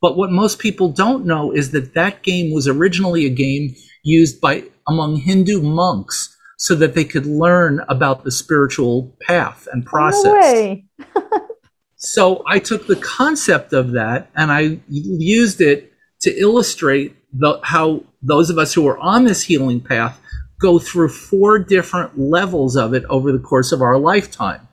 But 0.00 0.16
what 0.16 0.30
most 0.30 0.58
people 0.58 0.90
don't 0.90 1.26
know 1.26 1.50
is 1.50 1.72
that 1.72 1.94
that 1.94 2.22
game 2.22 2.52
was 2.52 2.68
originally 2.68 3.26
a 3.26 3.30
game 3.30 3.74
used 4.04 4.40
by 4.40 4.64
among 4.86 5.16
Hindu 5.16 5.60
monks 5.60 6.36
so 6.56 6.74
that 6.76 6.94
they 6.94 7.04
could 7.04 7.26
learn 7.26 7.84
about 7.88 8.24
the 8.24 8.30
spiritual 8.30 9.16
path 9.20 9.68
and 9.72 9.84
process. 9.84 10.78
No 11.14 11.20
so 11.96 12.42
I 12.46 12.58
took 12.58 12.86
the 12.86 12.96
concept 12.96 13.72
of 13.72 13.92
that 13.92 14.30
and 14.34 14.50
I 14.50 14.80
used 14.88 15.60
it 15.60 15.92
to 16.20 16.36
illustrate 16.36 17.16
the, 17.32 17.60
how 17.62 18.02
those 18.22 18.50
of 18.50 18.58
us 18.58 18.74
who 18.74 18.86
are 18.88 18.98
on 18.98 19.24
this 19.24 19.42
healing 19.42 19.80
path 19.80 20.20
go 20.60 20.78
through 20.78 21.08
four 21.08 21.58
different 21.58 22.18
levels 22.18 22.76
of 22.76 22.94
it 22.94 23.04
over 23.06 23.32
the 23.32 23.38
course 23.38 23.72
of 23.72 23.82
our 23.82 23.98
lifetime 23.98 24.68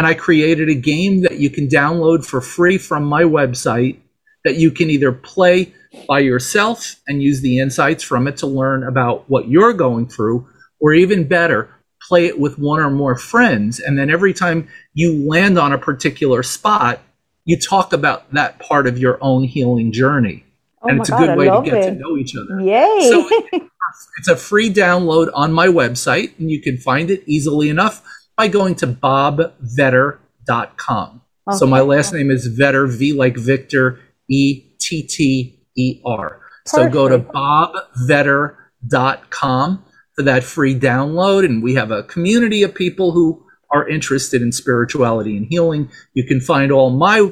and 0.00 0.06
I 0.06 0.14
created 0.14 0.68
a 0.68 0.74
game 0.74 1.22
that 1.22 1.38
you 1.38 1.50
can 1.50 1.68
download 1.68 2.24
for 2.24 2.40
free 2.40 2.78
from 2.78 3.04
my 3.04 3.22
website 3.22 3.98
that 4.44 4.56
you 4.56 4.70
can 4.70 4.88
either 4.88 5.12
play 5.12 5.74
by 6.08 6.20
yourself 6.20 6.96
and 7.06 7.22
use 7.22 7.42
the 7.42 7.58
insights 7.58 8.02
from 8.02 8.26
it 8.26 8.38
to 8.38 8.46
learn 8.46 8.84
about 8.84 9.28
what 9.28 9.48
you're 9.48 9.74
going 9.74 10.08
through, 10.08 10.48
or 10.80 10.94
even 10.94 11.28
better, 11.28 11.68
play 12.08 12.26
it 12.26 12.40
with 12.40 12.58
one 12.58 12.80
or 12.80 12.90
more 12.90 13.16
friends. 13.16 13.78
And 13.80 13.98
then 13.98 14.08
every 14.08 14.32
time 14.32 14.68
you 14.94 15.28
land 15.28 15.58
on 15.58 15.72
a 15.72 15.78
particular 15.78 16.42
spot, 16.42 17.00
you 17.44 17.58
talk 17.58 17.92
about 17.92 18.32
that 18.32 18.58
part 18.58 18.86
of 18.86 18.98
your 18.98 19.18
own 19.20 19.44
healing 19.44 19.92
journey. 19.92 20.44
Oh 20.82 20.88
and 20.88 21.00
it's 21.00 21.10
a 21.10 21.12
God, 21.12 21.26
good 21.26 21.38
way 21.38 21.44
to 21.50 21.62
get 21.62 21.74
it. 21.74 21.90
to 21.90 21.96
know 21.96 22.16
each 22.16 22.34
other. 22.34 22.58
Yay. 22.60 23.08
So 23.10 23.68
it's 24.18 24.28
a 24.28 24.36
free 24.36 24.72
download 24.72 25.30
on 25.34 25.52
my 25.52 25.66
website, 25.66 26.38
and 26.38 26.48
you 26.50 26.60
can 26.60 26.76
find 26.76 27.10
it 27.10 27.22
easily 27.26 27.68
enough 27.68 28.02
by 28.36 28.48
going 28.48 28.74
to 28.76 28.86
bobvetter.com. 28.86 31.20
Okay. 31.48 31.56
So 31.56 31.66
my 31.66 31.80
last 31.80 32.12
name 32.12 32.30
is 32.30 32.48
Vetter, 32.48 32.88
V 32.90 33.12
like 33.12 33.36
Victor, 33.36 33.98
E 34.28 34.62
T 34.78 35.02
T 35.02 35.60
E 35.76 36.00
R. 36.04 36.40
So 36.66 36.88
go 36.88 37.08
to 37.08 37.18
bobvetter.com 37.18 39.84
for 40.14 40.22
that 40.22 40.44
free 40.44 40.78
download. 40.78 41.44
And 41.44 41.62
we 41.62 41.74
have 41.74 41.90
a 41.90 42.04
community 42.04 42.62
of 42.62 42.74
people 42.74 43.12
who 43.12 43.44
are 43.72 43.88
interested 43.88 44.42
in 44.42 44.52
spirituality 44.52 45.36
and 45.36 45.46
healing. 45.48 45.90
You 46.14 46.24
can 46.24 46.40
find 46.40 46.72
all 46.72 46.90
my 46.90 47.30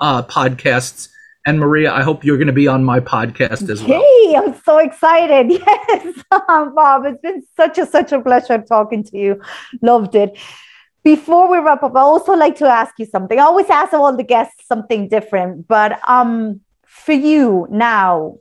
uh, 0.00 0.22
podcasts. 0.24 1.08
And 1.46 1.60
Maria, 1.60 1.92
I 1.92 2.02
hope 2.02 2.24
you're 2.24 2.38
going 2.38 2.48
to 2.48 2.52
be 2.52 2.66
on 2.66 2.82
my 2.82 2.98
podcast 2.98 3.70
as 3.70 3.80
well. 3.84 4.00
Hey, 4.00 4.34
I'm 4.34 4.60
so 4.62 4.78
excited. 4.78 5.62
Yes, 5.66 6.24
Bob, 6.30 7.06
it's 7.06 7.20
been 7.22 7.44
such 7.56 7.78
a 7.78 7.86
such 7.86 8.10
a 8.10 8.20
pleasure 8.20 8.58
talking 8.58 9.04
to 9.04 9.16
you. 9.16 9.40
Loved 9.80 10.16
it. 10.16 10.36
Before 11.04 11.48
we 11.48 11.58
wrap 11.58 11.84
up, 11.84 11.94
I 11.94 12.00
also 12.00 12.32
like 12.32 12.56
to 12.56 12.66
ask 12.66 12.98
you 12.98 13.06
something. 13.06 13.38
I 13.38 13.42
always 13.42 13.70
ask 13.70 13.94
all 13.94 14.14
the 14.16 14.24
guests 14.24 14.66
something 14.66 15.08
different, 15.08 15.68
but 15.68 16.00
um, 16.08 16.62
for 16.84 17.12
you 17.12 17.68
now, 17.70 18.38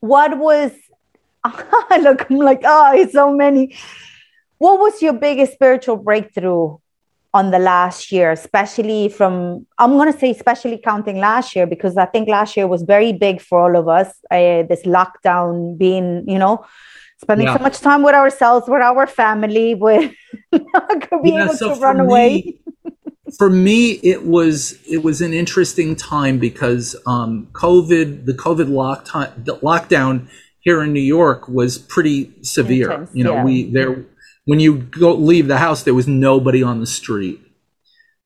what 0.00 0.38
was? 0.38 0.70
look, 2.02 2.30
I'm 2.30 2.36
like, 2.36 2.60
oh, 2.64 2.92
it's 2.94 3.14
so 3.14 3.32
many. 3.32 3.74
What 4.58 4.80
was 4.80 5.00
your 5.00 5.14
biggest 5.14 5.54
spiritual 5.54 5.96
breakthrough 5.96 6.76
on 7.34 7.50
the 7.50 7.58
last 7.58 8.12
year, 8.12 8.30
especially 8.30 9.08
from, 9.08 9.66
I'm 9.78 9.94
going 9.94 10.10
to 10.10 10.18
say, 10.18 10.30
especially 10.30 10.78
counting 10.78 11.18
last 11.18 11.56
year, 11.56 11.66
because 11.66 11.96
I 11.96 12.06
think 12.06 12.28
last 12.28 12.56
year 12.56 12.68
was 12.68 12.82
very 12.82 13.12
big 13.12 13.40
for 13.40 13.58
all 13.60 13.76
of 13.76 13.88
us. 13.88 14.08
Uh, 14.30 14.62
this 14.62 14.84
lockdown 14.84 15.76
being, 15.76 16.22
you 16.28 16.38
know, 16.38 16.64
spending 17.20 17.48
yeah. 17.48 17.56
so 17.56 17.62
much 17.62 17.80
time 17.80 18.04
with 18.04 18.14
ourselves, 18.14 18.68
with 18.68 18.80
our 18.80 19.08
family, 19.08 19.74
with 19.86 20.12
not 20.52 21.22
being 21.24 21.34
yeah, 21.34 21.46
able 21.46 21.54
so 21.54 21.74
to 21.74 21.80
run 21.80 21.98
me, 21.98 22.04
away. 22.04 22.60
for 23.36 23.50
me, 23.50 23.92
it 24.04 24.24
was 24.24 24.78
it 24.88 25.02
was 25.02 25.20
an 25.20 25.32
interesting 25.32 25.96
time 25.96 26.38
because 26.38 26.94
um, 27.04 27.48
COVID, 27.52 28.26
the 28.26 28.34
COVID 28.34 28.68
lock 28.68 29.06
the 29.44 29.56
lockdown 29.56 30.28
here 30.60 30.84
in 30.84 30.92
New 30.92 31.00
York 31.00 31.48
was 31.48 31.78
pretty 31.78 32.32
severe. 32.42 32.92
Intense, 32.92 33.10
you 33.12 33.24
know, 33.24 33.34
yeah. 33.34 33.44
we 33.44 33.72
there 33.72 34.06
when 34.44 34.60
you 34.60 34.78
go 34.78 35.14
leave 35.14 35.48
the 35.48 35.58
house, 35.58 35.82
there 35.82 35.94
was 35.94 36.08
nobody 36.08 36.62
on 36.62 36.80
the 36.80 36.86
street. 36.86 37.40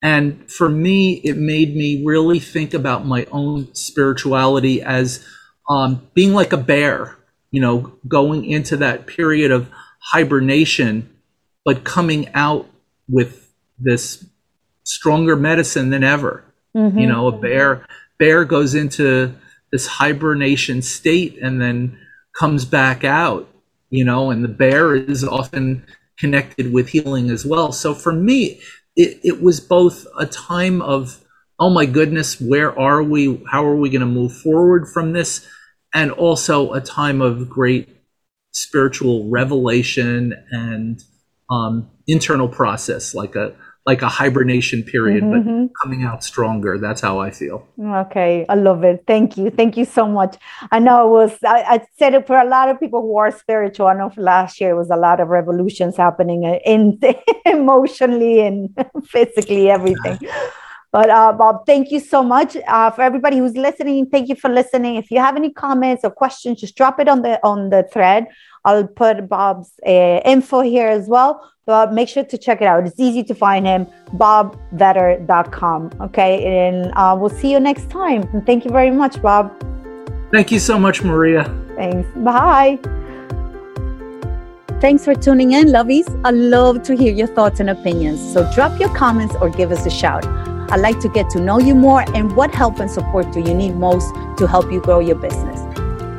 And 0.03 0.51
for 0.51 0.69
me, 0.69 1.15
it 1.25 1.37
made 1.37 1.75
me 1.75 2.05
really 2.05 2.39
think 2.39 2.75
about 2.75 3.07
my 3.07 3.27
own 3.33 3.75
spirituality 3.75 4.81
as 4.81 5.25
um, 5.69 6.07
being 6.15 6.35
like 6.35 6.53
a 6.53 6.57
bear, 6.57 7.17
you 7.51 7.61
know, 7.61 7.93
going 8.07 8.45
into 8.45 8.77
that 8.77 9.07
period 9.07 9.51
of 9.51 9.69
hibernation, 10.01 11.11
but 11.65 11.85
coming 11.85 12.29
out 12.35 12.69
with 13.09 13.53
this 13.79 14.25
stronger 14.85 15.37
medicine 15.37 15.91
than 15.91 16.05
ever. 16.05 16.45
Mm-hmm. 16.77 16.99
You 16.99 17.07
know, 17.09 17.27
a 17.27 17.33
bear 17.33 17.87
bear 18.19 18.45
goes 18.45 18.75
into 18.75 19.35
this 19.71 19.87
hibernation 19.87 20.83
state 20.83 21.39
and 21.41 21.61
then 21.61 21.99
comes 22.39 22.65
back 22.65 23.05
out, 23.05 23.49
you 23.91 24.05
know, 24.05 24.31
and 24.31 24.45
the 24.45 24.49
bear 24.49 24.95
is 24.95 25.25
often 25.25 25.85
connected 26.19 26.73
with 26.73 26.89
healing 26.89 27.31
as 27.31 27.47
well. 27.47 27.73
So 27.73 27.95
for 27.95 28.13
me, 28.13 28.61
it, 28.97 29.21
it 29.23 29.43
was 29.43 29.61
both 29.61 30.07
a 30.19 30.27
time 30.27 30.83
of, 30.83 31.25
oh 31.59 31.71
my 31.71 31.87
goodness, 31.87 32.41
where 32.41 32.77
are 32.79 33.03
we? 33.03 33.43
How 33.51 33.65
are 33.65 33.77
we 33.77 33.91
going 33.91 34.01
to 34.01 34.07
move 34.07 34.33
forward 34.33 34.89
from 34.89 35.13
this? 35.13 35.47
And 35.95 36.11
also 36.11 36.73
a 36.73 36.81
time 36.81 37.23
of 37.23 37.49
great 37.49 37.89
spiritual 38.53 39.29
revelation 39.31 40.35
and 40.51 41.03
um, 41.51 41.91
internal 42.07 42.49
process, 42.49 43.15
like 43.15 43.37
a 43.37 43.55
like 43.89 44.03
a 44.03 44.09
hibernation 44.21 44.83
period, 44.83 45.25
mm-hmm. 45.25 45.67
but 45.67 45.73
coming 45.83 46.03
out 46.05 46.23
stronger. 46.23 46.77
That's 46.77 47.01
how 47.01 47.15
I 47.21 47.31
feel. 47.31 47.67
Okay, 48.05 48.45
I 48.47 48.55
love 48.55 48.85
it. 48.85 49.05
Thank 49.07 49.39
you, 49.39 49.49
thank 49.49 49.79
you 49.79 49.87
so 49.87 50.07
much. 50.07 50.37
I 50.71 50.79
know 50.79 50.97
it 51.07 51.11
was. 51.19 51.33
I, 51.43 51.61
I 51.75 51.87
said 51.99 52.13
it 52.13 52.27
for 52.27 52.37
a 52.39 52.47
lot 52.47 52.69
of 52.69 52.79
people 52.79 53.01
who 53.01 53.17
are 53.17 53.31
spiritual. 53.31 53.87
I 53.87 53.95
know 53.95 54.13
last 54.19 54.61
year 54.61 54.71
it 54.73 54.77
was 54.77 54.91
a 54.91 55.01
lot 55.07 55.21
of 55.21 55.29
revolutions 55.29 55.97
happening 55.97 56.45
in 56.75 57.01
emotionally 57.47 58.41
and 58.41 58.69
physically, 59.07 59.71
everything. 59.71 60.19
But 60.91 61.11
uh, 61.11 61.33
Bob, 61.33 61.67
thank 61.67 61.91
you 61.91 62.01
so 62.01 62.23
much 62.23 62.57
uh, 62.67 62.91
for 62.91 63.03
everybody 63.03 63.39
who's 63.39 63.57
listening. 63.57 64.07
Thank 64.07 64.29
you 64.29 64.35
for 64.37 64.49
listening. 64.49 64.97
If 64.97 65.11
you 65.11 65.19
have 65.19 65.37
any 65.37 65.53
comments 65.53 66.03
or 66.05 66.11
questions, 66.11 66.61
just 66.61 66.77
drop 66.77 66.99
it 66.99 67.09
on 67.09 67.23
the 67.23 67.39
on 67.45 67.71
the 67.71 67.87
thread. 67.93 68.27
I'll 68.65 68.87
put 68.87 69.29
Bob's 69.29 69.73
uh, 69.87 70.21
info 70.25 70.61
here 70.61 70.89
as 70.89 71.09
well. 71.09 71.53
But 71.67 71.93
make 71.93 72.09
sure 72.09 72.25
to 72.25 72.39
check 72.39 72.63
it 72.63 72.67
out. 72.67 72.87
It's 72.87 72.99
easy 72.99 73.23
to 73.25 73.35
find 73.35 73.67
him, 73.67 73.87
bobvetter.com. 74.15 75.91
Okay. 76.01 76.33
And 76.47 76.91
uh, 76.97 77.15
we'll 77.19 77.29
see 77.29 77.53
you 77.53 77.61
next 77.61 77.91
time. 77.91 78.23
And 78.33 78.47
thank 78.47 78.65
you 78.65 78.71
very 78.71 78.91
much, 78.91 79.21
Bob. 79.21 79.53
Thank 80.33 80.51
you 80.51 80.61
so 80.61 80.79
much, 80.79 81.03
Maria. 81.03 81.45
Thanks. 81.77 82.09
Bye. 82.17 82.79
Thanks 84.81 85.05
for 85.05 85.15
tuning 85.15 85.53
in, 85.53 85.69
lovies. 85.69 86.09
I 86.25 86.31
love 86.31 86.83
to 86.85 86.97
hear 86.97 87.13
your 87.13 87.27
thoughts 87.27 87.61
and 87.61 87.69
opinions. 87.69 88.33
So 88.33 88.51
drop 88.55 88.81
your 88.81 88.95
comments 88.95 89.35
or 89.39 89.51
give 89.51 89.71
us 89.71 89.85
a 89.85 89.91
shout. 89.91 90.25
I'd 90.71 90.81
like 90.81 91.01
to 91.01 91.09
get 91.09 91.31
to 91.31 91.41
know 91.41 91.59
you 91.59 91.75
more 91.75 92.05
and 92.15 92.37
what 92.37 92.55
help 92.55 92.79
and 92.79 92.91
support 92.91 93.33
do 93.33 93.41
you 93.41 93.55
need 93.55 93.77
most 93.77 94.15
to 94.37 94.47
help 94.47 94.71
you 94.71 94.83
grow 94.83 94.99
your 94.99 95.17
business. 95.17 95.61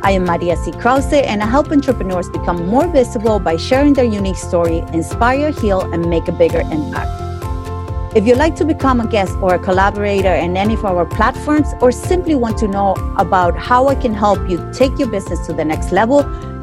I 0.02 0.12
am 0.12 0.26
Maria 0.26 0.56
C. 0.56 0.72
Krause, 0.72 1.14
and 1.14 1.44
I 1.44 1.46
help 1.46 1.72
entrepreneurs 1.72 2.30
become 2.30 2.66
more 2.66 2.88
visible 2.88 3.40
by 3.40 3.58
sharing 3.58 3.94
their 3.94 4.06
unique 4.06 4.38
story, 4.38 4.80
inspire, 4.92 5.52
heal, 5.52 5.82
and 5.94 6.10
make 6.10 6.28
a 6.28 6.32
bigger 6.32 6.62
impact. 6.62 7.12
If 8.16 8.26
you'd 8.26 8.40
like 8.40 8.56
to 8.56 8.66
become 8.66 9.00
a 9.02 9.06
guest 9.06 9.36
or 9.40 9.54
a 9.54 9.60
collaborator 9.60 10.34
in 10.34 10.58
any 10.58 10.74
of 10.74 10.84
our 10.84 11.06
platforms, 11.06 11.68
or 11.80 11.92
simply 11.92 12.34
want 12.34 12.58
to 12.58 12.68
know 12.68 12.94
about 13.18 13.56
how 13.56 13.88
I 13.88 13.94
can 13.94 14.16
help 14.16 14.50
you 14.50 14.68
take 14.74 14.98
your 14.98 15.10
business 15.10 15.46
to 15.46 15.54
the 15.54 15.64
next 15.64 15.92
level, 15.92 16.22